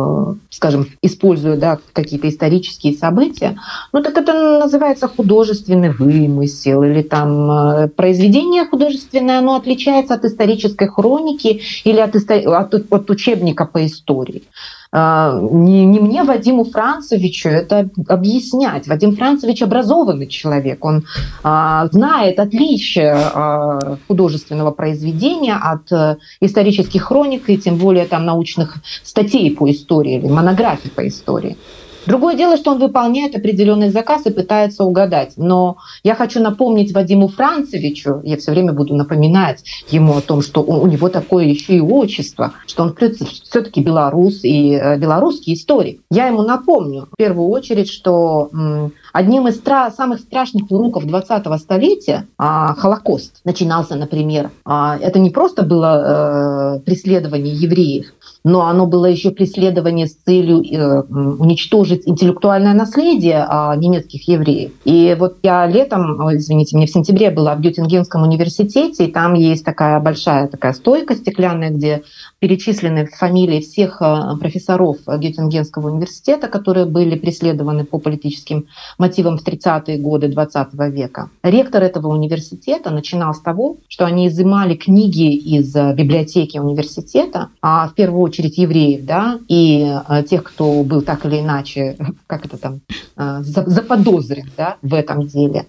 скажем, 0.51 0.87
используя 1.03 1.57
да, 1.57 1.79
какие-то 1.93 2.29
исторические 2.29 2.95
события, 2.95 3.57
ну 3.93 4.03
так 4.03 4.17
это 4.17 4.59
называется 4.61 5.09
художественный 5.09 5.91
вымысел 5.91 6.83
или 6.83 7.03
там 7.03 7.51
э, 7.51 7.89
произведение 7.89 8.65
художественное, 8.65 9.39
оно 9.39 9.57
отличается 9.57 10.15
от 10.15 10.25
исторической 10.25 10.89
хроники 10.89 11.63
или 11.85 12.01
от, 12.01 12.15
от, 12.17 12.93
от 12.93 13.11
учебника 13.11 13.65
по 13.67 13.85
истории. 13.85 14.43
А, 14.97 15.41
не, 15.41 15.85
не 15.87 15.99
мне, 15.99 16.23
Вадиму 16.23 16.63
Францевичу, 16.63 17.49
это 17.49 17.89
объяснять. 18.07 18.87
Вадим 18.87 19.17
Францевич 19.17 19.61
образованный 19.61 20.29
человек, 20.29 20.85
он 20.85 21.05
а, 21.43 21.89
знает 21.91 22.39
отличие 22.39 23.13
а, 23.13 23.97
художественного 24.07 24.71
произведения 24.71 25.57
от 25.57 25.93
а, 25.93 26.19
исторических 26.41 27.03
хроник 27.03 27.51
и 27.51 27.59
тем 27.59 27.77
более 27.77 28.05
там 28.05 28.25
научных 28.25 28.77
статей 29.03 29.51
по 29.57 29.69
истории 29.69 30.19
или 30.19 30.29
монографий 30.29 30.93
по 30.93 31.05
истории. 31.09 31.57
Другое 32.07 32.37
дело, 32.37 32.57
что 32.57 32.73
он 32.73 32.79
выполняет 32.79 33.35
определенный 33.35 33.91
заказ 33.91 34.27
и 34.27 34.31
пытается 34.31 34.85
угадать. 34.85 35.35
Но 35.37 35.79
я 36.03 36.15
хочу 36.15 36.41
напомнить 36.41 36.93
Вадиму 36.93 37.29
Францевичу, 37.29 38.21
я 38.25 38.37
все 38.37 38.51
время 38.53 38.73
буду 38.73 38.95
напоминать 38.95 39.65
ему 39.89 40.17
о 40.17 40.21
том, 40.21 40.43
что 40.43 40.63
у 40.63 40.87
него 40.87 41.09
такое 41.09 41.47
еще 41.47 41.77
и 41.77 41.81
отчество, 41.81 42.53
что 42.67 42.83
он 42.83 42.95
все-таки 42.95 43.83
белорус 43.83 44.45
и 44.45 44.75
э, 44.75 44.99
белорусский 44.99 45.55
историк. 45.55 46.01
Я 46.11 46.27
ему 46.27 46.43
напомню 46.43 47.09
в 47.13 47.17
первую 47.17 47.49
очередь, 47.49 47.91
что 47.91 48.51
одним 49.15 49.47
из 49.47 49.61
стра- 49.61 49.93
самых 49.93 50.19
страшных 50.19 50.71
уроков 50.71 51.07
20-го 51.07 51.57
столетия 51.59 52.27
а, 52.37 52.75
Холокост 52.75 53.41
начинался, 53.45 53.95
например. 53.95 54.51
А, 54.65 54.99
это 55.01 55.21
не 55.21 55.31
просто 55.31 55.63
было 55.63 56.77
э, 56.77 56.81
преследование 56.81 57.55
евреев, 57.55 58.07
но 58.43 58.67
оно 58.67 58.87
было 58.87 59.07
еще 59.07 59.31
преследование 59.31 60.09
с 60.09 60.17
целью 60.17 60.63
э, 60.65 61.03
уничтожить 61.03 62.09
интеллектуальное 62.09 62.75
наследие 62.75 63.47
э, 63.49 63.77
немецких 63.77 64.27
евреев. 64.29 64.73
И 64.85 65.17
вот 65.17 65.37
я 65.45 65.65
летом, 65.67 66.37
извините, 66.37 66.77
мне 66.77 66.87
в 66.87 66.91
сентябре 66.91 67.31
была 67.31 67.55
в 67.55 67.61
Геттингенском 67.61 68.25
университете, 68.25 69.07
и 69.07 69.13
там 69.13 69.35
есть 69.35 69.65
такая 69.65 70.01
большая 70.01 70.49
такая 70.49 70.73
стойка 70.73 71.15
стеклянная, 71.15 71.71
где 71.71 72.03
перечислены 72.45 73.07
фамилии 73.07 73.61
всех 73.61 74.03
э, 74.03 74.37
профессоров 74.39 74.99
Геттингенского 75.07 75.89
университета, 75.89 76.49
которые 76.49 76.85
были 76.85 77.15
преследованы 77.17 77.85
по 77.87 77.99
политическим 77.99 78.67
мотивам 78.99 79.39
в 79.39 79.47
30-е 79.47 79.97
годы 79.97 80.29
20 80.29 80.75
века. 80.93 81.31
Ректор 81.43 81.83
этого 81.83 82.09
университета 82.09 82.91
начинал 82.91 83.33
с 83.33 83.41
того, 83.41 83.79
что 83.89 84.05
они 84.05 84.29
изымали 84.29 84.75
книги 84.75 85.35
из 85.35 85.75
библиотеки 85.75 86.59
университета, 86.59 87.49
а 87.63 87.89
в 87.89 87.95
первую 87.95 88.21
очередь 88.21 88.59
евреев, 88.59 89.07
да, 89.07 89.39
и 89.49 89.91
э, 90.07 90.23
тех, 90.25 90.43
кто 90.43 90.83
был 90.83 91.01
так 91.01 91.25
или 91.25 91.41
иначе, 91.41 91.97
как 92.27 92.45
это 92.45 92.59
там, 92.59 92.81
э, 93.17 93.39
заподозрен, 93.43 94.51
да, 94.55 94.77
в 94.83 94.93
этом 94.93 95.27
деле, 95.27 95.65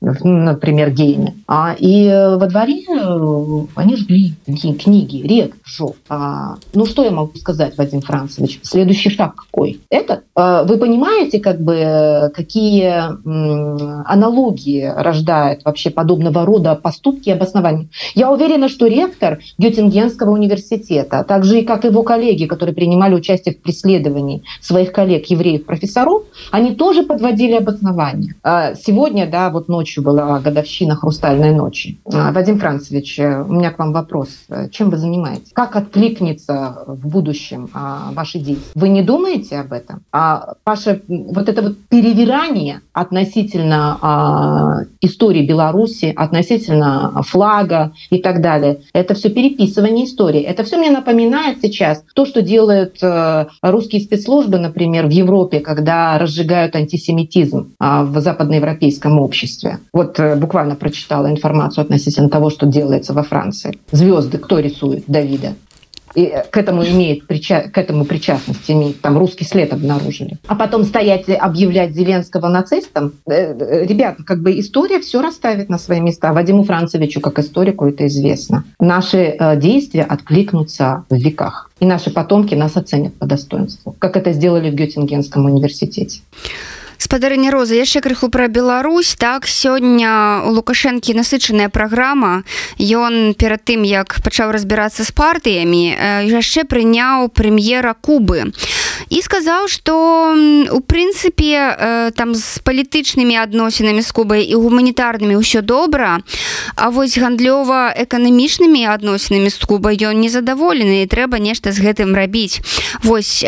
например, 0.00 0.92
гейны. 0.92 1.34
А, 1.48 1.74
и 1.76 2.04
э, 2.06 2.36
во 2.36 2.46
дворе 2.46 2.84
они 3.74 3.96
жгли 3.96 4.34
книги, 4.78 5.26
рек 5.26 5.56
жег. 5.64 5.96
А, 6.20 6.56
ну, 6.74 6.84
что 6.84 7.02
я 7.02 7.10
могу 7.10 7.36
сказать, 7.38 7.78
Вадим 7.78 8.02
Францевич? 8.02 8.60
Следующий 8.62 9.08
шаг 9.08 9.36
какой? 9.36 9.80
Это, 9.88 10.22
вы 10.34 10.76
понимаете, 10.76 11.40
как 11.40 11.60
бы, 11.60 12.30
какие 12.34 12.92
аналогии 14.06 14.92
рождает 14.94 15.64
вообще 15.64 15.90
подобного 15.90 16.44
рода 16.44 16.74
поступки 16.74 17.30
и 17.30 17.32
обоснования? 17.32 17.88
Я 18.14 18.30
уверена, 18.30 18.68
что 18.68 18.86
ректор 18.86 19.38
Геттингенского 19.56 20.30
университета, 20.30 21.20
а 21.20 21.24
также 21.24 21.60
и 21.60 21.64
как 21.64 21.84
его 21.84 22.02
коллеги, 22.02 22.44
которые 22.44 22.74
принимали 22.74 23.14
участие 23.14 23.54
в 23.54 23.62
преследовании 23.62 24.42
своих 24.60 24.92
коллег-евреев-профессоров, 24.92 26.24
они 26.50 26.74
тоже 26.74 27.02
подводили 27.02 27.54
обоснования. 27.54 28.34
А 28.42 28.74
сегодня, 28.74 29.26
да, 29.26 29.48
вот 29.50 29.68
ночью 29.68 30.02
была 30.02 30.38
годовщина 30.40 30.96
«Хрустальной 30.96 31.54
ночи». 31.54 31.98
А, 32.12 32.32
Вадим 32.32 32.58
Францевич, 32.58 33.18
э, 33.18 33.42
у 33.42 33.52
меня 33.52 33.70
к 33.70 33.78
вам 33.78 33.92
вопрос. 33.92 34.28
Чем 34.70 34.90
вы 34.90 34.98
занимаетесь? 34.98 35.50
Как 35.54 35.76
откликнется 36.10 36.84
в 36.86 37.08
будущем 37.08 37.68
а, 37.74 38.10
ваши 38.12 38.38
действия? 38.38 38.72
Вы 38.74 38.88
не 38.88 39.02
думаете 39.02 39.58
об 39.58 39.72
этом? 39.72 40.02
А 40.12 40.54
ваше 40.64 41.02
вот 41.08 41.48
это 41.48 41.62
вот 41.62 41.76
перевирание 41.88 42.80
относительно 42.92 44.86
истории 45.00 45.46
Беларуси, 45.46 46.12
относительно 46.16 47.22
флага 47.22 47.92
и 48.10 48.18
так 48.18 48.40
далее, 48.40 48.80
это 48.92 49.14
все 49.14 49.30
переписывание 49.30 50.04
истории. 50.04 50.40
Это 50.40 50.64
все 50.64 50.76
мне 50.76 50.90
напоминает 50.90 51.58
сейчас 51.62 52.02
то, 52.14 52.26
что 52.26 52.42
делают 52.42 52.98
э, 53.02 53.46
русские 53.62 54.02
спецслужбы, 54.02 54.58
например, 54.58 55.06
в 55.06 55.10
Европе, 55.10 55.60
когда 55.60 56.18
разжигают 56.18 56.76
антисемитизм 56.76 57.72
а, 57.78 58.04
в 58.04 58.20
западноевропейском 58.20 59.18
обществе. 59.20 59.78
Вот 59.92 60.18
э, 60.18 60.36
буквально 60.36 60.74
прочитала 60.76 61.30
информацию 61.30 61.82
относительно 61.82 62.28
того, 62.28 62.50
что 62.50 62.66
делается 62.66 63.12
во 63.12 63.22
Франции. 63.22 63.78
Звезды 63.92 64.38
кто 64.38 64.58
рисует? 64.58 65.04
Давида 65.06 65.54
и 66.14 66.32
к 66.50 66.56
этому 66.56 66.84
имеет 66.84 67.26
к 67.26 67.78
этому 67.78 68.04
причастность, 68.04 68.70
имеет 68.70 69.00
там 69.00 69.18
русский 69.18 69.44
след 69.44 69.72
обнаружили. 69.72 70.38
А 70.46 70.54
потом 70.54 70.84
стоять 70.84 71.28
объявлять 71.28 71.92
Зеленского 71.92 72.48
нацистом, 72.48 73.12
э, 73.26 73.54
э, 73.54 73.86
ребята, 73.86 74.22
как 74.24 74.42
бы 74.42 74.58
история 74.58 75.00
все 75.00 75.20
расставит 75.22 75.68
на 75.68 75.78
свои 75.78 76.00
места. 76.00 76.32
Вадиму 76.32 76.64
Францевичу, 76.64 77.20
как 77.20 77.38
историку, 77.38 77.86
это 77.86 78.06
известно. 78.06 78.64
Наши 78.78 79.18
э, 79.18 79.56
действия 79.56 80.02
откликнутся 80.02 81.04
в 81.08 81.14
веках. 81.14 81.70
И 81.80 81.86
наши 81.86 82.10
потомки 82.10 82.54
нас 82.54 82.76
оценят 82.76 83.14
по 83.14 83.26
достоинству, 83.26 83.96
как 83.98 84.16
это 84.16 84.32
сделали 84.32 84.70
в 84.70 84.74
Геттингенском 84.74 85.46
университете 85.46 86.20
спадарыня 87.10 87.50
роза 87.50 87.74
яшчэ 87.74 87.98
крыху 88.06 88.28
пра 88.30 88.46
Беларусь. 88.46 89.18
Так 89.18 89.50
сёння 89.50 90.46
у 90.46 90.54
лукашэнкі 90.54 91.18
насычаная 91.18 91.66
праграма. 91.66 92.46
Ён 92.78 93.34
перад 93.34 93.66
тым 93.66 93.82
як 93.82 94.22
пачаў 94.22 94.54
разбірацца 94.54 95.02
з 95.02 95.10
партыямі 95.10 95.90
яшчэ 96.30 96.62
прыняў 96.70 97.26
прэм'ера 97.34 97.98
кубы 97.98 98.54
і 99.10 99.22
сказаў 99.22 99.68
что 99.68 100.34
у 100.70 100.80
прынцыпе 100.80 102.12
там 102.16 102.34
з 102.34 102.58
палітычнымі 102.64 103.36
адносінамі 103.36 104.02
з 104.02 104.10
кубай 104.10 104.42
і 104.46 104.54
гуманітарнымі 104.54 105.36
ўсё 105.36 105.62
добра 105.62 106.22
А 106.76 106.88
вось 106.88 107.18
гандлёва-эканамічнымі 107.18 108.86
адносінамі 108.88 109.50
з 109.50 109.58
кубай 109.66 109.98
ён 110.00 110.16
незадаволены 110.22 111.04
і 111.04 111.10
трэба 111.10 111.38
нешта 111.38 111.72
з 111.72 111.82
гэтым 111.82 112.14
рабіць. 112.14 112.62
Вось 113.02 113.44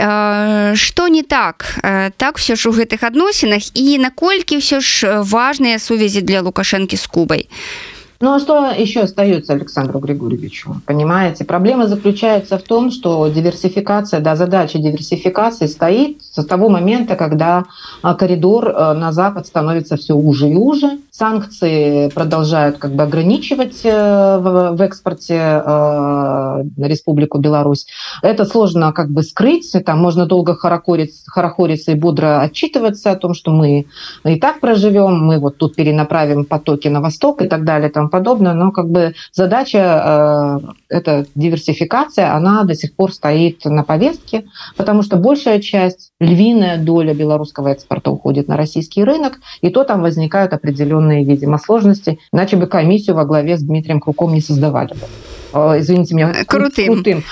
что 0.74 1.08
не 1.08 1.22
так? 1.22 1.80
Так 2.16 2.36
все 2.36 2.56
ж 2.56 2.68
у 2.68 2.72
гэтых 2.72 3.00
адносін 3.00 3.22
адносінах 3.22 3.70
і 3.74 3.98
наколькі 3.98 4.58
ўсё 4.58 4.80
ж 4.80 5.22
важныя 5.22 5.78
сувязі 5.78 6.20
для 6.20 6.42
лукашэнкі 6.42 6.96
з 6.96 7.06
кубай 7.06 7.48
Ну 8.22 8.34
а 8.34 8.38
что 8.38 8.70
еще 8.70 9.00
остается 9.00 9.52
Александру 9.52 9.98
Григорьевичу? 9.98 10.76
Понимаете, 10.86 11.44
проблема 11.44 11.88
заключается 11.88 12.56
в 12.56 12.62
том, 12.62 12.92
что 12.92 13.26
диверсификация, 13.26 14.20
да, 14.20 14.36
задача 14.36 14.78
диверсификации 14.78 15.66
стоит 15.66 16.22
с 16.22 16.44
того 16.44 16.68
момента, 16.68 17.16
когда 17.16 17.64
а, 18.00 18.14
коридор 18.14 18.68
э, 18.68 18.92
на 18.92 19.10
Запад 19.10 19.48
становится 19.48 19.96
все 19.96 20.14
уже 20.14 20.50
и 20.50 20.54
уже. 20.54 20.98
Санкции 21.10 22.10
продолжают 22.10 22.78
как 22.78 22.92
бы 22.92 23.02
ограничивать 23.02 23.80
э, 23.82 24.38
в 24.38 24.80
экспорте 24.80 25.34
э, 25.34 25.60
на 25.66 26.86
Республику 26.86 27.38
Беларусь. 27.38 27.88
Это 28.22 28.44
сложно 28.44 28.92
как 28.92 29.10
бы 29.10 29.24
скрыть, 29.24 29.72
там 29.84 29.98
можно 29.98 30.26
долго 30.26 30.54
хорохориться, 30.54 31.28
хорохориться 31.28 31.90
и 31.90 31.96
бодро 31.96 32.40
отчитываться 32.40 33.10
о 33.10 33.16
том, 33.16 33.34
что 33.34 33.50
мы 33.50 33.86
и 34.24 34.36
так 34.38 34.60
проживем, 34.60 35.18
мы 35.26 35.40
вот 35.40 35.56
тут 35.56 35.74
перенаправим 35.74 36.44
потоки 36.44 36.86
на 36.86 37.00
восток 37.00 37.42
и 37.42 37.48
так 37.48 37.64
далее 37.64 37.90
тому 37.90 38.11
подобное, 38.12 38.52
но 38.52 38.70
как 38.70 38.88
бы 38.88 39.14
задача, 39.32 40.60
э, 40.60 40.72
эта 40.88 41.26
диверсификация, 41.34 42.32
она 42.32 42.62
до 42.62 42.76
сих 42.76 42.94
пор 42.94 43.12
стоит 43.12 43.64
на 43.64 43.82
повестке, 43.82 44.44
потому 44.76 45.02
что 45.02 45.16
большая 45.16 45.60
часть, 45.60 46.12
львиная 46.20 46.78
доля 46.78 47.14
белорусского 47.14 47.68
экспорта 47.68 48.12
уходит 48.12 48.46
на 48.46 48.56
российский 48.56 49.02
рынок, 49.02 49.40
и 49.62 49.70
то 49.70 49.82
там 49.82 50.02
возникают 50.02 50.52
определенные, 50.52 51.24
видимо, 51.24 51.58
сложности, 51.58 52.20
иначе 52.32 52.56
бы 52.56 52.66
комиссию 52.66 53.16
во 53.16 53.24
главе 53.24 53.56
с 53.56 53.62
Дмитрием 53.62 54.00
Круком 54.00 54.32
не 54.32 54.40
создавали 54.40 54.92
бы. 54.92 55.06
Э, 55.52 55.78
извините 55.78 56.14
меня, 56.14 56.32
крутым. 56.46 56.94
крутым. 56.94 57.22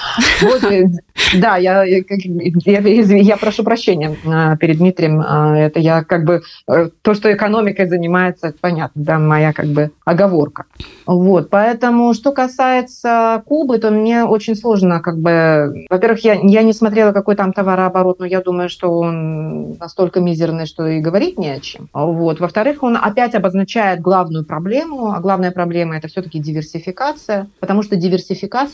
Вот, 0.42 0.64
э, 0.64 0.88
да, 1.36 1.56
я, 1.56 1.84
я, 1.84 2.02
я 2.04 3.36
прошу 3.36 3.64
прощения 3.64 4.16
э, 4.24 4.56
перед 4.58 4.78
Дмитрием. 4.78 5.20
Это 5.20 5.80
я 5.80 6.04
как 6.04 6.24
бы 6.24 6.42
то, 6.66 7.14
что 7.14 7.32
экономикой 7.32 7.88
занимается, 7.88 8.54
понятно, 8.60 9.02
да, 9.02 9.18
моя 9.18 9.52
как 9.52 9.66
бы 9.66 9.90
оговорка. 10.04 10.64
Вот, 11.06 11.50
поэтому, 11.50 12.14
что 12.14 12.32
касается 12.32 13.42
Кубы, 13.46 13.78
то 13.78 13.90
мне 13.90 14.24
очень 14.24 14.54
сложно, 14.54 15.00
как 15.00 15.18
бы, 15.18 15.86
во-первых, 15.90 16.24
я, 16.24 16.34
я 16.42 16.62
не 16.62 16.72
смотрела, 16.72 17.12
какой 17.12 17.36
там 17.36 17.52
товарооборот, 17.52 18.20
но 18.20 18.26
я 18.26 18.40
думаю, 18.40 18.68
что 18.68 18.98
он 18.98 19.72
настолько 19.72 20.20
мизерный, 20.20 20.66
что 20.66 20.86
и 20.86 21.00
говорить 21.00 21.38
не 21.38 21.50
о 21.50 21.60
чем. 21.60 21.88
Вот, 21.92 22.40
во-вторых, 22.40 22.82
он 22.82 22.96
опять 22.96 23.34
обозначает 23.34 24.00
главную 24.00 24.44
проблему, 24.44 25.12
а 25.12 25.20
главная 25.20 25.50
проблема 25.50 25.96
это 25.96 26.08
все-таки 26.08 26.38
диверсификация, 26.38 27.48
потому 27.60 27.82
что 27.82 27.96
диверсификация, 27.96 28.09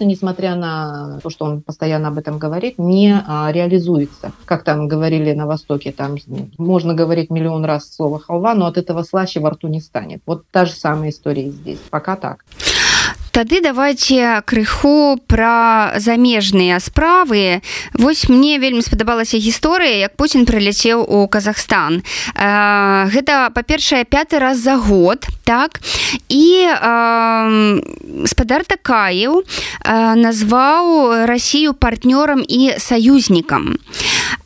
несмотря 0.05 0.55
на 0.55 1.20
то, 1.22 1.31
что 1.31 1.44
он 1.44 1.62
постоянно 1.62 2.09
об 2.09 2.18
этом 2.18 2.38
говорит, 2.38 2.79
не 2.79 3.22
а, 3.27 3.51
реализуется. 3.53 4.33
Как 4.44 4.64
там 4.64 4.88
говорили 4.88 5.33
на 5.33 5.46
Востоке, 5.46 5.92
там 5.92 6.16
можно 6.59 6.94
говорить 6.94 7.31
миллион 7.31 7.64
раз 7.64 7.94
слово 7.94 8.18
халва, 8.18 8.55
но 8.55 8.66
от 8.66 8.77
этого 8.79 9.03
слаще 9.03 9.40
во 9.40 9.51
рту 9.51 9.68
не 9.68 9.81
станет. 9.81 10.22
Вот 10.27 10.44
та 10.51 10.64
же 10.64 10.72
самая 10.72 11.11
история 11.11 11.51
здесь. 11.51 11.79
Пока 11.90 12.16
так. 12.16 12.44
Тады 13.37 13.61
давайте 13.61 14.40
крыху 14.49 15.20
пра 15.29 15.92
замежныя 16.01 16.81
справы. 16.81 17.61
Вось 17.92 18.31
мне 18.33 18.57
вельмі 18.57 18.81
спадабалася 18.81 19.37
гісторыя 19.37 20.09
як 20.09 20.16
Путін 20.16 20.49
прыляцеў 20.49 21.05
у 21.05 21.29
Казахстан. 21.29 22.01
Э, 22.33 23.05
гэта 23.12 23.53
па-першае 23.53 24.09
пяты 24.09 24.40
раз 24.40 24.64
за 24.64 24.81
год 24.81 25.29
так? 25.44 25.85
І 26.33 26.64
э, 26.64 28.25
спадар 28.25 28.64
такаеў 28.64 29.44
э, 29.44 30.14
назваў 30.16 31.29
Расію 31.29 31.77
партнёрам 31.77 32.40
і 32.40 32.81
саюзнікам. 32.81 33.77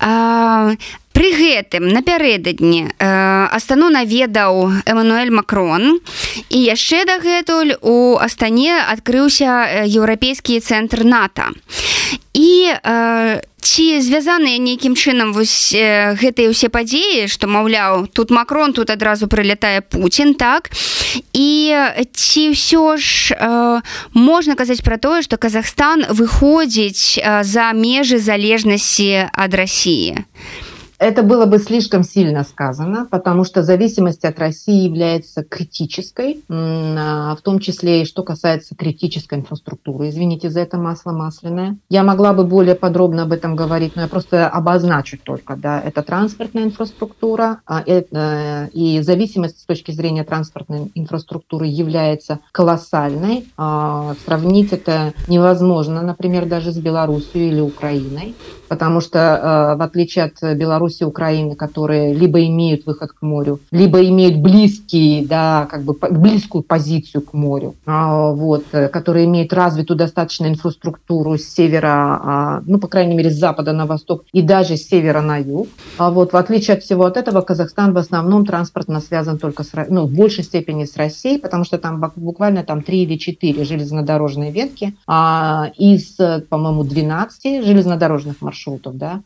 Э, 0.03 0.74
Пры 1.20 1.37
гэтым 1.37 1.85
напярэдадні 1.92 2.78
э, 2.80 2.92
астану 3.52 3.90
наведаў 3.92 4.72
Эмануэль 4.88 5.28
Макрон 5.28 6.00
і 6.48 6.59
яшчэ 6.64 7.04
дагэтуль 7.04 7.76
у 7.85 8.16
Астане 8.16 8.80
адкрыўся 8.80 9.85
еўрапейскі 9.85 10.56
цэнтр 10.64 11.04
НАТО. 11.04 11.52
І 12.33 12.72
э, 12.72 13.44
ці 13.61 14.00
звязаныя 14.00 14.56
нейкім 14.56 14.96
чынам 14.96 15.37
вось 15.37 15.76
э, 15.76 16.16
гэтыя 16.16 16.56
ўсе 16.56 16.72
падзеі, 16.72 17.28
што 17.28 17.52
маўляў, 17.52 18.09
тут 18.09 18.33
Макрон 18.33 18.72
тут 18.72 18.88
адразу 18.88 19.28
прылятае 19.28 19.85
Пуін 19.85 20.33
так. 20.40 20.72
І 21.37 21.76
ці 22.16 22.56
ўсё 22.56 22.96
ж 22.96 23.37
э, 23.37 23.85
можна 24.16 24.56
казаць 24.56 24.80
пра 24.80 24.96
тое, 24.96 25.20
што 25.20 25.37
Казахстан 25.37 26.09
выходзіць 26.09 27.20
э, 27.20 27.44
за 27.44 27.76
межы 27.76 28.16
залежнасці 28.16 29.28
ад 29.28 29.52
рассіі. 29.52 30.24
Это 31.00 31.22
было 31.22 31.46
бы 31.46 31.56
слишком 31.56 32.02
сильно 32.02 32.44
сказано, 32.44 33.08
потому 33.10 33.44
что 33.44 33.62
зависимость 33.62 34.22
от 34.26 34.38
России 34.38 34.84
является 34.84 35.42
критической, 35.42 36.44
а, 36.50 37.34
в 37.36 37.40
том 37.40 37.58
числе 37.58 38.02
и 38.02 38.04
что 38.04 38.22
касается 38.22 38.74
критической 38.74 39.38
инфраструктуры. 39.38 40.10
Извините 40.10 40.50
за 40.50 40.60
это 40.60 40.76
масло 40.76 41.12
масляное. 41.12 41.78
Я 41.88 42.02
могла 42.02 42.34
бы 42.34 42.44
более 42.44 42.74
подробно 42.74 43.22
об 43.22 43.32
этом 43.32 43.56
говорить, 43.56 43.96
но 43.96 44.02
я 44.02 44.08
просто 44.08 44.46
обозначу 44.46 45.16
только. 45.16 45.56
Да, 45.56 45.80
это 45.80 46.02
транспортная 46.02 46.64
инфраструктура, 46.64 47.62
а, 47.64 47.82
и 47.86 49.00
зависимость 49.00 49.60
с 49.62 49.64
точки 49.64 49.92
зрения 49.92 50.24
транспортной 50.24 50.92
инфраструктуры 50.94 51.66
является 51.66 52.40
колоссальной. 52.52 53.46
А, 53.56 54.16
сравнить 54.26 54.74
это 54.74 55.14
невозможно, 55.28 56.02
например, 56.02 56.44
даже 56.44 56.72
с 56.72 56.76
Белоруссией 56.76 57.48
или 57.48 57.60
Украиной, 57.60 58.34
потому 58.68 59.00
что 59.00 59.76
в 59.78 59.82
отличие 59.82 60.26
от 60.26 60.56
Беларуси, 60.58 60.89
Беларуси, 60.90 61.05
Украины, 61.05 61.55
которые 61.55 62.14
либо 62.14 62.44
имеют 62.44 62.87
выход 62.87 63.12
к 63.12 63.22
морю, 63.22 63.61
либо 63.70 64.05
имеют 64.07 64.37
близкий, 64.37 65.24
да, 65.26 65.66
как 65.70 65.83
бы 65.83 65.94
близкую 66.11 66.62
позицию 66.62 67.22
к 67.22 67.33
морю, 67.33 67.74
а, 67.87 68.33
вот, 68.33 68.64
э, 68.72 68.88
которые 68.88 69.26
имеют 69.26 69.53
развитую 69.53 69.96
достаточно 69.96 70.46
инфраструктуру 70.46 71.38
с 71.38 71.44
севера, 71.44 72.20
а, 72.22 72.62
ну, 72.66 72.79
по 72.79 72.88
крайней 72.88 73.14
мере, 73.14 73.31
с 73.31 73.38
запада 73.38 73.72
на 73.72 73.87
восток 73.87 74.24
и 74.33 74.42
даже 74.42 74.76
с 74.76 74.88
севера 74.88 75.20
на 75.20 75.38
юг. 75.38 75.68
А 75.98 76.11
вот, 76.11 76.33
в 76.33 76.37
отличие 76.37 76.76
от 76.76 76.83
всего 76.83 77.05
от 77.05 77.16
этого, 77.16 77.40
Казахстан 77.42 77.92
в 77.92 77.98
основном 77.98 78.44
транспортно 78.44 79.00
связан 79.00 79.38
только 79.38 79.62
с, 79.62 79.70
ну, 79.88 80.07
в 80.07 80.12
большей 80.12 80.44
степени 80.44 80.85
с 80.85 80.96
Россией, 80.96 81.38
потому 81.38 81.64
что 81.64 81.79
там 81.79 82.12
буквально 82.16 82.64
там 82.64 82.83
три 82.83 83.03
или 83.03 83.16
четыре 83.16 83.64
железнодорожные 83.64 84.50
ветки 84.50 84.94
из, 85.79 86.16
по-моему, 86.48 86.85
12 86.85 87.64
железнодорожных 87.64 88.40
маршрутов, 88.40 88.96
да, 88.96 89.20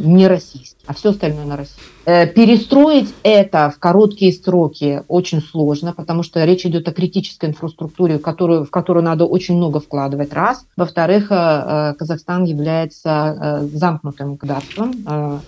не 0.00 0.26
России 0.28 0.57
российский, 0.58 0.84
а 0.86 0.94
все 0.94 1.10
остальное 1.10 1.44
на 1.44 1.56
России. 1.56 1.97
Э, 2.08 2.26
перестроить 2.26 3.12
это 3.22 3.68
в 3.68 3.78
короткие 3.78 4.32
сроки 4.32 5.02
очень 5.08 5.42
сложно, 5.42 5.92
потому 5.92 6.22
что 6.22 6.42
речь 6.42 6.64
идет 6.64 6.88
о 6.88 6.92
критической 6.92 7.50
инфраструктуре, 7.50 8.18
которую, 8.18 8.64
в 8.64 8.70
которую 8.70 9.04
надо 9.04 9.26
очень 9.26 9.58
много 9.58 9.78
вкладывать, 9.78 10.32
раз. 10.32 10.64
Во-вторых, 10.74 11.30
э, 11.30 11.34
э, 11.34 11.94
Казахстан 11.98 12.44
является 12.44 13.68
замкнутым 13.74 14.36
государством, 14.36 14.92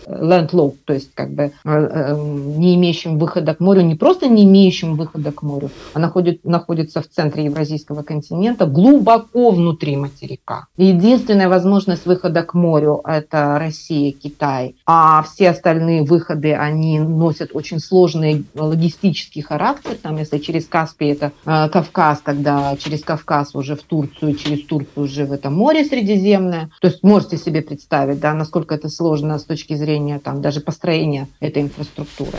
landlocked, 0.07 0.77
то 0.85 0.93
есть 0.93 1.15
как 1.15 1.33
бы 1.33 1.53
не 1.65 2.75
имеющим 2.75 3.19
выхода 3.19 3.55
к 3.55 3.61
морю, 3.61 3.81
не 3.81 3.95
просто 3.95 4.29
не 4.29 4.45
имеющим 4.45 4.97
выхода 4.97 5.33
к 5.33 5.43
морю, 5.43 5.71
а 5.95 5.99
находит, 5.99 6.45
находится 6.45 7.01
в 7.01 7.09
центре 7.09 7.45
Евразийского 7.45 8.03
континента, 8.03 8.67
глубоко 8.67 9.51
внутри 9.51 9.97
материка. 9.97 10.67
Единственная 10.77 11.49
возможность 11.49 12.05
выхода 12.05 12.43
к 12.43 12.53
морю– 12.53 13.01
это 13.05 13.57
Россия, 13.59 14.13
Китай, 14.13 14.77
а 14.85 15.23
все 15.23 15.51
остальные 15.51 16.03
выходы, 16.03 16.50
они 16.53 16.99
носят 16.99 17.51
очень 17.55 17.81
сложный 17.81 18.45
логистический 18.55 19.43
характер. 19.43 19.97
Там, 20.03 20.19
если 20.19 20.39
через 20.39 20.67
Каспий 20.67 21.13
это 21.13 21.33
э, 21.45 21.69
Кавказ, 21.69 22.21
тогда 22.21 22.77
через 22.77 23.03
Кавказ 23.03 23.55
уже 23.55 23.77
в 23.77 23.83
Турцию, 23.83 24.35
через 24.35 24.65
Турцию 24.67 25.05
уже 25.05 25.25
в 25.25 25.33
это 25.33 25.51
море 25.51 25.85
Средиземное. 25.85 26.71
То 26.81 26.89
есть 26.89 27.03
можете 27.03 27.37
себе 27.37 27.63
представить, 27.63 28.21
да, 28.21 28.35
насколько 28.35 28.75
это 28.75 28.89
сложно 28.89 29.39
с 29.39 29.45
точки 29.45 29.75
зрения 29.75 30.19
там, 30.19 30.41
даже 30.41 30.61
построения 30.61 31.29
этой 31.41 31.63
инфраструктуры 31.63 32.39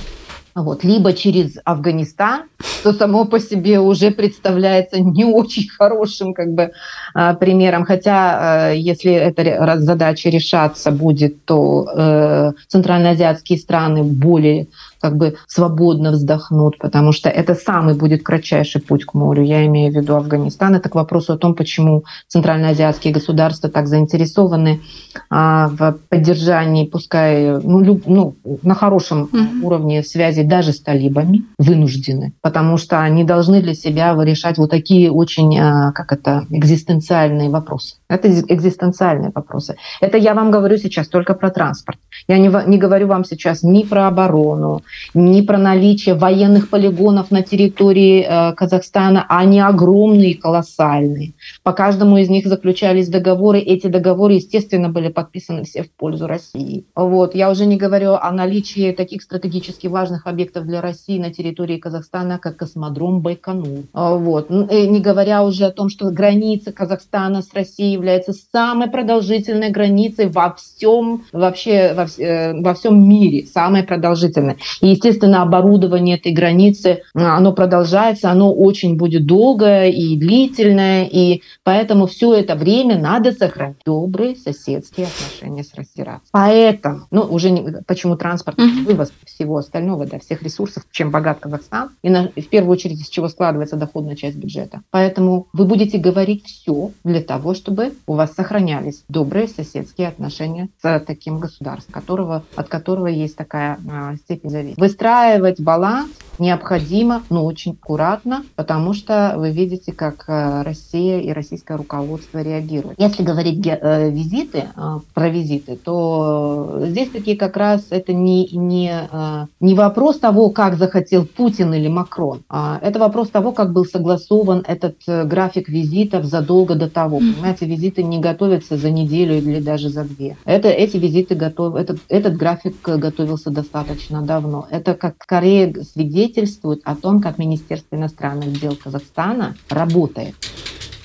вот, 0.55 0.83
либо 0.83 1.13
через 1.13 1.57
Афганистан, 1.63 2.43
что 2.61 2.93
само 2.93 3.25
по 3.25 3.39
себе 3.39 3.79
уже 3.79 4.11
представляется 4.11 4.99
не 4.99 5.23
очень 5.23 5.69
хорошим 5.69 6.33
как 6.33 6.53
бы, 6.53 6.71
а, 7.13 7.33
примером. 7.33 7.85
Хотя, 7.85 8.71
э, 8.71 8.77
если 8.77 9.13
эта 9.13 9.77
задача 9.79 10.29
решаться 10.29 10.91
будет, 10.91 11.45
то 11.45 11.87
э, 11.95 12.51
центральноазиатские 12.67 13.59
страны 13.59 14.03
более 14.03 14.67
как 15.01 15.17
бы 15.17 15.35
свободно 15.47 16.11
вздохнут, 16.11 16.77
потому 16.77 17.11
что 17.11 17.29
это 17.29 17.55
самый 17.55 17.95
будет 17.95 18.23
кратчайший 18.23 18.81
путь 18.81 19.05
к 19.05 19.13
морю. 19.13 19.43
Я 19.43 19.65
имею 19.65 19.91
в 19.91 19.95
виду 19.95 20.15
Афганистан. 20.15 20.75
Это 20.75 20.89
к 20.89 20.95
вопросу 20.95 21.33
о 21.33 21.37
том, 21.37 21.55
почему 21.55 22.03
центральноазиатские 22.27 23.13
государства 23.13 23.69
так 23.69 23.87
заинтересованы 23.87 24.81
а, 25.29 25.67
в 25.69 25.97
поддержании, 26.09 26.85
пускай 26.85 27.59
ну, 27.59 27.81
люб, 27.81 28.03
ну, 28.05 28.35
на 28.63 28.75
хорошем 28.75 29.29
mm-hmm. 29.31 29.61
уровне 29.63 30.03
связи 30.03 30.43
даже 30.43 30.73
с 30.73 30.81
талибами, 30.81 31.43
вынуждены, 31.57 32.33
потому 32.41 32.77
что 32.77 33.01
они 33.01 33.23
должны 33.23 33.61
для 33.61 33.73
себя 33.73 34.15
решать 34.23 34.57
вот 34.57 34.69
такие 34.69 35.11
очень, 35.11 35.57
э, 35.57 35.91
как 35.93 36.11
это, 36.11 36.45
экзистенциальные 36.49 37.49
вопросы. 37.49 37.95
Это 38.09 38.29
экзистенциальные 38.29 39.31
вопросы. 39.33 39.75
Это 40.01 40.17
я 40.17 40.33
вам 40.33 40.51
говорю 40.51 40.77
сейчас 40.77 41.07
только 41.07 41.33
про 41.33 41.49
транспорт. 41.49 41.97
Я 42.27 42.37
не, 42.37 42.49
не 42.67 42.77
говорю 42.77 43.07
вам 43.07 43.25
сейчас 43.25 43.63
ни 43.63 43.83
про 43.83 44.07
оборону, 44.07 44.81
ни 45.13 45.41
про 45.41 45.57
наличие 45.57 46.15
военных 46.15 46.69
полигонов 46.69 47.31
на 47.31 47.41
территории 47.41 48.25
э, 48.27 48.53
Казахстана. 48.53 49.25
Они 49.29 49.59
огромные, 49.59 50.35
колоссальные. 50.35 51.33
По 51.63 51.73
каждому 51.73 52.17
из 52.17 52.29
них 52.29 52.47
заключались 52.47 53.09
договоры. 53.09 53.59
Эти 53.59 53.87
договоры, 53.87 54.33
естественно, 54.33 54.89
были 54.89 55.09
подписаны 55.09 55.63
все 55.63 55.83
в 55.83 55.91
пользу 55.91 56.27
России. 56.27 56.85
Вот. 56.95 57.35
Я 57.35 57.49
уже 57.49 57.65
не 57.65 57.77
говорю 57.77 58.13
о 58.13 58.31
наличии 58.31 58.91
таких 58.91 59.21
стратегически 59.23 59.87
важных 59.87 60.27
объектов 60.27 60.65
для 60.65 60.81
России 60.81 61.19
на 61.19 61.31
территории 61.31 61.77
Казахстана, 61.77 62.39
как 62.39 62.57
космодром 62.57 63.21
Байконур. 63.21 63.85
Вот. 63.93 64.49
Не 64.49 64.99
говоря 64.99 65.43
уже 65.43 65.65
о 65.65 65.71
том, 65.71 65.89
что 65.89 66.09
граница 66.11 66.71
Казахстана 66.71 67.41
с 67.41 67.53
Россией 67.53 67.93
является 67.93 68.33
самой 68.51 68.89
продолжительной 68.89 69.69
границей 69.69 70.27
во 70.27 70.53
всем, 70.53 71.23
вообще 71.31 71.93
во, 71.93 72.05
э, 72.21 72.53
во 72.61 72.73
всем 72.73 73.07
мире, 73.07 73.45
самой 73.45 73.83
продолжительной. 73.83 74.57
И, 74.81 74.89
естественно, 74.89 75.43
оборудование 75.43 76.17
этой 76.17 76.31
границы, 76.31 77.03
оно 77.13 77.53
продолжается, 77.53 78.31
оно 78.31 78.53
очень 78.53 78.97
будет 78.97 79.25
долгое 79.25 79.89
и 79.89 80.17
длительное, 80.17 81.05
и 81.05 81.41
поэтому 81.63 82.07
все 82.07 82.33
это 82.33 82.55
время 82.55 82.97
надо 82.97 83.31
сохранить 83.31 83.77
добрые 83.85 84.35
соседские 84.35 85.07
отношения 85.07 85.63
с 85.63 85.73
Россией. 85.75 85.91
Поэтому, 86.31 87.01
ну, 87.11 87.21
уже 87.21 87.51
не, 87.51 87.81
почему 87.85 88.15
транспорт, 88.15 88.57
mm-hmm. 88.57 88.85
вывоз 88.85 89.11
всего 89.25 89.57
остального, 89.57 90.05
да, 90.05 90.19
всех 90.19 90.41
ресурсов, 90.41 90.83
чем 90.91 91.11
богат 91.11 91.39
Казахстан, 91.39 91.89
и 92.01 92.09
на, 92.09 92.29
в 92.29 92.47
первую 92.47 92.71
очередь 92.71 93.01
из 93.01 93.09
чего 93.09 93.27
складывается 93.27 93.75
доходная 93.75 94.15
часть 94.15 94.37
бюджета. 94.37 94.81
Поэтому 94.89 95.47
вы 95.53 95.65
будете 95.65 95.97
говорить 95.97 96.45
все 96.45 96.91
для 97.03 97.21
того, 97.21 97.53
чтобы 97.53 97.93
у 98.07 98.13
вас 98.13 98.33
сохранялись 98.33 99.03
добрые 99.09 99.47
соседские 99.47 100.07
отношения 100.07 100.69
с 100.81 100.99
таким 101.05 101.39
государством, 101.39 101.93
которого, 101.93 102.43
от 102.55 102.67
которого 102.67 103.07
есть 103.07 103.35
такая 103.35 103.77
а, 103.91 104.15
степень 104.15 104.49
зависимости. 104.49 104.70
Выстраивать 104.77 105.59
баланс 105.59 106.09
необходимо, 106.41 107.23
но 107.29 107.45
очень 107.45 107.73
аккуратно, 107.73 108.43
потому 108.55 108.93
что 108.93 109.35
вы 109.37 109.51
видите, 109.51 109.93
как 109.93 110.25
а, 110.27 110.63
Россия 110.63 111.19
и 111.19 111.31
российское 111.31 111.77
руководство 111.77 112.41
реагируют. 112.41 112.99
Если 112.99 113.23
говорить 113.23 113.65
э, 113.65 114.09
визиты, 114.09 114.65
э, 114.75 114.99
про 115.13 115.29
визиты, 115.29 115.75
то 115.75 116.81
здесь 116.85 117.09
такие 117.09 117.37
как 117.37 117.55
раз 117.57 117.87
это 117.91 118.13
не, 118.13 118.47
не, 118.49 118.91
э, 119.11 119.45
не 119.59 119.75
вопрос 119.75 120.17
того, 120.19 120.49
как 120.49 120.77
захотел 120.77 121.25
Путин 121.25 121.73
или 121.73 121.87
Макрон, 121.87 122.41
а 122.49 122.79
это 122.81 122.99
вопрос 122.99 123.29
того, 123.29 123.51
как 123.51 123.71
был 123.71 123.85
согласован 123.85 124.63
этот 124.67 124.95
график 125.05 125.69
визитов 125.69 126.25
задолго 126.25 126.75
до 126.75 126.89
того. 126.89 127.19
Понимаете, 127.19 127.67
визиты 127.67 128.03
не 128.03 128.19
готовятся 128.19 128.77
за 128.77 128.89
неделю 128.89 129.37
или 129.37 129.59
даже 129.59 129.89
за 129.89 130.03
две. 130.03 130.37
Это, 130.45 130.69
эти 130.69 130.97
визиты 130.97 131.35
готов, 131.35 131.75
этот, 131.75 131.99
этот 132.09 132.35
график 132.35 132.75
готовился 132.81 133.51
достаточно 133.51 134.23
давно. 134.23 134.60
Это 134.69 134.93
как 134.93 135.15
скорее 135.23 135.73
свидетельствует 135.83 136.81
о 136.83 136.95
том, 136.95 137.21
как 137.21 137.37
Министерство 137.37 137.95
иностранных 137.95 138.59
дел 138.59 138.75
Казахстана 138.75 139.55
работает. 139.69 140.35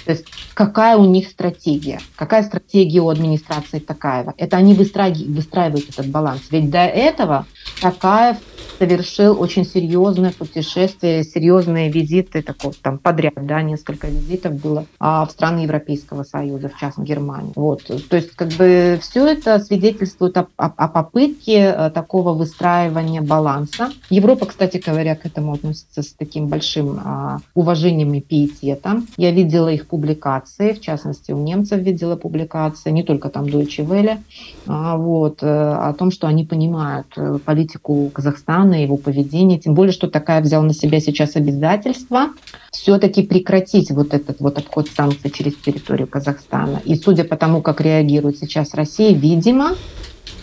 То 0.04 0.12
есть 0.12 0.26
какая 0.54 0.96
у 0.96 1.04
них 1.04 1.28
стратегия, 1.28 1.98
какая 2.14 2.44
стратегия 2.44 3.00
у 3.00 3.08
администрации 3.08 3.80
Такаева. 3.80 4.34
Это 4.36 4.56
они 4.56 4.74
выстраивают 4.74 5.88
этот 5.88 6.06
баланс. 6.06 6.42
Ведь 6.50 6.70
до 6.70 6.84
этого 6.84 7.46
Такаев 7.80 8.36
совершил 8.78 9.40
очень 9.40 9.64
серьезное 9.64 10.32
путешествие, 10.32 11.24
серьезные 11.24 11.90
визиты, 11.90 12.42
такой 12.42 12.72
там 12.82 12.98
подряд, 12.98 13.34
да, 13.36 13.62
несколько 13.62 14.08
визитов 14.08 14.54
было 14.60 14.86
а, 14.98 15.24
в 15.26 15.30
страны 15.30 15.60
Европейского 15.60 16.22
Союза, 16.24 16.68
в 16.68 16.78
частности 16.78 17.10
Германии. 17.10 17.52
Вот, 17.54 17.84
то 17.84 18.16
есть 18.16 18.32
как 18.32 18.48
бы 18.52 18.98
все 19.00 19.26
это 19.26 19.58
свидетельствует 19.60 20.36
о, 20.36 20.48
о, 20.56 20.66
о 20.66 20.88
попытке 20.88 21.74
э, 21.76 21.90
такого 21.90 22.32
выстраивания 22.32 23.22
баланса. 23.22 23.90
Европа, 24.10 24.46
кстати 24.46 24.82
говоря, 24.84 25.14
к 25.16 25.26
этому 25.26 25.52
относится 25.52 26.02
с 26.02 26.12
таким 26.12 26.48
большим 26.48 27.00
а, 27.04 27.38
уважением 27.54 28.14
и 28.14 28.20
пиететом. 28.20 29.06
Я 29.16 29.30
видела 29.30 29.68
их 29.68 29.86
публикации, 29.86 30.72
в 30.72 30.80
частности 30.80 31.32
у 31.32 31.38
немцев 31.38 31.80
видела 31.80 32.16
публикации, 32.16 32.90
не 32.90 33.02
только 33.02 33.28
там 33.28 33.44
Deutsche 33.44 33.86
Welle, 33.86 34.18
а, 34.66 34.96
вот, 34.96 35.42
э, 35.42 35.46
о 35.46 35.92
том, 35.92 36.10
что 36.10 36.26
они 36.26 36.44
понимают 36.44 37.06
э, 37.16 37.38
политику 37.44 38.10
Казахстана 38.12 38.65
Казахстана, 38.66 38.82
его 38.82 38.96
поведение, 38.96 39.58
тем 39.58 39.74
более, 39.74 39.92
что 39.92 40.08
такая 40.08 40.40
взял 40.40 40.62
на 40.62 40.74
себя 40.74 41.00
сейчас 41.00 41.36
обязательство 41.36 42.30
все-таки 42.72 43.22
прекратить 43.22 43.90
вот 43.90 44.12
этот 44.12 44.40
вот 44.40 44.58
обход 44.58 44.88
санкций 44.88 45.30
через 45.30 45.54
территорию 45.56 46.06
Казахстана. 46.06 46.80
И 46.84 46.96
судя 46.96 47.24
по 47.24 47.36
тому, 47.36 47.62
как 47.62 47.80
реагирует 47.80 48.38
сейчас 48.38 48.74
Россия, 48.74 49.12
видимо, 49.12 49.74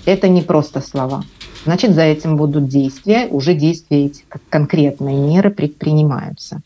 это 0.06 0.28
не 0.28 0.42
просто 0.42 0.82
слова. 0.82 1.24
Значит, 1.66 1.96
за 1.96 2.02
этим 2.02 2.36
будут 2.36 2.68
действия, 2.68 3.28
уже 3.30 3.54
действия 3.54 4.06
эти, 4.06 4.24
конкретные 4.50 5.18
меры 5.18 5.50
предпринимаются. 5.50 6.62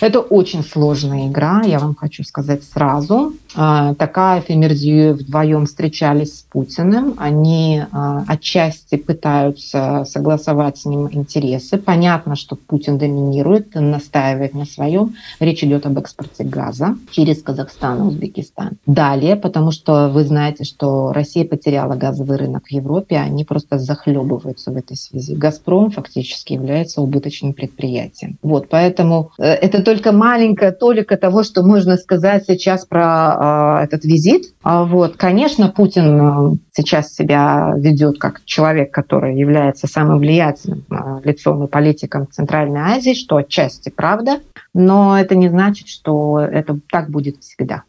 Это 0.00 0.20
очень 0.20 0.62
сложная 0.64 1.28
игра, 1.28 1.62
я 1.64 1.78
вам 1.78 1.94
хочу 1.94 2.24
сказать 2.24 2.62
сразу. 2.62 3.32
А, 3.56 3.94
Такаев 3.94 4.50
и 4.50 4.54
Мерзиев 4.54 5.16
вдвоем 5.16 5.66
встречались 5.66 6.38
с 6.38 6.42
Путиным. 6.42 7.14
Они 7.18 7.82
а, 7.92 8.24
отчасти 8.26 8.96
пытаются 8.96 10.04
согласовать 10.08 10.78
с 10.78 10.84
ним 10.84 11.08
интересы. 11.10 11.78
Понятно, 11.78 12.36
что 12.36 12.56
Путин 12.56 12.98
доминирует, 12.98 13.74
настаивает 13.74 14.54
на 14.54 14.64
своем. 14.64 15.14
Речь 15.40 15.62
идет 15.62 15.86
об 15.86 15.98
экспорте 15.98 16.44
газа 16.44 16.96
через 17.10 17.42
Казахстан 17.42 17.98
и 17.98 18.02
Узбекистан. 18.08 18.78
Далее, 18.86 19.36
потому 19.36 19.70
что 19.70 20.08
вы 20.08 20.24
знаете, 20.24 20.64
что 20.64 21.12
Россия 21.12 21.46
потеряла 21.46 21.94
газовый 21.94 22.38
рынок 22.38 22.66
в 22.66 22.70
Европе, 22.70 23.16
они 23.16 23.44
просто 23.44 23.78
захлебываются 23.78 24.72
в 24.72 24.76
этой 24.76 24.96
связи. 24.96 25.34
«Газпром» 25.34 25.90
фактически 25.90 26.54
является 26.54 27.00
убыточным 27.00 27.52
предприятием. 27.52 28.38
Вот, 28.42 28.68
поэтому 28.68 29.30
э, 29.38 29.44
это 29.44 29.82
только 29.82 30.12
маленькая 30.12 30.72
толика 30.72 31.16
того, 31.16 31.42
что 31.42 31.62
можно 31.62 31.96
сказать 31.96 32.44
сейчас 32.46 32.84
про 32.84 33.43
этот 33.82 34.04
визит. 34.04 34.54
А 34.62 34.84
вот, 34.84 35.16
конечно, 35.16 35.68
Путин 35.68 36.52
э, 36.52 36.56
сейчас 36.72 37.14
себя 37.14 37.74
ведет 37.76 38.18
как 38.18 38.44
человек, 38.44 38.90
который 38.92 39.36
является 39.36 39.86
самым 39.86 40.18
влиятельным 40.18 40.84
э, 40.90 41.20
лицом 41.24 41.64
и 41.64 41.68
политиком 41.68 42.28
Центральной 42.30 42.80
Азии, 42.80 43.14
что 43.14 43.36
отчасти 43.36 43.90
правда, 43.90 44.40
но 44.74 45.18
это 45.18 45.36
не 45.36 45.48
значит, 45.48 45.88
что 45.88 46.40
это 46.40 46.78
так 46.90 47.08
будет 47.08 47.40
всегда. 47.40 47.84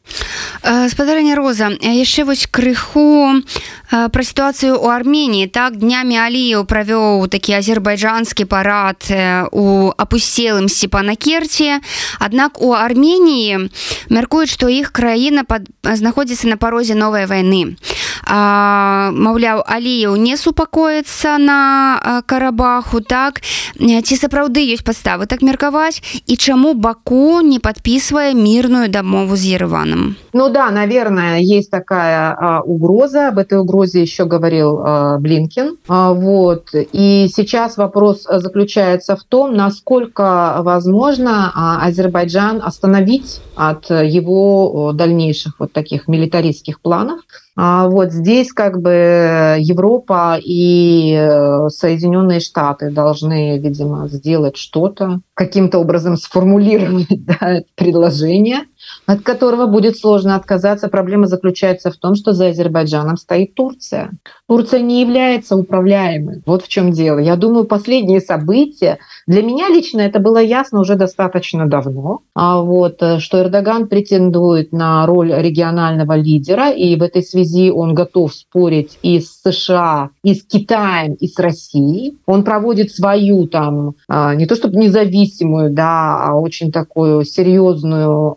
Э, 0.61 0.87
спадарня 0.89 1.35
роза 1.35 1.69
яшчэ 1.81 2.25
вось 2.25 2.47
крыху 2.49 3.41
пра 3.89 4.23
сітуацыю 4.23 4.81
у 4.81 4.89
армении. 4.89 5.47
Так 5.47 5.77
днямі 5.77 6.17
аліяў 6.17 6.65
правёў 6.65 7.27
такі 7.27 7.57
азербайджанскі 7.57 8.45
парад 8.45 9.05
у 9.51 9.93
апусцелым 9.97 10.69
сепанакерце 10.69 11.81
аднак 12.19 12.61
у 12.61 12.73
армении 12.73 13.69
мяркуюць 14.09 14.53
што 14.53 14.69
іх 14.69 14.91
краіна 14.91 15.43
пад 15.43 15.69
знаходзіцца 15.81 16.47
на 16.47 16.57
парозе 16.57 16.95
новай 16.95 17.25
вайны 17.25 17.77
маўляў 18.25 19.61
аліяў 19.65 20.17
не 20.17 20.37
супакоіцца 20.37 21.37
на 21.37 22.21
карабаху 22.25 23.01
так 23.01 23.41
ці 23.77 24.15
сапраўды 24.17 24.65
ёсць 24.73 24.85
падставы 24.85 25.25
так 25.25 25.41
меркаваць. 25.41 26.01
І 26.25 26.37
чаму 26.37 26.74
баку 26.75 27.41
не 27.41 27.59
подписывая 27.59 28.33
мирную 28.33 28.89
домову 28.89 29.35
с 29.35 29.41
ереваном. 29.41 30.15
Ну 30.33 30.49
да 30.49 30.69
наверное 30.71 31.39
есть 31.39 31.71
такая 31.71 32.35
а, 32.37 32.61
угроза. 32.61 33.29
Об 33.29 33.39
этой 33.39 33.59
угрозе 33.59 34.01
еще 34.01 34.25
говорил 34.25 34.81
а, 34.83 35.17
блинкин. 35.17 35.77
А, 35.87 36.13
вот. 36.13 36.69
И 36.73 37.27
сейчас 37.33 37.77
вопрос 37.77 38.23
заключается 38.29 39.15
в 39.15 39.23
том 39.23 39.55
насколько 39.55 40.57
возможно 40.59 41.51
а, 41.53 41.85
азербайджан 41.85 42.61
остановить 42.63 43.41
от 43.55 43.89
его 43.89 44.91
дальнейших 44.93 45.53
вот 45.59 45.71
таких 45.71 46.07
милитаристских 46.07 46.81
планов 46.81 47.21
а 47.55 47.87
вот 47.87 48.11
здесь 48.11 48.51
как 48.51 48.81
бы 48.81 49.55
Европа 49.59 50.37
и 50.43 51.13
э, 51.13 51.69
Соединенные 51.69 52.41
Штаты 52.41 52.91
должны, 52.91 53.57
видимо, 53.59 54.09
сделать 54.09 54.57
что-то, 54.57 55.21
каким-то 55.33 55.79
образом 55.79 56.17
сформулировать 56.17 57.07
да, 57.09 57.61
предложение, 57.75 58.63
от 59.05 59.21
которого 59.21 59.67
будет 59.67 59.97
сложно 59.97 60.35
отказаться. 60.35 60.87
Проблема 60.87 61.27
заключается 61.27 61.91
в 61.91 61.97
том, 61.97 62.15
что 62.15 62.33
за 62.33 62.47
Азербайджаном 62.47 63.17
стоит 63.17 63.53
Турция. 63.55 64.11
Турция 64.47 64.81
не 64.81 65.01
является 65.01 65.55
управляемой. 65.55 66.41
Вот 66.45 66.63
в 66.63 66.67
чем 66.67 66.91
дело. 66.91 67.19
Я 67.19 67.35
думаю, 67.35 67.65
последние 67.65 68.21
события, 68.21 68.99
для 69.27 69.41
меня 69.41 69.69
лично 69.69 70.01
это 70.01 70.19
было 70.19 70.37
ясно 70.37 70.79
уже 70.79 70.95
достаточно 70.95 71.67
давно, 71.67 72.21
а 72.35 72.61
вот, 72.61 73.01
э, 73.01 73.19
что 73.19 73.39
Эрдоган 73.39 73.87
претендует 73.87 74.71
на 74.71 75.05
роль 75.05 75.33
регионального 75.33 76.15
лидера, 76.15 76.69
и 76.69 76.95
в 76.95 77.03
этой 77.03 77.23
связи 77.23 77.71
он 77.71 77.95
готов 77.95 78.33
спорить 78.33 78.99
и 79.01 79.19
с 79.19 79.41
США, 79.41 80.09
и 80.23 80.35
с 80.35 80.43
Китаем, 80.43 81.13
и 81.13 81.27
с 81.27 81.39
Россией. 81.39 82.17
Он 82.25 82.43
проводит 82.43 82.91
свою 82.91 83.47
там, 83.47 83.95
а, 84.07 84.35
не 84.35 84.45
то 84.45 84.55
чтобы 84.55 84.77
независимую, 84.77 85.71
да, 85.71 86.23
а 86.23 86.35
очень 86.35 86.71
такую 86.71 87.25
серьезную 87.25 88.35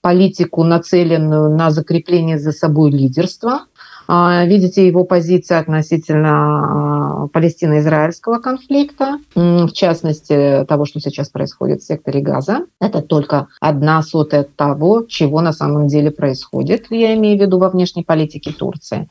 политику, 0.00 0.64
нацеленную 0.64 1.56
на 1.56 1.70
закрепление 1.70 2.38
за 2.38 2.52
собой 2.52 2.90
лидерства. 2.90 3.66
А, 4.08 4.44
видите 4.44 4.86
его 4.86 5.04
позиции 5.04 5.54
относительно 5.54 7.24
а, 7.24 7.28
палестино-израильского 7.28 8.38
конфликта, 8.38 9.18
в 9.34 9.70
частности 9.70 10.64
того, 10.68 10.84
что 10.86 11.00
сейчас 11.00 11.28
происходит 11.28 11.80
в 11.80 11.86
секторе 11.86 12.20
Газа. 12.20 12.66
Это 12.80 13.00
только 13.00 13.46
одна 13.60 14.02
сотая 14.02 14.44
того, 14.44 15.04
чего 15.08 15.40
на 15.40 15.52
самом 15.52 15.86
деле 15.86 16.10
происходит, 16.10 16.86
я 16.90 17.14
имею 17.14 17.38
в 17.38 17.42
виду 17.42 17.58
во 17.58 17.70
внешней 17.70 18.02
политике 18.02 18.52
Турции. 18.52 19.08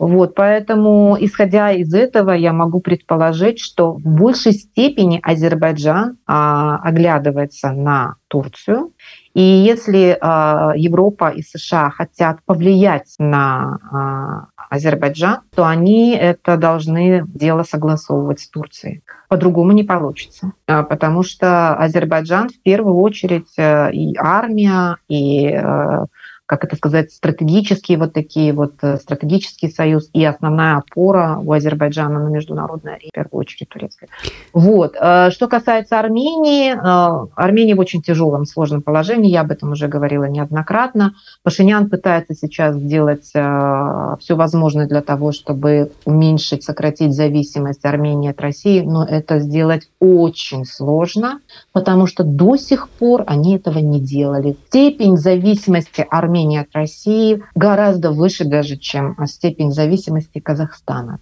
Вот, 0.00 0.34
поэтому, 0.34 1.14
исходя 1.20 1.72
из 1.72 1.92
этого, 1.92 2.30
я 2.30 2.54
могу 2.54 2.80
предположить, 2.80 3.60
что 3.60 3.92
в 3.92 4.00
большей 4.00 4.54
степени 4.54 5.20
Азербайджан 5.22 6.16
а, 6.26 6.78
оглядывается 6.78 7.72
на 7.72 8.14
Турцию. 8.28 8.94
И 9.34 9.42
если 9.42 10.16
а, 10.18 10.72
Европа 10.74 11.28
и 11.28 11.42
США 11.42 11.90
хотят 11.90 12.38
повлиять 12.46 13.14
на 13.18 13.78
а, 13.92 14.64
Азербайджан, 14.70 15.40
то 15.54 15.66
они 15.66 16.16
это 16.16 16.56
должны 16.56 17.24
дело 17.26 17.62
согласовывать 17.64 18.40
с 18.40 18.48
Турцией. 18.48 19.02
По-другому 19.28 19.72
не 19.72 19.82
получится, 19.82 20.52
а, 20.66 20.82
потому 20.82 21.22
что 21.22 21.74
Азербайджан 21.74 22.48
в 22.48 22.62
первую 22.62 22.96
очередь 22.96 23.52
э, 23.58 23.92
и 23.92 24.16
армия, 24.16 24.96
и 25.08 25.48
э, 25.48 26.06
как 26.50 26.64
это 26.64 26.74
сказать, 26.74 27.12
стратегические 27.12 27.96
вот 27.96 28.12
такие 28.12 28.52
вот, 28.52 28.72
э, 28.82 28.96
стратегический 28.96 29.70
союз 29.70 30.10
и 30.12 30.24
основная 30.24 30.78
опора 30.78 31.38
у 31.40 31.52
Азербайджана 31.52 32.18
на 32.18 32.28
международной 32.28 32.94
арене, 32.96 33.10
в 33.12 33.14
первую 33.14 33.38
очередь 33.38 33.68
турецкой. 33.68 34.08
Вот. 34.52 34.96
Э, 35.00 35.30
что 35.30 35.46
касается 35.46 36.00
Армении, 36.00 36.72
э, 36.72 37.26
Армения 37.36 37.76
в 37.76 37.78
очень 37.78 38.02
тяжелом, 38.02 38.46
сложном 38.46 38.82
положении, 38.82 39.30
я 39.30 39.42
об 39.42 39.52
этом 39.52 39.70
уже 39.70 39.86
говорила 39.86 40.24
неоднократно. 40.24 41.12
Пашинян 41.44 41.88
пытается 41.88 42.34
сейчас 42.34 42.74
сделать 42.74 43.26
все 43.26 44.34
возможное 44.34 44.88
для 44.88 45.02
того, 45.02 45.30
чтобы 45.30 45.92
уменьшить, 46.04 46.64
сократить 46.64 47.14
зависимость 47.14 47.84
Армении 47.84 48.30
от 48.30 48.40
России, 48.40 48.80
но 48.80 49.04
это 49.04 49.38
сделать 49.38 49.88
очень 50.00 50.64
сложно, 50.64 51.38
потому 51.72 52.06
что 52.08 52.24
до 52.24 52.56
сих 52.56 52.88
пор 52.88 53.22
они 53.28 53.54
этого 53.54 53.78
не 53.78 54.00
делали. 54.00 54.56
Степень 54.66 55.16
зависимости 55.16 56.04
Армении 56.10 56.39
Армении 56.40 56.58
от 56.58 56.74
России 56.74 57.42
гораздо 57.54 58.12
выше 58.12 58.44
даже, 58.44 58.76
чем 58.76 59.16
степень 59.26 59.72
зависимости 59.72 60.38
Казахстана. 60.38 61.18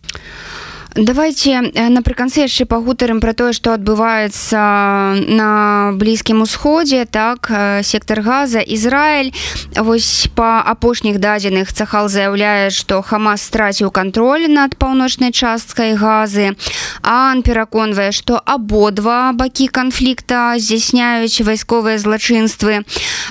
Давайте 0.95 1.71
э, 1.75 1.89
напрыканцы 1.89 2.41
яшчэ 2.41 2.65
пагутарым 2.65 3.21
про 3.21 3.35
тое 3.35 3.53
што 3.53 3.77
адбываецца 3.77 5.21
на 5.29 5.93
блізкім 5.95 6.43
усходзе 6.43 7.05
так 7.05 7.51
э, 7.51 7.83
сектор 7.85 8.21
газа 8.21 8.61
Ізраиль 8.61 9.33
вось 9.77 10.29
по 10.35 10.61
апошніх 10.65 11.21
дадзеных 11.21 11.73
цахал 11.73 12.09
заявляе 12.09 12.71
што 12.71 13.03
хамас 13.03 13.43
страціў 13.43 13.91
кантроль 13.91 14.49
над 14.49 14.77
паўночнай 14.77 15.33
часткай 15.33 15.95
газы 15.95 16.57
ан 17.03 17.43
пераконвае 17.43 18.11
што 18.13 18.41
абодва 18.45 19.33
бакі 19.37 19.69
канфлікта 19.69 20.57
здзяйсняюць 20.57 21.45
вайсковыя 21.45 21.99
злачынствы. 21.99 22.83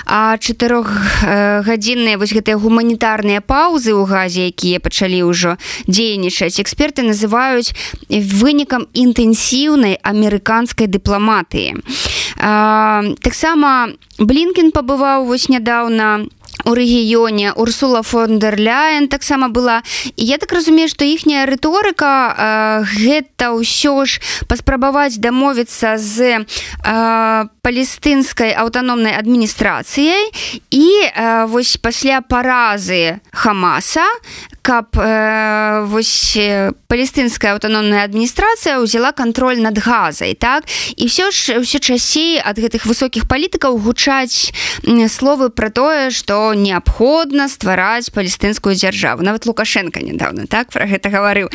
А 0.06 0.38
чатырохгадзінныя 0.38 2.18
вось 2.18 2.32
гэтыя 2.32 2.56
гуманітарныя 2.56 3.42
паўзы 3.42 3.92
ў 3.92 4.06
газе 4.06 4.48
якія 4.48 4.80
пачалі 4.80 5.26
ўжо 5.26 5.58
дзейнічаць 5.86 6.60
эксперты 6.62 7.02
называют 7.02 7.47
называюць 7.47 7.71
вынікам 8.09 8.87
інтэнсіўнай 8.91 9.95
амерыканскай 10.03 10.87
дыпламатыі 10.91 11.79
таксама 13.23 13.95
блинкін 14.19 14.71
пабываў 14.75 15.25
вось 15.25 15.47
нядаўна 15.47 16.27
у 16.64 16.74
рэгіёне. 16.74 17.52
Урсула 17.52 18.02
фондерляен 18.02 19.08
таксама 19.08 19.48
была. 19.48 19.82
І 20.16 20.24
я 20.24 20.38
так 20.38 20.52
разумею 20.52 20.88
што 20.88 21.04
іхняя 21.04 21.46
рыторыка 21.46 22.34
э, 22.34 22.84
гэта 22.84 23.54
ўсё 23.54 24.04
ж 24.04 24.20
паспрабаваць 24.48 25.18
дамовіцца 25.18 25.98
з 25.98 26.42
э, 26.42 27.48
палестынскай 27.62 28.52
аўтаномнай 28.52 29.14
адміністрацыяй. 29.14 30.32
І 30.70 30.86
э, 31.08 31.46
вось 31.46 31.76
пасля 31.76 32.20
паразы 32.20 33.20
хамаса 33.32 34.06
каб 34.68 34.92
э, 35.00 35.84
вось 35.88 36.36
палестынская 36.92 37.56
аўтаномная 37.56 38.04
адміністрацыя 38.04 38.76
ўзяла 38.84 39.16
кантроль 39.16 39.64
над 39.64 39.80
газай 39.80 40.36
так? 40.36 40.68
І 40.92 41.08
все 41.08 41.32
ж 41.32 41.64
ўсё 41.64 41.80
часей 41.80 42.36
ад 42.36 42.60
гэтых 42.60 42.84
высокіх 42.84 43.24
палітыкаў 43.24 43.80
гучаць 43.80 44.52
словы 45.08 45.48
пра 45.48 45.72
тое 45.72 46.12
што 46.12 46.47
неабходна 46.54 47.48
ствараць 47.48 48.10
палестынскую 48.10 48.74
дзяржаву. 48.74 49.22
Нават 49.22 49.46
лукашенко 49.46 50.00
недавно 50.00 50.46
так 50.46 50.70
про 50.70 50.86
гэта 50.86 51.08
гаварыў. 51.10 51.50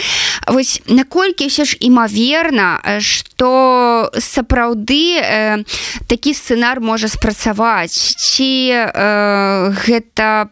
Вось 0.48 0.82
наколькі 0.88 1.48
ўсё 1.48 1.66
ж 1.66 1.78
імаверна 1.80 2.82
что 3.00 4.12
сапраўды 4.18 5.20
э, 5.20 5.64
такі 6.08 6.34
сцэнар 6.34 6.80
можа 6.80 7.08
спрацаваць? 7.08 8.16
Ці 8.18 8.52
э, 8.72 9.74
гэта 9.88 10.50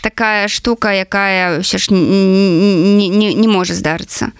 такая 0.00 0.48
штука 0.48 0.92
якая 0.92 1.60
все 1.60 1.78
ж 1.78 1.92
не, 1.92 3.08
не, 3.08 3.34
не 3.34 3.48
может 3.48 3.76
здарыцца 3.76 4.32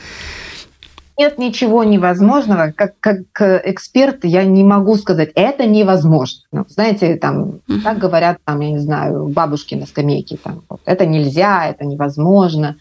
нет 1.18 1.38
ничего 1.38 1.84
невозможного 1.84 2.72
как 2.74 2.94
как 3.00 3.20
эксперт 3.64 4.24
я 4.24 4.44
не 4.44 4.64
могу 4.64 4.96
сказать 4.96 5.30
это 5.34 5.66
невозможно. 5.66 6.40
Ну, 6.52 6.64
знаете 6.68 7.16
там 7.16 7.60
так 7.84 7.98
говорят 7.98 8.38
там 8.44 8.60
я 8.60 8.70
не 8.70 8.78
знаю 8.78 9.28
бабушки 9.28 9.74
на 9.74 9.86
скамейке 9.86 10.36
там 10.36 10.62
вот, 10.68 10.80
это 10.84 11.06
нельзя 11.06 11.66
это 11.66 11.84
невозможно. 11.84 12.76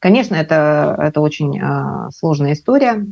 Конечно 0.00 0.34
это 0.34 0.96
это 0.98 1.20
очень 1.20 1.58
э, 1.58 2.10
сложная 2.10 2.52
история 2.52 3.04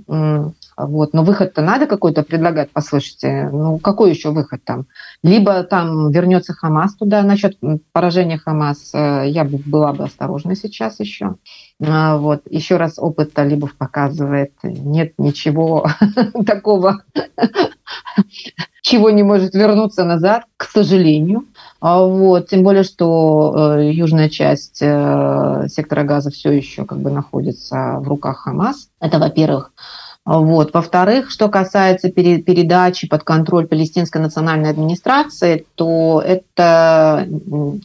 вот 0.76 1.12
но 1.12 1.22
выход-то 1.22 1.62
надо 1.62 1.86
какой-то 1.86 2.22
предлагать 2.22 2.70
послушайте. 2.72 3.48
Ну 3.52 3.78
какой 3.78 4.10
еще 4.10 4.30
выход 4.30 4.64
там? 4.64 4.86
Либо 5.22 5.62
там 5.64 6.10
вернется 6.10 6.52
хамас 6.52 6.94
туда. 6.94 7.22
Насчет 7.22 7.58
поражения 7.92 8.38
хамас 8.38 8.92
э, 8.94 9.24
я 9.28 9.44
бы 9.44 9.58
была 9.58 9.92
бы 9.92 10.04
осторожна 10.04 10.56
сейчас 10.56 11.00
еще 11.00 11.36
а, 11.84 12.16
вот. 12.16 12.42
Еще 12.50 12.76
раз 12.76 12.98
опыт 12.98 13.32
талибов 13.32 13.76
показывает 13.76 14.52
нет 14.62 15.14
ничего 15.18 15.86
такого 16.46 17.02
чего 18.82 19.10
не 19.10 19.22
может 19.22 19.54
вернуться 19.54 20.04
назад 20.04 20.44
к 20.56 20.64
сожалению. 20.64 21.44
А, 21.80 22.04
вот. 22.04 22.48
Тем 22.48 22.62
более 22.62 22.82
что 22.82 23.76
э, 23.78 23.90
южная 23.92 24.28
часть 24.28 24.82
э, 24.82 25.66
сектора 25.68 26.04
газа 26.04 26.30
все 26.30 26.50
еще 26.50 26.84
как 26.84 26.98
бы 26.98 27.10
находится 27.10 27.98
в 28.00 28.08
руках 28.08 28.38
хамас. 28.40 28.88
Это 29.00 29.18
во-первых 29.18 29.72
вот. 30.24 30.72
Во-вторых, 30.72 31.30
что 31.30 31.48
касается 31.48 32.10
передачи 32.10 33.08
под 33.08 33.24
контроль 33.24 33.66
палестинской 33.66 34.20
национальной 34.20 34.70
администрации, 34.70 35.66
то 35.74 36.22
это 36.24 37.26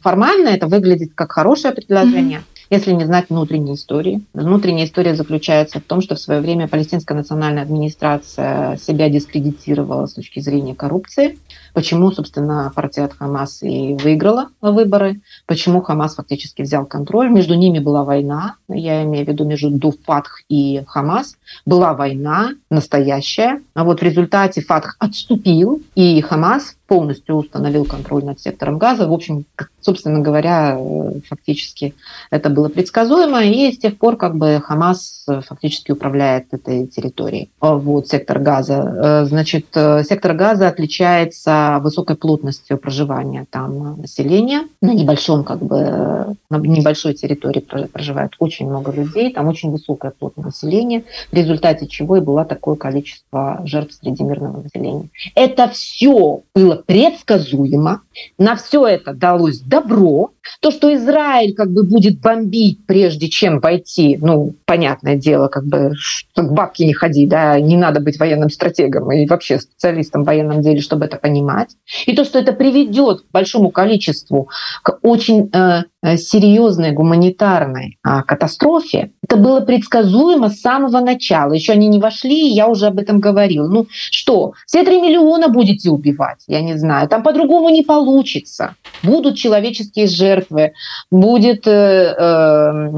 формально 0.04 0.50
это 0.50 0.68
выглядит 0.68 1.12
как 1.16 1.32
хорошее 1.32 1.74
предложение. 1.74 2.40
Mm-hmm 2.40 2.57
если 2.70 2.92
не 2.92 3.06
знать 3.06 3.26
внутренней 3.30 3.76
истории. 3.76 4.22
Внутренняя 4.34 4.86
история 4.86 5.16
заключается 5.16 5.80
в 5.80 5.84
том, 5.84 6.02
что 6.02 6.16
в 6.16 6.20
свое 6.20 6.42
время 6.42 6.68
палестинская 6.68 7.18
национальная 7.18 7.64
администрация 7.64 8.78
себя 8.78 9.10
дискредитировала 9.10 10.06
с 10.06 10.14
точки 10.14 10.40
зрения 10.40 10.76
коррупции. 10.76 11.38
Почему, 11.74 12.12
собственно, 12.12 12.72
партия 12.74 13.08
Хамас 13.08 13.62
и 13.62 13.96
выиграла 13.96 14.50
выборы, 14.62 15.22
почему 15.46 15.82
Хамас 15.82 16.16
фактически 16.16 16.62
взял 16.62 16.86
контроль. 16.86 17.30
Между 17.30 17.56
ними 17.56 17.80
была 17.80 18.04
война, 18.04 18.56
я 18.68 19.04
имею 19.04 19.26
в 19.26 19.30
виду 19.30 19.46
между 19.46 19.70
Дуфатх 19.70 20.42
и 20.50 20.84
Хамас. 20.88 21.38
Была 21.66 21.94
война 21.94 22.52
настоящая. 22.70 23.62
А 23.74 23.84
вот 23.84 24.00
в 24.00 24.04
результате 24.04 24.62
Фатх 24.62 24.96
отступил, 25.00 25.82
и 25.96 26.20
Хамас 26.22 26.77
полностью 26.88 27.36
установил 27.36 27.86
контроль 27.86 28.24
над 28.24 28.40
сектором 28.40 28.78
газа. 28.78 29.08
В 29.08 29.14
общем, 29.14 29.46
собственно 29.82 30.20
говоря, 30.20 30.80
фактически 31.28 31.94
это 32.32 32.50
было 32.50 32.70
предсказуемо, 32.70 33.44
и 33.44 33.72
с 33.72 33.78
тех 33.78 33.98
пор 33.98 34.18
как 34.18 34.36
бы 34.36 34.62
Хамас 34.64 35.17
фактически 35.28 35.92
управляет 35.92 36.54
этой 36.54 36.88
территорией. 36.88 37.52
Вот 37.62 38.08
сектор 38.08 38.40
газа. 38.40 39.26
Значит, 39.28 39.66
сектор 39.74 40.34
газа 40.34 40.68
отличается 40.68 41.80
высокой 41.82 42.16
плотностью 42.16 42.78
проживания 42.78 43.46
там 43.50 44.02
населения. 44.02 44.68
На 44.82 44.94
небольшом 44.94 45.44
как 45.44 45.60
бы, 45.60 46.36
на 46.50 46.58
небольшой 46.58 47.14
территории 47.14 47.60
проживает 47.60 48.32
очень 48.40 48.68
много 48.68 48.92
людей, 48.92 49.34
там 49.34 49.48
очень 49.48 49.72
высокая 49.72 50.12
плотность 50.12 50.46
населения, 50.46 51.04
в 51.32 51.36
результате 51.36 51.88
чего 51.88 52.18
и 52.18 52.22
было 52.22 52.46
такое 52.46 52.76
количество 52.76 53.62
жертв 53.66 53.96
среди 54.02 54.24
мирного 54.24 54.62
населения. 54.62 55.10
Это 55.36 55.68
все 55.68 56.42
было 56.56 56.76
предсказуемо. 56.86 58.02
На 58.38 58.56
все 58.56 58.86
это 58.88 59.14
далось 59.14 59.60
добро. 59.60 60.32
То, 60.62 60.72
что 60.72 60.94
Израиль 60.96 61.54
как 61.54 61.72
бы 61.72 61.84
будет 61.84 62.22
бомбить, 62.22 62.86
прежде 62.86 63.28
чем 63.28 63.60
войти, 63.60 64.18
ну, 64.22 64.56
понятное 64.66 65.17
дело, 65.18 65.48
как 65.48 65.66
бы 65.66 65.94
к 66.36 66.52
бабке 66.52 66.86
не 66.86 66.94
ходи, 66.94 67.26
да, 67.26 67.60
не 67.60 67.78
надо 67.78 68.00
быть 68.00 68.20
военным 68.20 68.50
стратегом 68.50 69.12
и 69.12 69.28
вообще 69.28 69.60
специалистом 69.60 70.24
в 70.24 70.28
военном 70.28 70.62
деле, 70.62 70.82
чтобы 70.82 71.06
это 71.06 71.18
понимать. 71.18 71.76
И 72.06 72.16
то, 72.16 72.24
что 72.24 72.40
это 72.40 72.54
приведет 72.54 73.22
к 73.22 73.32
большому 73.32 73.72
количеству, 73.72 74.50
к 74.84 75.00
очень 75.02 75.50
э, 75.54 75.84
серьезной 76.04 76.92
гуманитарной 76.92 77.98
э, 78.06 78.22
катастрофе, 78.24 79.12
это 79.24 79.36
было 79.36 79.62
предсказуемо 79.62 80.50
с 80.50 80.62
самого 80.62 81.00
начала. 81.00 81.54
Еще 81.54 81.74
они 81.74 81.88
не 81.88 82.00
вошли, 82.00 82.50
я 82.50 82.68
уже 82.68 82.88
об 82.88 83.00
этом 83.00 83.20
говорила. 83.20 83.68
Ну 83.68 83.88
что, 83.90 84.54
все 84.66 84.84
три 84.84 85.02
миллиона 85.02 85.50
будете 85.50 85.90
убивать? 85.90 86.44
Я 86.48 86.62
не 86.62 86.78
знаю. 86.78 87.10
Там 87.10 87.24
по-другому 87.24 87.70
не 87.70 87.82
получится. 87.82 88.76
Будут 89.04 89.38
человеческие 89.38 90.08
жертвы, 90.08 90.74
будет, 91.12 91.68
э, 91.68 92.16
э, 92.18 92.90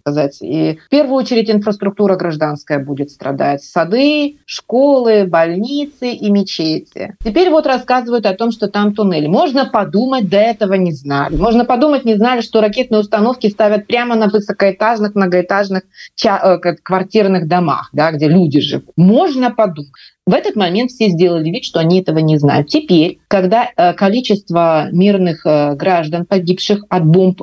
сказать, 0.00 0.38
и 0.40 0.78
в 0.86 0.88
первую 0.88 1.16
очередь 1.16 1.50
инфраструктура 1.50 2.16
гражданская 2.16 2.78
будет 2.78 3.10
страдать. 3.10 3.62
Сады, 3.62 4.38
школы, 4.46 5.24
больницы 5.26 6.12
и 6.12 6.30
мечети. 6.30 7.16
Теперь 7.24 7.50
вот 7.50 7.66
рассказывают 7.66 8.26
о 8.26 8.34
том, 8.34 8.52
что 8.52 8.68
там 8.68 8.94
туннель. 8.94 9.28
Можно 9.28 9.66
подумать, 9.66 10.28
до 10.28 10.38
этого 10.38 10.74
не 10.74 10.92
знали. 10.92 11.36
Можно 11.36 11.64
подумать, 11.64 12.04
не 12.04 12.14
знали, 12.16 12.27
что 12.42 12.60
ракетные 12.60 13.00
установки 13.00 13.48
ставят 13.48 13.86
прямо 13.86 14.14
на 14.14 14.28
высокоэтажных, 14.28 15.14
многоэтажных 15.14 15.82
э, 16.24 16.58
квартирных 16.82 17.48
домах, 17.48 17.90
да, 17.92 18.12
где 18.12 18.28
люди 18.28 18.60
живут. 18.60 18.92
Можно 18.96 19.50
подумать. 19.50 19.92
В 20.26 20.34
этот 20.34 20.56
момент 20.56 20.90
все 20.90 21.08
сделали 21.08 21.48
вид, 21.48 21.64
что 21.64 21.80
они 21.80 22.00
этого 22.00 22.18
не 22.18 22.36
знают. 22.38 22.68
Теперь, 22.68 23.18
когда 23.28 23.70
э, 23.76 23.94
количество 23.94 24.88
мирных 24.92 25.46
э, 25.46 25.74
граждан, 25.74 26.26
погибших 26.26 26.84
от 26.88 27.04
бомб 27.06 27.42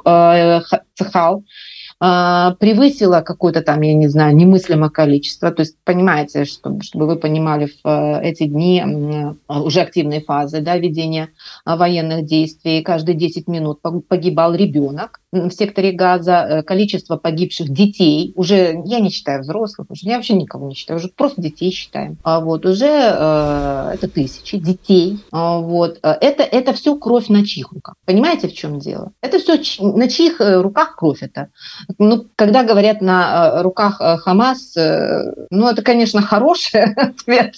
Цехал, 0.95 1.43
превысило 1.99 3.21
какое-то 3.21 3.61
там, 3.61 3.81
я 3.81 3.93
не 3.93 4.07
знаю, 4.07 4.35
немыслимое 4.35 4.89
количество. 4.89 5.51
То 5.51 5.61
есть, 5.61 5.77
понимаете, 5.83 6.45
чтобы, 6.45 6.83
чтобы 6.83 7.07
вы 7.07 7.15
понимали, 7.15 7.69
в 7.83 8.19
эти 8.21 8.45
дни 8.45 8.83
уже 9.47 9.81
активной 9.81 10.21
фазы 10.21 10.59
да, 10.61 10.77
ведения 10.77 11.29
военных 11.65 12.25
действий, 12.25 12.81
каждые 12.81 13.15
10 13.15 13.47
минут 13.47 13.79
погибал 14.07 14.53
ребенок 14.53 15.21
в 15.35 15.51
секторе 15.51 15.91
Газа, 15.91 16.47
э, 16.49 16.63
количество 16.63 17.17
погибших 17.17 17.69
детей, 17.69 18.33
уже 18.35 18.81
я 18.85 18.99
не 18.99 19.09
считаю 19.09 19.41
взрослых, 19.41 19.89
уже 19.89 20.07
я 20.07 20.15
вообще 20.15 20.33
никого 20.33 20.67
не 20.67 20.75
считаю, 20.75 20.99
уже 20.99 21.09
просто 21.09 21.41
детей 21.41 21.71
считаем. 21.71 22.17
А 22.23 22.39
вот 22.39 22.65
уже 22.65 22.87
э, 22.87 23.91
это 23.93 24.07
тысячи 24.07 24.57
детей. 24.57 25.19
А 25.31 25.59
вот 25.59 25.99
э, 26.01 26.09
это 26.21 26.43
это 26.43 26.73
все 26.73 26.95
кровь 26.95 27.27
на 27.29 27.45
чьих 27.45 27.71
руках. 27.71 27.95
Понимаете, 28.05 28.47
в 28.47 28.53
чем 28.53 28.79
дело? 28.79 29.11
Это 29.21 29.39
все 29.39 29.57
на 29.79 30.07
чьих 30.07 30.41
э, 30.41 30.61
руках 30.61 30.95
кровь 30.95 31.21
это. 31.21 31.49
Ну, 31.97 32.25
когда 32.35 32.63
говорят 32.63 33.01
на 33.01 33.61
руках 33.61 33.97
Хамас, 33.97 34.75
ну 34.75 35.69
это, 35.69 35.81
конечно, 35.81 36.21
хороший 36.21 36.83
ответ, 36.95 37.55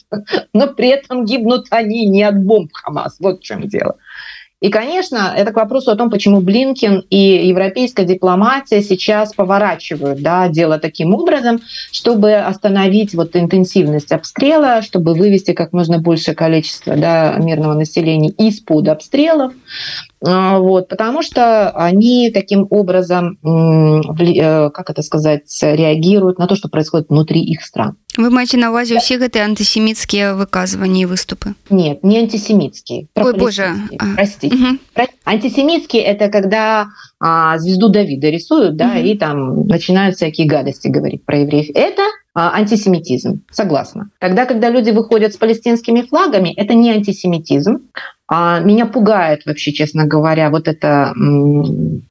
но 0.53 0.67
при 0.67 0.89
этом 0.89 1.25
гибнут 1.25 1.67
они 1.69 2.05
не 2.07 2.23
от 2.23 2.43
бомб 2.43 2.71
Хамас. 2.73 3.17
Вот 3.19 3.39
в 3.39 3.43
чем 3.43 3.67
дело. 3.67 3.97
И, 4.59 4.69
конечно, 4.69 5.33
это 5.37 5.51
к 5.51 5.55
вопросу 5.55 5.91
о 5.91 5.95
том, 5.95 6.09
почему 6.09 6.41
Блинкин 6.41 7.03
и 7.11 7.47
европейская 7.47 8.05
дипломатия 8.05 8.81
сейчас 8.81 9.33
поворачивают 9.35 10.21
да, 10.21 10.47
дело 10.47 10.79
таким 10.79 11.13
образом, 11.13 11.59
чтобы 11.91 12.33
остановить 12.33 13.13
вот 13.13 13.35
интенсивность 13.35 14.11
обстрела, 14.11 14.81
чтобы 14.81 15.13
вывести 15.13 15.53
как 15.53 15.73
можно 15.73 15.99
большее 15.99 16.33
количество 16.33 16.95
да, 16.95 17.35
мирного 17.37 17.75
населения 17.75 18.29
из-под 18.31 18.87
обстрелов. 18.87 19.53
А, 20.25 20.57
вот, 20.57 20.87
потому 20.87 21.21
что 21.21 21.69
они 21.69 22.31
таким 22.33 22.65
образом, 22.71 23.37
э, 23.43 24.69
как 24.71 24.89
это 24.89 25.03
сказать, 25.03 25.43
реагируют 25.61 26.39
на 26.39 26.47
то, 26.47 26.55
что 26.55 26.69
происходит 26.69 27.09
внутри 27.09 27.41
их 27.41 27.61
стран. 27.61 27.97
Вы 28.17 28.31
маете 28.31 28.57
на 28.57 28.71
увазе 28.71 28.97
все 28.99 29.23
эти 29.23 29.37
антисемитские 29.37 30.33
выказывания 30.33 31.03
и 31.03 31.05
выступы? 31.05 31.53
Нет, 31.69 32.03
не 32.03 32.17
антисемитские. 32.17 33.07
Ой, 33.13 33.33
боже. 33.37 33.75
Простите. 34.15 34.46
Угу. 34.47 35.07
Антисемитские– 35.25 36.01
это 36.03 36.29
когда 36.29 36.87
а, 37.19 37.57
звезду 37.57 37.89
Давида 37.89 38.29
рисуют, 38.29 38.75
да, 38.75 38.91
угу. 38.91 38.99
и 38.99 39.17
там 39.17 39.67
начинают 39.67 40.15
всякие 40.15 40.47
гадости 40.47 40.87
говорить 40.87 41.25
про 41.25 41.39
евреев. 41.39 41.69
Это 41.75 42.03
а, 42.33 42.53
антисемитизм, 42.53 43.41
согласна. 43.51 44.09
Тогда, 44.19 44.45
когда 44.45 44.69
люди 44.69 44.91
выходят 44.91 45.33
с 45.33 45.37
палестинскими 45.37 46.01
флагами, 46.01 46.53
это 46.55 46.75
не 46.75 46.91
антисемитизм. 46.91 47.79
А 48.29 48.59
меня 48.59 48.85
пугает 48.85 49.45
вообще, 49.45 49.71
честно 49.71 50.05
говоря, 50.05 50.49
вот 50.49 50.67
это 50.67 51.13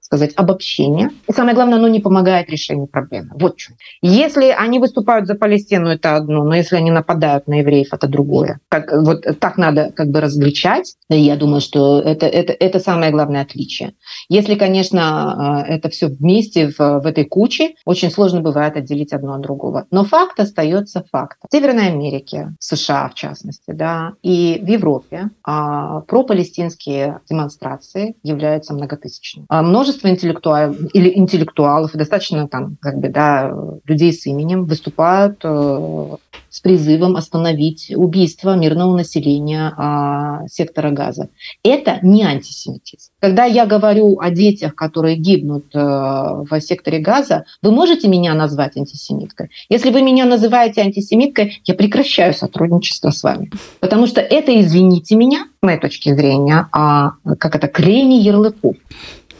сказать, 0.06 0.32
обобщение. 0.36 1.10
И 1.28 1.32
самое 1.32 1.54
главное, 1.54 1.78
оно 1.78 1.88
не 1.88 2.00
помогает 2.00 2.48
решению 2.48 2.86
проблемы. 2.86 3.30
Вот 3.34 3.58
что. 3.58 3.74
Если 4.02 4.54
они 4.56 4.78
выступают 4.78 5.26
за 5.26 5.34
Палестину, 5.34 5.88
это 5.88 6.16
одно, 6.16 6.44
но 6.44 6.54
если 6.54 6.76
они 6.76 6.92
нападают 6.92 7.48
на 7.48 7.54
евреев, 7.54 7.88
это 7.92 8.06
другое. 8.06 8.60
Как, 8.68 8.92
вот 8.92 9.24
так 9.40 9.58
надо 9.58 9.90
как 9.94 10.10
бы 10.10 10.20
различать. 10.20 10.94
И 11.10 11.18
я 11.18 11.36
думаю, 11.36 11.60
что 11.60 12.00
это, 12.00 12.26
это, 12.26 12.52
это 12.52 12.78
самое 12.78 13.10
главное 13.10 13.42
отличие. 13.42 13.94
Если, 14.28 14.54
конечно, 14.54 15.64
э, 15.66 15.74
это 15.74 15.88
все 15.88 16.06
вместе 16.06 16.68
в, 16.68 16.78
в 16.78 17.06
этой 17.06 17.24
куче, 17.24 17.74
очень 17.84 18.10
сложно 18.10 18.40
бывает 18.40 18.76
отделить 18.76 19.12
одно 19.12 19.34
от 19.34 19.40
другого. 19.40 19.86
Но 19.90 20.04
факт 20.04 20.38
остается 20.38 21.04
фактом. 21.10 21.48
В 21.50 21.54
Северной 21.54 21.88
Америке, 21.88 22.54
в 22.60 22.64
США 22.64 23.08
в 23.08 23.14
частности, 23.14 23.72
да, 23.72 24.12
и 24.22 24.60
в 24.62 24.68
Европе 24.68 25.30
а, 25.42 26.02
пропалестинские 26.02 27.20
демонстрации 27.28 28.14
являются 28.22 28.72
многотысячными. 28.72 29.46
А 29.48 29.62
множество 29.62 29.95
множество 29.96 30.08
интеллектуалов 30.08 30.76
или 30.92 31.16
интеллектуалов, 31.16 31.92
достаточно 31.92 32.48
там 32.48 32.76
как 32.80 32.98
бы 32.98 33.08
да 33.08 33.52
людей 33.86 34.12
с 34.12 34.26
именем 34.26 34.64
выступают 34.64 35.40
э, 35.44 36.16
с 36.50 36.60
призывом 36.60 37.16
остановить 37.16 37.92
убийство 37.94 38.56
мирного 38.56 38.96
населения 38.96 39.72
э, 39.76 40.48
сектора 40.48 40.90
Газа. 40.90 41.28
Это 41.62 41.98
не 42.02 42.24
антисемитизм. 42.24 43.10
Когда 43.20 43.44
я 43.44 43.66
говорю 43.66 44.18
о 44.20 44.30
детях, 44.30 44.74
которые 44.74 45.16
гибнут 45.16 45.66
э, 45.74 45.78
в 45.78 46.60
секторе 46.60 46.98
Газа, 46.98 47.44
вы 47.62 47.70
можете 47.70 48.08
меня 48.08 48.34
назвать 48.34 48.76
антисемиткой? 48.76 49.50
Если 49.68 49.90
вы 49.90 50.02
меня 50.02 50.24
называете 50.24 50.82
антисемиткой, 50.82 51.60
я 51.64 51.74
прекращаю 51.74 52.34
сотрудничество 52.34 53.10
с 53.10 53.22
вами, 53.22 53.50
потому 53.80 54.06
что 54.06 54.20
это, 54.20 54.58
извините 54.60 55.16
меня, 55.16 55.46
с 55.60 55.62
моей 55.62 55.78
точки 55.78 56.14
зрения, 56.14 56.68
а, 56.72 57.12
как 57.38 57.56
это 57.56 57.68
клеение 57.68 58.20
ярлыков. 58.20 58.76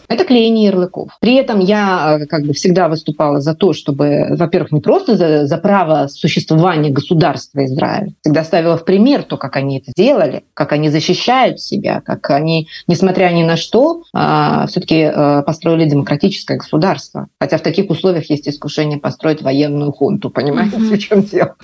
Это 0.09 0.25
клеение 0.25 0.67
ярлыков. 0.67 1.11
При 1.21 1.35
этом 1.35 1.61
я 1.61 2.19
э, 2.21 2.27
как 2.27 2.45
бы 2.45 2.53
всегда 2.53 2.89
выступала 2.89 3.41
за 3.41 3.55
то, 3.55 3.73
чтобы, 3.73 4.27
во-первых, 4.31 4.73
не 4.73 4.81
просто 4.81 5.17
за, 5.17 5.47
за 5.47 5.59
право 5.59 6.09
существования 6.09 6.91
государства 6.91 7.65
Израиль, 7.65 8.15
всегда 8.21 8.45
ставила 8.45 8.77
в 8.77 8.85
пример 8.85 9.23
то, 9.25 9.37
как 9.37 9.57
они 9.57 9.79
это 9.79 9.93
делали, 9.97 10.45
как 10.55 10.73
они 10.73 10.91
защищают 10.91 11.61
себя, 11.61 12.01
как 12.05 12.31
они, 12.31 12.69
несмотря 12.87 13.31
ни 13.31 13.43
на 13.43 13.57
что, 13.57 14.03
а, 14.13 14.67
все-таки 14.67 15.03
а, 15.03 15.43
построили 15.43 15.89
демократическое 15.89 16.57
государство. 16.57 17.29
Хотя 17.41 17.59
в 17.59 17.63
таких 17.63 17.91
условиях 17.91 18.31
есть 18.31 18.49
искушение 18.49 18.99
построить 18.99 19.43
военную 19.43 19.93
хунту, 19.93 20.31
понимаете, 20.31 20.77
mm-hmm. 20.77 20.97
в 20.97 20.99
чем 20.99 21.23
дело? 21.23 21.57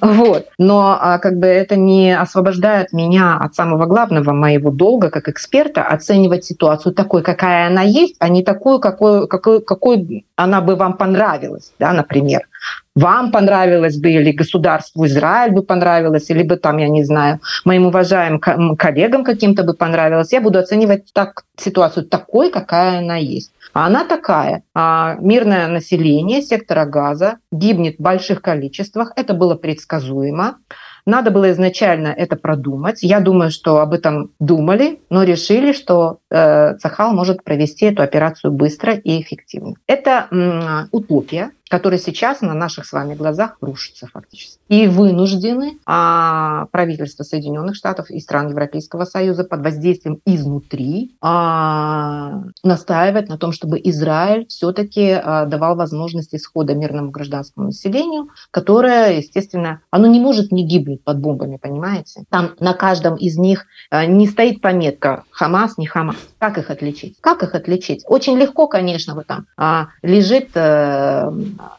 Вот. 0.00 0.46
Но 0.58 0.98
а, 1.00 1.18
как 1.18 1.38
бы 1.38 1.46
это 1.46 1.76
не 1.76 2.16
освобождает 2.16 2.92
меня 2.92 3.38
от 3.38 3.54
самого 3.54 3.86
главного 3.86 4.32
моего 4.32 4.70
долга 4.70 5.10
как 5.10 5.28
эксперта 5.28 5.82
оценивать 5.82 6.44
ситуацию 6.44 6.94
такой, 6.94 7.22
какая 7.22 7.61
она 7.66 7.82
есть, 7.82 8.16
а 8.18 8.28
не 8.28 8.42
такую, 8.42 8.78
какой, 8.78 9.26
какой, 9.28 9.62
какой 9.62 10.26
она 10.36 10.60
бы 10.60 10.76
вам 10.76 10.96
понравилась, 10.96 11.72
да, 11.78 11.92
например. 11.92 12.48
Вам 12.94 13.32
понравилось 13.32 13.96
бы, 13.96 14.10
или 14.10 14.32
государству 14.32 15.06
Израиль 15.06 15.52
бы 15.52 15.62
понравилось, 15.62 16.28
или 16.30 16.42
бы 16.42 16.56
там, 16.56 16.78
я 16.78 16.88
не 16.88 17.04
знаю, 17.04 17.40
моим 17.64 17.86
уважаемым 17.86 18.76
коллегам 18.76 19.24
каким-то 19.24 19.62
бы 19.64 19.74
понравилось. 19.74 20.32
Я 20.32 20.40
буду 20.40 20.58
оценивать 20.58 21.12
так, 21.12 21.44
ситуацию 21.56 22.06
такой, 22.06 22.50
какая 22.50 22.98
она 22.98 23.16
есть. 23.16 23.52
А 23.72 23.86
она 23.86 24.04
такая. 24.04 24.62
А 24.74 25.16
мирное 25.20 25.66
население 25.68 26.42
сектора 26.42 26.84
газа 26.84 27.38
гибнет 27.50 27.96
в 27.98 28.02
больших 28.02 28.42
количествах. 28.42 29.12
Это 29.16 29.32
было 29.32 29.54
предсказуемо. 29.54 30.56
Надо 31.04 31.30
было 31.30 31.50
изначально 31.50 32.08
это 32.08 32.36
продумать. 32.36 33.02
Я 33.02 33.20
думаю, 33.20 33.50
что 33.50 33.78
об 33.78 33.92
этом 33.92 34.32
думали, 34.38 35.00
но 35.10 35.24
решили, 35.24 35.72
что 35.72 36.18
э, 36.30 36.76
Цахал 36.78 37.12
может 37.12 37.42
провести 37.42 37.86
эту 37.86 38.02
операцию 38.02 38.52
быстро 38.52 38.94
и 38.94 39.20
эффективно. 39.20 39.74
Это 39.86 40.28
м, 40.30 40.88
утопия, 40.92 41.50
который 41.72 41.98
сейчас 41.98 42.42
на 42.42 42.52
наших 42.52 42.84
с 42.84 42.92
вами 42.92 43.14
глазах 43.14 43.56
рушится 43.62 44.06
фактически. 44.06 44.58
И 44.68 44.88
вынуждены 44.88 45.78
а, 45.86 46.66
правительство 46.66 47.22
Соединенных 47.22 47.76
Штатов 47.76 48.10
и 48.10 48.20
стран 48.20 48.50
Европейского 48.50 49.06
Союза 49.06 49.44
под 49.44 49.64
воздействием 49.64 50.20
изнутри 50.26 51.16
а, 51.22 52.42
настаивать 52.62 53.30
на 53.30 53.38
том, 53.38 53.52
чтобы 53.52 53.80
Израиль 53.84 54.46
все-таки 54.48 55.12
а, 55.12 55.46
давал 55.46 55.74
возможность 55.74 56.34
исхода 56.34 56.74
мирному 56.74 57.10
гражданскому 57.10 57.68
населению, 57.68 58.28
которое, 58.50 59.16
естественно, 59.16 59.80
оно 59.90 60.08
не 60.08 60.20
может 60.20 60.52
не 60.52 60.66
гибнуть 60.66 61.02
под 61.02 61.20
бомбами, 61.20 61.56
понимаете? 61.56 62.24
Там 62.28 62.50
на 62.60 62.74
каждом 62.74 63.16
из 63.16 63.38
них 63.38 63.64
а, 63.88 64.04
не 64.04 64.28
стоит 64.28 64.60
пометка 64.60 65.24
«Хамас», 65.30 65.78
не 65.78 65.86
«Хамас». 65.86 66.16
Как 66.38 66.58
их 66.58 66.68
отличить? 66.68 67.16
Как 67.22 67.42
их 67.42 67.54
отличить? 67.54 68.04
Очень 68.06 68.36
легко, 68.36 68.66
конечно, 68.66 69.14
вот 69.14 69.26
там 69.26 69.46
а, 69.56 69.86
лежит, 70.02 70.50
а, 70.54 71.32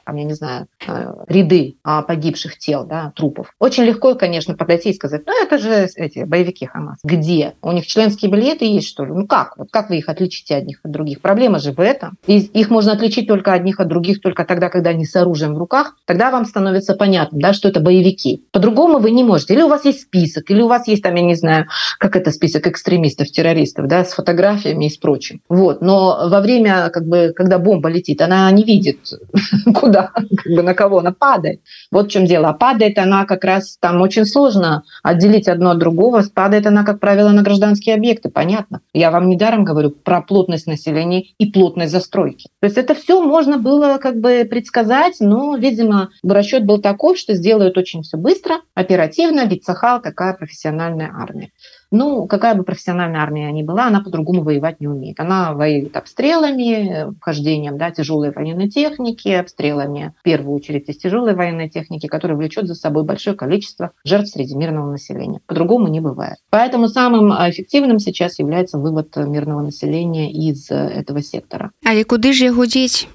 там, 0.05 0.15
я 0.15 0.23
не 0.23 0.33
знаю, 0.33 0.67
а, 0.87 1.23
ряды 1.27 1.75
а, 1.83 2.01
погибших 2.01 2.57
тел, 2.57 2.85
да, 2.85 3.11
трупов. 3.15 3.53
Очень 3.59 3.83
легко, 3.83 4.15
конечно, 4.15 4.55
подойти 4.55 4.89
и 4.89 4.93
сказать, 4.93 5.23
ну 5.25 5.33
это 5.43 5.57
же 5.57 5.87
эти 5.95 6.23
боевики 6.23 6.65
Хамас. 6.65 6.99
Где? 7.03 7.53
У 7.61 7.71
них 7.71 7.87
членские 7.87 8.31
билеты 8.31 8.65
есть, 8.65 8.87
что 8.87 9.05
ли? 9.05 9.11
Ну 9.11 9.27
как? 9.27 9.57
Вот 9.57 9.69
как 9.71 9.89
вы 9.89 9.97
их 9.97 10.09
отличите 10.09 10.55
одних 10.55 10.79
от 10.83 10.91
других? 10.91 11.21
Проблема 11.21 11.59
же 11.59 11.71
в 11.71 11.79
этом. 11.79 12.17
И 12.27 12.39
их 12.39 12.69
можно 12.69 12.93
отличить 12.93 13.27
только 13.27 13.53
одних 13.53 13.79
от 13.79 13.87
других 13.87 14.21
только 14.21 14.45
тогда, 14.45 14.69
когда 14.69 14.91
они 14.91 15.05
с 15.05 15.15
оружием 15.15 15.55
в 15.55 15.57
руках. 15.57 15.95
Тогда 16.05 16.31
вам 16.31 16.45
становится 16.45 16.95
понятно, 16.95 17.39
да, 17.39 17.53
что 17.53 17.69
это 17.69 17.79
боевики. 17.79 18.43
По-другому 18.51 18.99
вы 18.99 19.11
не 19.11 19.23
можете. 19.23 19.53
Или 19.53 19.61
у 19.61 19.67
вас 19.67 19.85
есть 19.85 20.01
список, 20.01 20.49
или 20.49 20.61
у 20.61 20.67
вас 20.67 20.87
есть 20.87 21.03
там, 21.03 21.15
я 21.15 21.21
не 21.21 21.35
знаю, 21.35 21.67
как 21.99 22.15
это 22.15 22.31
список 22.31 22.67
экстремистов, 22.67 23.29
террористов, 23.29 23.87
да, 23.87 24.05
с 24.05 24.13
фотографиями 24.13 24.85
и 24.85 24.89
с 24.89 24.97
прочим. 24.97 25.41
Вот. 25.49 25.81
Но 25.81 26.27
во 26.29 26.41
время, 26.41 26.89
как 26.89 27.05
бы, 27.05 27.33
когда 27.35 27.59
бомба 27.59 27.89
летит, 27.89 28.21
она 28.21 28.49
не 28.51 28.63
видит, 28.63 28.99
куда, 29.73 30.11
как 30.13 30.53
бы, 30.53 30.61
на 30.61 30.73
кого 30.73 30.99
она 30.99 31.11
падает. 31.11 31.61
Вот 31.91 32.07
в 32.07 32.09
чем 32.11 32.25
дело. 32.25 32.49
А 32.49 32.53
падает 32.53 32.97
она 32.97 33.25
как 33.25 33.43
раз, 33.43 33.77
там 33.79 34.01
очень 34.01 34.25
сложно 34.25 34.83
отделить 35.03 35.47
одно 35.47 35.71
от 35.71 35.79
другого. 35.79 36.23
Падает 36.33 36.65
она, 36.67 36.83
как 36.83 36.99
правило, 36.99 37.29
на 37.29 37.41
гражданские 37.41 37.95
объекты, 37.95 38.29
понятно. 38.29 38.81
Я 38.93 39.11
вам 39.11 39.27
недаром 39.27 39.63
говорю 39.63 39.91
про 39.91 40.21
плотность 40.21 40.67
населения 40.67 41.23
и 41.37 41.51
плотность 41.51 41.91
застройки. 41.91 42.49
То 42.59 42.67
есть 42.67 42.77
это 42.77 42.95
все 42.95 43.21
можно 43.21 43.57
было 43.57 43.97
как 43.97 44.19
бы 44.19 44.45
предсказать, 44.49 45.15
но, 45.19 45.55
видимо, 45.55 46.09
расчет 46.23 46.65
был 46.65 46.79
такой, 46.79 47.15
что 47.15 47.33
сделают 47.33 47.77
очень 47.77 48.03
все 48.03 48.17
быстро, 48.17 48.57
оперативно, 48.73 49.45
ведь 49.45 49.65
Сахал 49.65 50.01
такая 50.01 50.33
профессиональная 50.33 51.11
армия. 51.13 51.51
Ну, 51.95 52.25
какая 52.25 52.55
бы 52.55 52.63
профессиональная 52.63 53.21
армия 53.21 53.51
ни 53.51 53.61
была, 53.61 53.85
она 53.85 54.01
по-другому 54.01 54.41
воевать 54.41 54.81
не 54.81 54.87
умеет. 54.87 55.19
Она 55.19 55.53
воюет 55.53 55.95
обстрелами, 55.95 57.13
вхождением 57.19 57.77
да, 57.77 57.91
тяжелой 57.91 58.31
военной 58.31 58.67
техники, 58.67 59.29
обстрелами 59.29 60.15
в 60.19 60.23
первую 60.23 60.55
очередь 60.55 60.89
из 60.89 60.97
тяжелой 60.97 61.35
военной 61.35 61.69
техники, 61.69 62.07
которая 62.07 62.35
влечет 62.35 62.65
за 62.65 62.73
собой 62.73 63.03
большое 63.03 63.35
количество 63.35 63.91
жертв 64.03 64.31
среди 64.31 64.55
мирного 64.55 64.89
населения. 64.89 65.39
По-другому 65.45 65.87
не 65.87 65.99
бывает. 65.99 66.37
Поэтому 66.49 66.87
самым 66.87 67.31
эффективным 67.31 67.99
сейчас 67.99 68.39
является 68.39 68.79
вывод 68.79 69.15
мирного 69.15 69.61
населения 69.61 70.31
из 70.31 70.71
этого 70.71 71.21
сектора. 71.21 71.73
А 71.85 71.93
и 71.93 72.03
куда 72.03 72.33
же 72.33 72.45
его 72.45 72.65
деть? 72.65 73.07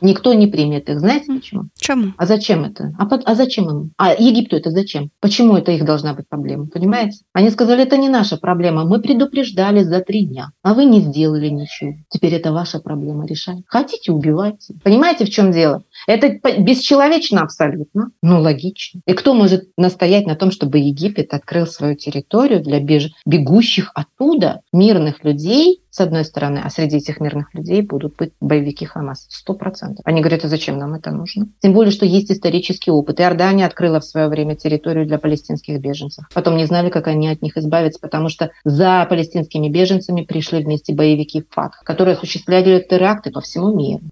Никто 0.00 0.32
не 0.34 0.46
примет 0.46 0.88
их. 0.88 1.00
Знаете 1.00 1.32
почему? 1.32 1.64
Чему? 1.76 2.12
А 2.16 2.26
зачем 2.26 2.64
это? 2.64 2.94
А, 2.98 3.06
под, 3.06 3.22
а 3.24 3.34
зачем 3.34 3.68
им? 3.68 3.92
А 3.96 4.14
Египту 4.14 4.56
это 4.56 4.70
зачем? 4.70 5.10
Почему 5.20 5.56
это 5.56 5.72
их 5.72 5.84
должна 5.84 6.14
быть 6.14 6.28
проблема? 6.28 6.66
Понимаете? 6.66 7.18
Они 7.32 7.50
сказали, 7.50 7.82
это 7.82 7.96
не 7.96 8.08
наша 8.08 8.36
проблема. 8.36 8.84
Мы 8.84 9.00
предупреждали 9.00 9.82
за 9.82 10.00
три 10.00 10.26
дня, 10.26 10.50
а 10.62 10.74
вы 10.74 10.84
не 10.84 11.00
сделали 11.00 11.48
ничего. 11.48 11.94
Теперь 12.08 12.34
это 12.34 12.52
ваша 12.52 12.80
проблема 12.80 13.26
решать. 13.26 13.58
Хотите, 13.66 14.12
убивайте. 14.12 14.74
Понимаете, 14.82 15.24
в 15.24 15.30
чем 15.30 15.52
дело? 15.52 15.82
Это 16.06 16.38
бесчеловечно 16.58 17.40
абсолютно, 17.42 18.10
но 18.22 18.40
логично. 18.40 19.00
И 19.06 19.12
кто 19.12 19.34
может 19.34 19.70
настоять 19.76 20.26
на 20.26 20.36
том, 20.36 20.50
чтобы 20.50 20.78
Египет 20.78 21.32
открыл 21.34 21.66
свою 21.66 21.96
территорию 21.96 22.62
для 22.62 22.80
беж... 22.80 23.10
бегущих 23.24 23.90
оттуда 23.94 24.60
мирных 24.72 25.24
людей, 25.24 25.80
с 25.96 26.00
одной 26.00 26.26
стороны, 26.26 26.60
а 26.62 26.68
среди 26.68 26.98
этих 26.98 27.20
мирных 27.20 27.54
людей 27.54 27.80
будут 27.80 28.16
быть 28.16 28.32
боевики 28.38 28.84
Хамас. 28.84 29.26
Сто 29.30 29.54
процентов. 29.54 30.04
Они 30.04 30.20
говорят, 30.20 30.44
а 30.44 30.48
зачем 30.48 30.76
нам 30.76 30.92
это 30.92 31.10
нужно? 31.10 31.48
Тем 31.60 31.72
более, 31.72 31.90
что 31.90 32.04
есть 32.04 32.30
исторический 32.30 32.90
опыт. 32.90 33.18
Иордания 33.18 33.64
открыла 33.64 34.00
в 34.00 34.04
свое 34.04 34.28
время 34.28 34.56
территорию 34.56 35.06
для 35.06 35.18
палестинских 35.18 35.80
беженцев. 35.80 36.26
Потом 36.34 36.58
не 36.58 36.66
знали, 36.66 36.90
как 36.90 37.06
они 37.06 37.28
от 37.28 37.40
них 37.40 37.56
избавиться, 37.56 37.98
потому 37.98 38.28
что 38.28 38.50
за 38.62 39.06
палестинскими 39.08 39.70
беженцами 39.70 40.22
пришли 40.22 40.62
вместе 40.62 40.92
боевики 40.92 41.42
ФАТ, 41.48 41.76
которые 41.82 42.16
осуществляли 42.16 42.84
теракты 42.86 43.30
по 43.30 43.40
всему 43.40 43.74
миру. 43.74 44.02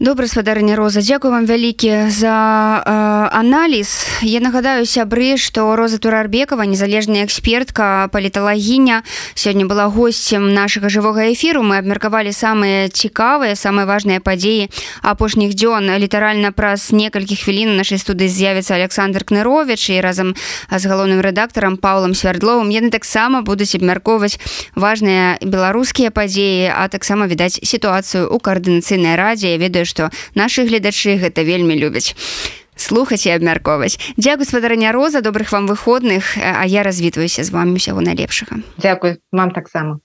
Добра 0.00 0.26
спадарня 0.26 0.76
роза. 0.76 1.00
Дзякую 1.00 1.30
вам 1.32 1.46
вялікі 1.46 2.10
за 2.10 2.34
э, 2.82 3.38
аналіз 3.38 4.06
я 4.26 4.40
нагадаю 4.40 4.86
сябры 4.90 5.38
што 5.38 5.76
роза 5.76 5.98
турарбекова 6.02 6.66
незалежная 6.66 7.22
экспертка 7.22 8.10
паліталагіня 8.10 9.06
сёння 9.38 9.70
была 9.70 9.86
гостцем 9.86 10.50
нашага 10.50 10.90
жывога 10.90 11.30
эфіру 11.30 11.62
мы 11.62 11.78
абмеркавалі 11.78 12.34
самыя 12.34 12.90
цікавыя 12.90 13.54
самыя 13.54 13.86
важныя 13.86 14.18
падзеі 14.18 14.66
апошніх 15.02 15.54
дзён. 15.54 15.86
Літаральна 15.86 16.50
праз 16.50 16.90
некалькі 16.90 17.38
хвілін 17.38 17.78
нашай 17.78 18.02
студыі 18.02 18.26
з'явіцца 18.26 18.74
александр 18.74 19.22
кнырович 19.22 19.94
і 19.94 20.02
разам 20.02 20.34
з 20.74 20.84
галоўным 20.90 21.22
рэдактарам 21.22 21.78
паулам 21.78 22.18
свярдловым 22.18 22.66
яны 22.74 22.90
таксама 22.90 23.46
будуць 23.46 23.78
абмяркоўваць 23.78 24.42
важныя 24.74 25.38
беларускія 25.38 26.10
падзеі 26.10 26.74
а 26.74 26.90
таксама 26.90 27.30
відаць 27.30 27.62
сітуацыю 27.62 28.26
у 28.26 28.42
каардынацыйнай 28.42 29.14
радзе. 29.14 29.54
Я 29.54 29.58
ведаю 29.84 30.10
што 30.10 30.10
нашы 30.34 30.64
гледачы 30.64 31.16
гэта 31.20 31.44
вельмі 31.44 31.76
любяць 31.76 32.16
слухаць 32.76 33.26
і 33.26 33.30
абмяркоўваць. 33.30 34.00
Дзякуй 34.16 34.46
спадарня 34.46 34.90
роза 34.92 35.20
добрых 35.20 35.52
вам 35.52 35.66
выходных 35.66 36.36
а 36.42 36.66
я 36.66 36.82
развітваюся 36.82 37.44
з 37.44 37.50
вами 37.50 37.76
усяго 37.76 38.00
найлепшага. 38.00 38.62
Дзякуй 38.78 39.18
вам 39.32 39.50
таксама 39.50 40.00